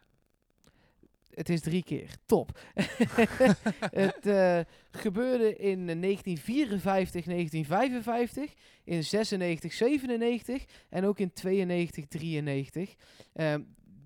Het 1.37 1.49
is 1.49 1.61
drie 1.61 1.83
keer. 1.83 2.09
Top. 2.25 2.59
het 4.05 4.25
eh, 4.25 4.59
gebeurde 4.91 5.55
in 5.55 5.85
1954, 5.85 7.25
1955, 7.25 8.53
in 8.83 9.03
96, 9.03 9.73
97 9.73 10.65
en 10.89 11.05
ook 11.05 11.19
in 11.19 11.33
92, 11.33 12.05
93. 12.07 12.95
Ehm, 13.33 13.61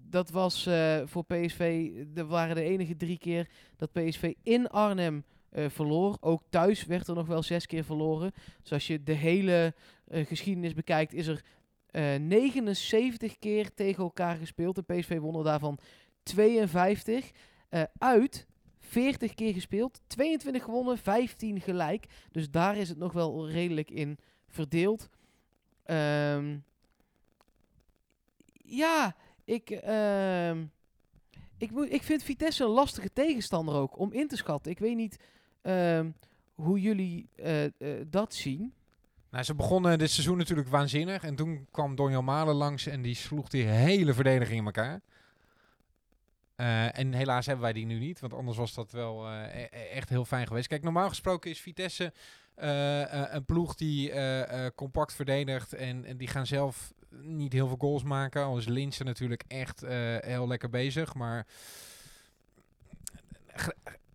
dat 0.09 0.29
was 0.29 0.65
eh, 0.65 1.01
voor 1.05 1.25
PSV, 1.25 1.89
dat 2.07 2.27
waren 2.27 2.55
de 2.55 2.63
enige 2.63 2.95
drie 2.95 3.17
keer 3.17 3.49
dat 3.75 3.91
PSV 3.91 4.33
in 4.43 4.67
Arnhem 4.67 5.23
eh, 5.49 5.65
verloor. 5.69 6.17
Ook 6.19 6.43
thuis 6.49 6.85
werd 6.85 7.07
er 7.07 7.15
nog 7.15 7.27
wel 7.27 7.43
zes 7.43 7.65
keer 7.65 7.83
verloren. 7.83 8.31
Dus 8.61 8.71
als 8.71 8.87
je 8.87 9.03
de 9.03 9.13
hele 9.13 9.73
geschiedenis 10.11 10.73
bekijkt, 10.73 11.13
is 11.13 11.27
er 11.27 11.43
eh 11.91 12.15
79 12.15 13.39
keer 13.39 13.73
tegen 13.73 14.03
elkaar 14.03 14.35
gespeeld. 14.35 14.75
De 14.75 14.81
PSV 14.81 15.19
won 15.19 15.37
er 15.37 15.43
daarvan 15.43 15.79
52. 16.23 17.31
Eh, 17.69 17.83
uit 17.97 18.47
40 18.79 19.33
keer 19.33 19.53
gespeeld, 19.53 20.01
22 20.07 20.63
gewonnen, 20.63 20.97
15 20.97 21.61
gelijk. 21.61 22.05
Dus 22.31 22.49
daar 22.49 22.77
is 22.77 22.89
het 22.89 22.97
nog 22.97 23.13
wel 23.13 23.49
redelijk 23.49 23.91
in 23.91 24.17
verdeeld. 24.47 25.09
Ehm, 25.83 26.57
ja, 28.63 29.15
ik, 29.45 29.69
ehm, 29.69 30.65
ik, 31.57 31.71
moet, 31.71 31.91
ik 31.91 32.03
vind 32.03 32.23
Vitesse 32.23 32.63
een 32.63 32.69
lastige 32.69 33.13
tegenstander 33.13 33.75
ook 33.75 33.99
om 33.99 34.13
in 34.13 34.27
te 34.27 34.37
schatten. 34.37 34.71
Ik 34.71 34.79
weet 34.79 34.95
niet 34.95 35.19
ehm, 35.61 36.09
hoe 36.55 36.81
jullie 36.81 37.29
eh, 37.35 37.63
eh, 37.63 37.71
dat 38.07 38.33
zien. 38.33 38.73
Nou, 39.29 39.43
ze 39.43 39.55
begonnen 39.55 39.99
dit 39.99 40.11
seizoen 40.11 40.37
natuurlijk 40.37 40.67
waanzinnig. 40.67 41.23
En 41.23 41.35
toen 41.35 41.67
kwam 41.71 41.95
Donjan 41.95 42.23
Malen 42.23 42.55
langs 42.55 42.87
en 42.87 43.01
die 43.01 43.15
sloeg 43.15 43.47
die 43.47 43.63
hele 43.63 44.13
verdediging 44.13 44.59
in 44.59 44.65
elkaar. 44.65 45.01
Eh, 46.61 46.97
en 46.97 47.13
helaas 47.13 47.45
hebben 47.45 47.63
wij 47.63 47.73
die 47.73 47.85
nu 47.85 47.99
niet, 47.99 48.19
want 48.19 48.33
anders 48.33 48.57
was 48.57 48.73
dat 48.73 48.91
wel 48.91 49.27
eh, 49.27 49.61
e- 49.61 49.67
e- 49.71 49.87
echt 49.93 50.09
heel 50.09 50.25
fijn 50.25 50.47
geweest. 50.47 50.67
Kijk, 50.67 50.83
normaal 50.83 51.09
gesproken 51.09 51.49
is 51.49 51.59
Vitesse 51.59 52.13
eh, 52.55 53.33
een 53.33 53.45
ploeg 53.45 53.75
die 53.75 54.11
compact 54.75 55.13
verdedigt 55.13 55.73
en, 55.73 56.05
en 56.05 56.17
die 56.17 56.27
gaan 56.27 56.47
zelf 56.47 56.93
niet 57.21 57.53
heel 57.53 57.67
veel 57.67 57.77
goals 57.77 58.03
maken. 58.03 58.43
Al 58.43 58.57
is 58.57 58.67
Linsen 58.67 59.05
natuurlijk 59.05 59.43
echt 59.47 59.85
heel 60.19 60.47
lekker 60.47 60.69
bezig, 60.69 61.13
maar 61.13 61.47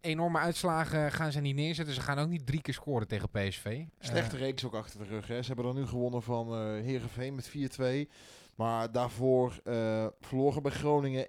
enorme 0.01 0.39
uitslagen 0.39 1.13
gaan 1.13 1.33
ze 1.33 1.41
niet 1.41 1.57
neerzetten. 1.57 1.95
Ze 1.95 2.01
gaan 2.01 2.19
ook 2.19 2.29
niet 2.29 2.47
drie 2.47 2.63
keer 2.63 2.75
scoren 2.75 3.09
tegen 3.09 3.31
PSV. 3.31 3.85
Slechte 3.99 4.37
reeks 4.37 4.65
ook 4.65 4.75
achter 4.75 4.99
de 4.99 5.05
rug. 5.05 5.27
Hè. 5.27 5.41
Ze 5.41 5.47
hebben 5.47 5.65
dan 5.65 5.75
nu 5.75 5.87
gewonnen 5.87 6.23
van 6.23 6.75
Heerenveen 6.75 7.35
met 7.35 7.49
4-2. 7.49 8.11
Maar 8.57 8.93
daarvoor 8.93 9.61
eh, 9.65 10.07
verloren 10.21 10.63
bij 10.63 10.73
Groningen 10.73 11.27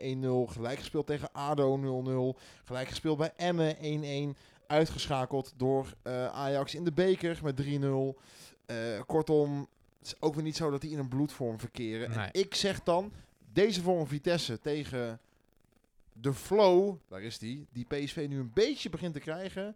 1-0. 0.49 0.51
Gelijk 0.51 0.79
gespeeld 0.79 1.07
tegen 1.07 1.31
ADO 1.31 2.33
0-0. 2.35 2.39
Gelijk 2.63 2.87
gespeeld 2.87 3.17
bij 3.17 3.33
Emmen 3.35 3.75
1-1. 4.35 4.37
Uitgeschakeld 4.67 5.53
door 5.57 5.93
eh, 6.01 6.25
Ajax 6.25 6.75
in 6.75 6.83
de 6.83 6.91
beker 6.91 7.39
met 7.43 7.63
3-0. 7.63 7.65
Eh, 8.65 8.75
kortom, 9.05 9.67
het 9.97 10.07
is 10.07 10.21
ook 10.21 10.33
weer 10.33 10.43
niet 10.43 10.55
zo 10.55 10.69
dat 10.71 10.81
die 10.81 10.91
in 10.91 10.99
een 10.99 11.07
bloedvorm 11.07 11.59
verkeren. 11.59 12.09
Nee. 12.09 12.19
En 12.19 12.29
ik 12.31 12.55
zeg 12.55 12.83
dan, 12.83 13.11
deze 13.53 13.81
vorm 13.81 14.07
Vitesse 14.07 14.59
tegen 14.59 15.19
de 16.13 16.33
flow, 16.33 16.95
daar 17.07 17.21
is 17.21 17.37
die, 17.37 17.67
die 17.71 17.85
PSV 17.85 18.25
nu 18.29 18.39
een 18.39 18.51
beetje 18.53 18.89
begint 18.89 19.13
te 19.13 19.19
krijgen. 19.19 19.75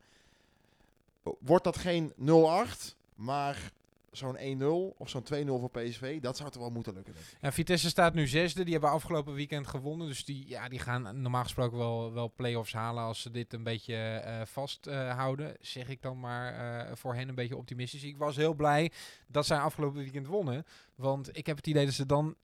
Wordt 1.40 1.64
dat 1.64 1.78
geen 1.78 2.14
0-8, 2.20 2.96
maar 3.16 3.72
zo'n 4.12 4.38
1-0 4.38 4.98
of 4.98 5.10
zo'n 5.10 5.24
2-0 5.34 5.46
voor 5.46 5.70
PSV, 5.70 6.20
dat 6.20 6.38
zou 6.38 6.50
toch 6.50 6.62
wel 6.62 6.72
moeten 6.72 6.94
lukken. 6.94 7.14
Vitesse 7.42 7.90
staat 7.90 8.14
nu 8.14 8.28
zesde. 8.28 8.64
Die 8.64 8.74
hebben 8.74 8.92
afgelopen 8.92 9.34
weekend 9.34 9.68
gewonnen. 9.68 10.08
Dus 10.08 10.26
die, 10.26 10.48
ja, 10.48 10.70
die 10.70 10.80
gaan 10.80 11.22
normaal 11.22 11.44
gesproken 11.44 11.78
wel, 11.78 12.14
wel 12.14 12.34
play-offs 12.36 12.74
halen 12.74 13.04
als 13.04 13.22
ze 13.22 13.32
dit 13.32 13.54
een 13.54 13.64
beetje 13.64 13.96
eh 13.96 14.42
vasthouden. 14.46 15.56
zeg 15.60 15.90
ik 15.90 16.02
dan 16.02 16.20
maar 16.20 16.54
eh, 16.54 16.96
voor 16.96 17.16
hen 17.16 17.30
een 17.30 17.36
beetje 17.36 17.58
optimistisch. 17.58 18.04
Ik 18.04 18.18
was 18.18 18.36
heel 18.36 18.54
blij 18.54 18.92
dat 19.28 19.46
zij 19.46 19.58
afgelopen 19.58 20.02
weekend 20.02 20.28
wonnen. 20.28 20.66
Want 20.96 21.38
ik 21.38 21.46
heb 21.46 21.58
het 21.58 21.68
idee 21.68 21.86
dat 21.86 21.94
ze 21.94 22.06
dan 22.06 22.36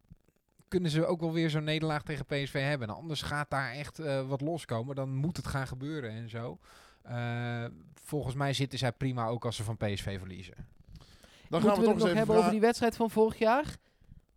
kunnen 0.68 0.92
ze 0.92 1.06
ook 1.06 1.20
wel 1.20 1.34
weer 1.34 1.50
zo'n 1.50 1.64
nederlaag 1.64 2.04
tegen 2.04 2.26
PSV 2.26 2.62
hebben. 2.62 2.88
En 2.88 2.96
anders 2.96 3.22
gaat 3.22 3.50
daar 3.50 3.72
echt 3.72 4.00
eh, 4.00 4.28
wat 4.28 4.42
loskomen. 4.42 4.96
Dan 4.96 5.16
moet 5.16 5.38
het 5.38 5.48
gaan 5.48 5.68
gebeuren 5.68 6.12
en 6.12 6.30
zo. 6.30 6.60
Volgens 7.94 8.36
mij 8.36 8.54
zitten 8.54 8.80
zij 8.80 8.92
prima 8.92 9.28
ook 9.28 9.46
als 9.46 9.56
ze 9.56 9.64
van 9.64 9.78
PSV 9.78 10.18
verliezen. 10.18 10.77
Dan 11.50 11.62
we 11.62 11.68
gaan 11.68 11.76
we, 11.76 11.82
het 11.82 11.86
toch 11.86 11.86
nog 11.86 11.94
eens 11.94 12.04
even 12.04 12.18
hebben 12.18 12.36
over 12.36 12.52
die 12.52 12.60
wedstrijd 12.60 12.96
van 12.96 13.10
vorig 13.10 13.38
jaar? 13.38 13.76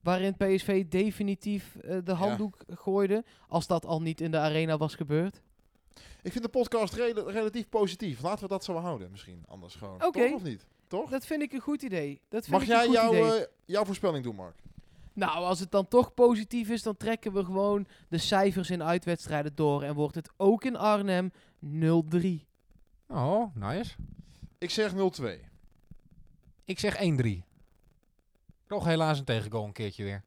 Waarin 0.00 0.36
PSV 0.36 0.84
definitief 0.88 1.76
eh, 1.76 1.96
de 2.04 2.12
handdoek 2.12 2.56
gooide. 2.68 3.24
Als 3.48 3.66
dat 3.66 3.86
al 3.86 4.02
niet 4.02 4.20
in 4.20 4.30
de 4.30 4.38
arena 4.38 4.76
was 4.76 4.94
gebeurd. 4.94 5.42
Ik 6.22 6.32
vind 6.32 6.44
de 6.44 6.50
podcast 6.50 6.94
rela- 6.94 7.30
relatief 7.30 7.68
positief. 7.68 8.22
Laten 8.22 8.42
we 8.42 8.48
dat 8.48 8.64
zo 8.64 8.74
houden 8.76 9.10
misschien, 9.10 9.44
anders 9.48 9.74
gewoon. 9.74 10.04
Oké. 10.04 10.22
Toch 10.24 10.32
of 10.34 10.42
niet? 10.42 10.66
Toch? 10.86 11.10
Dat 11.10 11.26
vind 11.26 11.42
ik 11.42 11.52
een 11.52 11.60
goed 11.60 11.82
idee. 11.82 12.20
Dat 12.28 12.44
vind 12.44 12.52
Mag 12.56 12.62
ik 12.62 12.68
jij 12.68 12.78
een 12.80 12.84
goed 12.86 12.94
jouw, 12.94 13.10
idee. 13.12 13.40
eh, 13.40 13.46
jouw 13.64 13.84
voorspelling 13.84 14.24
doen, 14.24 14.34
Mark? 14.34 14.56
Nou, 15.12 15.44
als 15.44 15.60
het 15.60 15.70
dan 15.70 15.88
toch 15.88 16.14
positief 16.14 16.68
is, 16.68 16.82
dan 16.82 16.96
trekken 16.96 17.32
we 17.32 17.44
gewoon 17.44 17.86
de 18.08 18.18
cijfers 18.18 18.70
in 18.70 18.82
uitwedstrijden 18.82 19.52
door. 19.54 19.82
En 19.82 19.94
wordt 19.94 20.14
het 20.14 20.30
ook 20.36 20.64
in 20.64 20.76
Arnhem 20.76 21.32
0-3. 21.60 22.46
Oh, 23.08 23.54
nice. 23.54 23.94
Ik 24.58 24.70
zeg 24.70 24.92
0-2. 24.94 25.40
Ik 26.70 26.78
zeg 26.78 26.96
1-3. 26.96 27.28
Toch 28.66 28.84
helaas 28.84 29.18
een 29.18 29.24
tegengoal 29.24 29.64
een 29.64 29.72
keertje 29.72 30.04
weer. 30.04 30.22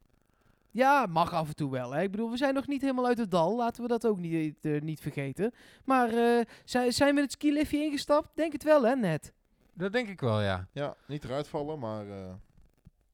Ja, 0.70 1.06
mag 1.06 1.32
af 1.32 1.48
en 1.48 1.54
toe 1.54 1.70
wel. 1.70 1.92
Hè. 1.92 2.02
Ik 2.02 2.10
bedoel, 2.10 2.30
we 2.30 2.36
zijn 2.36 2.54
nog 2.54 2.66
niet 2.66 2.80
helemaal 2.80 3.06
uit 3.06 3.18
het 3.18 3.30
dal. 3.30 3.56
Laten 3.56 3.82
we 3.82 3.88
dat 3.88 4.06
ook 4.06 4.18
niet, 4.18 4.54
eh, 4.64 4.80
niet 4.80 5.00
vergeten. 5.00 5.52
Maar 5.84 6.08
eh, 6.08 6.44
zijn, 6.64 6.92
zijn 6.92 7.14
we 7.14 7.20
het 7.20 7.32
skiliftje 7.32 7.78
ingestapt? 7.78 8.28
Denk 8.34 8.52
het 8.52 8.62
wel, 8.62 8.82
hè, 8.86 8.94
net. 8.96 9.32
Dat 9.74 9.92
denk 9.92 10.08
ik 10.08 10.20
wel, 10.20 10.40
ja. 10.42 10.68
Ja, 10.72 10.94
niet 11.06 11.24
eruit 11.24 11.48
vallen, 11.48 11.78
maar... 11.78 12.08
eh, 12.08 12.32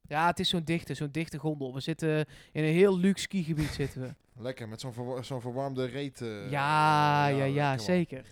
Ja, 0.07 0.27
het 0.27 0.39
is 0.39 0.49
zo'n 0.49 0.63
dichte, 0.63 0.93
zo'n 0.93 1.11
dichte 1.11 1.37
gondel. 1.37 1.73
We 1.73 1.79
zitten 1.79 2.25
in 2.51 2.63
een 2.63 2.73
heel 2.73 2.97
luxe 2.97 3.23
skigebied 3.23 3.69
zitten 3.69 4.01
we. 4.01 4.13
lekker, 4.43 4.67
met 4.69 4.79
zo'n 4.81 4.93
verwa- 4.93 5.21
zo'n 5.21 5.41
verwarmde 5.41 5.85
reet. 5.85 6.21
eh, 6.21 6.49
ja, 6.51 7.27
ja, 7.27 7.43
ja, 7.43 7.77
zeker. 7.77 8.25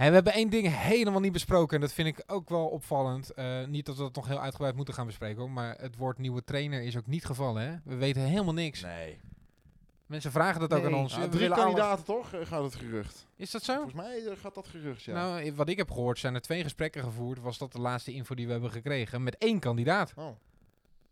Hé, 0.00 0.08
we 0.08 0.14
hebben 0.14 0.32
één 0.32 0.50
ding 0.50 0.76
helemaal 0.76 1.20
niet 1.20 1.32
besproken 1.32 1.74
en 1.74 1.80
dat 1.80 1.92
vind 1.92 2.08
ik 2.08 2.22
ook 2.26 2.48
wel 2.48 2.66
opvallend. 2.66 3.30
Eh, 3.30 3.64
niet 3.66 3.86
dat 3.86 3.96
we 3.96 4.02
dat 4.02 4.14
nog 4.14 4.26
heel 4.26 4.40
uitgebreid 4.40 4.74
moeten 4.76 4.94
gaan 4.94 5.06
bespreken, 5.06 5.40
hoor, 5.40 5.50
maar 5.50 5.76
het 5.78 5.96
woord 5.96 6.18
nieuwe 6.18 6.44
trainer 6.44 6.82
is 6.82 6.96
ook 6.96 7.06
niet 7.06 7.24
gevallen. 7.24 7.62
Hè? 7.62 7.76
We 7.84 7.94
weten 7.96 8.22
helemaal 8.22 8.54
niks. 8.54 8.80
Nee. 8.80 9.20
Mensen 10.06 10.32
vragen 10.32 10.60
dat 10.60 10.72
ook 10.72 10.82
Nee. 10.82 10.92
aan 10.92 10.98
ons. 10.98 11.14
Ja, 11.14 11.20
We 11.20 11.28
drie 11.28 11.48
kandidaten 11.50 12.04
toch, 12.04 12.32
eh, 12.32 12.46
gaat 12.46 12.62
het 12.62 12.74
gerucht. 12.74 13.26
Is 13.36 13.50
dat 13.50 13.62
zo? 13.62 13.74
Volgens 13.74 13.94
mij 13.94 14.26
eh, 14.26 14.36
gaat 14.40 14.54
dat 14.54 14.66
gerucht, 14.68 15.02
ja. 15.02 15.12
Nou, 15.14 15.52
wat 15.54 15.68
ik 15.68 15.76
heb 15.76 15.90
gehoord 15.90 16.18
zijn 16.18 16.34
er 16.34 16.40
twee 16.40 16.62
gesprekken 16.62 17.02
gevoerd. 17.02 17.40
Was 17.40 17.58
dat 17.58 17.72
de 17.72 17.80
laatste 17.80 18.12
info 18.12 18.34
die 18.34 18.46
we 18.46 18.52
hebben 18.52 18.70
gekregen 18.70 19.22
met 19.22 19.38
één 19.38 19.58
kandidaat. 19.58 20.12
Oh. 20.16 20.28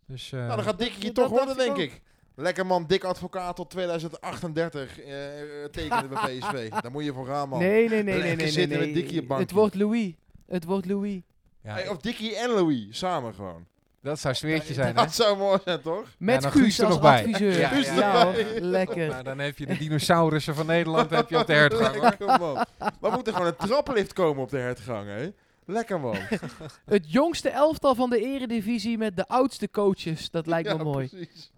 Dus 0.05 0.31
eh, 0.31 0.39
nou, 0.39 0.55
dan 0.55 0.63
gaat 0.63 0.79
dat- 0.79 1.13
toch 1.15 1.29
worden, 1.29 1.57
denk 1.57 1.77
ik. 1.77 2.01
Lekker 2.41 2.65
man, 2.65 2.85
dik 2.87 3.03
advocaat 3.03 3.55
tot 3.55 3.69
2038 3.69 4.99
eh, 5.01 5.39
eh, 5.63 5.69
tekenen 5.71 6.09
bij 6.09 6.17
PSV. 6.39 6.69
Daar 6.69 6.91
moet 6.91 7.03
je 7.05 7.13
voor 7.13 7.25
gaan, 7.25 7.49
man. 7.49 7.59
Nee, 7.59 7.89
nee, 7.89 8.03
nee, 8.03 8.13
nee, 8.13 8.23
nee, 8.23 8.35
nee. 8.35 8.49
zitten 8.49 8.77
met 8.79 8.87
nee. 8.87 8.95
Dickie 9.03 9.21
op. 9.29 9.37
Het 9.37 9.51
wordt 9.51 9.75
Louis. 9.75 10.13
Het 10.47 10.63
wordt 10.65 10.85
Louis. 10.85 11.21
ja, 11.63 11.73
Hey, 11.73 11.87
of 11.89 11.97
Dickie 11.97 12.35
en 12.35 12.49
Louis, 12.49 12.85
samen 12.97 13.33
gewoon. 13.33 13.65
dat 14.01 14.19
zou 14.19 14.33
sfeertje 14.33 14.73
zijn, 14.73 14.87
hè? 14.87 14.93
Dat 14.93 15.13
zou 15.15 15.37
mooi 15.37 15.59
zijn, 15.63 15.81
toch? 15.81 16.05
Met 16.17 16.41
dan 16.41 16.51
Guus, 16.51 16.79
er 16.79 16.85
als 16.85 16.93
nog 16.93 17.03
bij. 17.03 17.19
adviseur. 17.25 17.59
Ja, 17.59 17.73
Ja, 17.73 17.79
ja, 17.79 17.95
ja. 17.95 18.23
hoor, 18.25 18.43
lekker. 18.59 19.07
Nou, 19.07 19.23
dan 19.23 19.39
heb 19.39 19.57
je 19.57 19.65
de 19.65 19.77
dinosaurussen 19.77 20.55
van 20.55 20.65
Nederland 20.65 21.09
heb 21.09 21.29
je 21.29 21.37
op 21.39 21.47
de 21.47 21.53
hertgang, 21.53 21.93
hoor. 21.95 22.03
Lekker, 22.03 22.39
man. 22.39 22.65
Maar 22.99 23.11
moet 23.11 23.27
er 23.27 23.33
gewoon 23.33 23.47
een 23.47 23.55
traplift 23.67 24.13
komen 24.13 24.43
op 24.43 24.49
de 24.49 24.57
hertgang, 24.57 25.07
hè? 25.07 25.29
Lekker, 25.65 25.99
man. 25.99 26.15
Het 26.85 27.11
jongste 27.11 27.49
elftal 27.49 27.95
van 27.95 28.09
de 28.09 28.19
eredivisie 28.21 28.97
met 28.97 29.15
de 29.15 29.27
oudste 29.27 29.69
coaches. 29.71 30.29
Dat 30.31 30.47
lijkt 30.47 30.69
me 30.69 30.75
Ja, 30.77 30.83
mooi. 30.83 31.07
precies. 31.07 31.51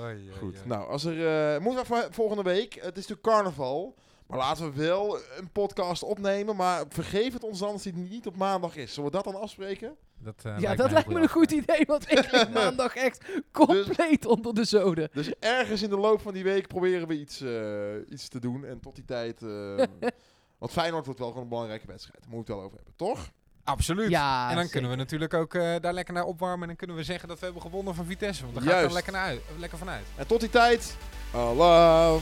Oei, 0.00 0.30
Goed, 0.38 0.42
oei. 0.42 0.66
nou, 0.66 0.88
als 0.88 1.04
er... 1.04 1.26
eh 1.54 1.60
moeten 1.60 1.80
we 1.82 1.86
voor- 1.86 2.08
volgende 2.10 2.42
week. 2.42 2.74
Het 2.74 2.96
is 2.96 3.06
natuurlijk 3.06 3.22
carnaval. 3.22 3.94
Maar 4.26 4.38
laten 4.38 4.72
we 4.72 4.80
wel 4.86 5.18
een 5.36 5.50
podcast 5.52 6.02
opnemen. 6.02 6.56
Maar 6.56 6.84
vergeef 6.88 7.32
het 7.32 7.44
ons 7.44 7.58
dan 7.58 7.72
als 7.72 7.82
die 7.82 7.94
niet 7.94 8.26
op 8.26 8.36
maandag 8.36 8.76
is. 8.76 8.94
Zullen 8.94 9.10
we 9.10 9.16
dat 9.16 9.24
dan 9.32 9.40
afspreken? 9.42 9.96
Dat, 10.18 10.34
eh, 10.44 10.58
Ja, 10.58 10.74
dat 10.74 10.90
lijkt 10.90 11.08
me 11.08 11.20
een 11.20 11.28
goed 11.28 11.50
idee, 11.50 11.84
want 11.86 12.10
ik 12.12 12.30
lig 12.32 12.50
maandag 12.50 12.94
echt 12.96 13.24
compleet 13.52 14.26
onder 14.26 14.54
de 14.54 14.64
zoden. 14.64 15.08
Dus 15.12 15.32
ergens 15.40 15.82
in 15.82 15.90
de 15.90 15.96
loop 15.98 16.20
van 16.20 16.32
die 16.32 16.44
week 16.44 16.66
proberen 16.66 17.08
we 17.08 17.18
iets, 17.20 17.40
eh, 17.40 18.12
iets 18.12 18.28
te 18.28 18.40
doen. 18.40 18.64
En 18.64 18.80
tot 18.80 18.94
die 18.94 19.04
tijd... 19.04 19.42
eh 19.42 19.84
want 20.58 20.72
Feyenoord 20.72 21.04
wordt 21.04 21.20
wel 21.20 21.28
gewoon 21.28 21.42
een 21.42 21.48
belangrijke 21.48 21.86
wedstrijd. 21.86 22.20
Daar 22.22 22.30
moeten 22.34 22.54
we 22.54 22.60
het 22.60 22.70
wel 22.72 22.80
over 22.80 22.84
hebben, 22.84 22.96
toch? 22.96 23.30
Absoluut. 23.68 24.10
Ja, 24.10 24.40
en 24.40 24.46
dan 24.48 24.56
zeker. 24.56 24.70
kunnen 24.70 24.90
we 24.90 24.96
natuurlijk 24.96 25.34
ook 25.34 25.54
eh, 25.54 25.74
daar 25.80 25.92
lekker 25.92 26.14
naar 26.14 26.24
opwarmen. 26.24 26.60
En 26.60 26.66
dan 26.66 26.76
kunnen 26.76 26.96
we 26.96 27.02
zeggen 27.02 27.28
dat 27.28 27.38
we 27.38 27.44
hebben 27.44 27.62
gewonnen 27.62 27.94
van 27.94 28.04
Vitesse. 28.04 28.42
Want 28.42 28.54
daar 28.54 28.62
gaat 28.62 28.72
Juist. 28.72 28.86
dan 28.86 28.94
lekker, 28.94 29.12
naar 29.12 29.22
uit, 29.24 29.40
lekker 29.58 29.78
vanuit. 29.78 30.04
En 30.16 30.26
tot 30.26 30.40
die 30.40 30.50
tijd... 30.50 30.96
Allah. 31.32 32.20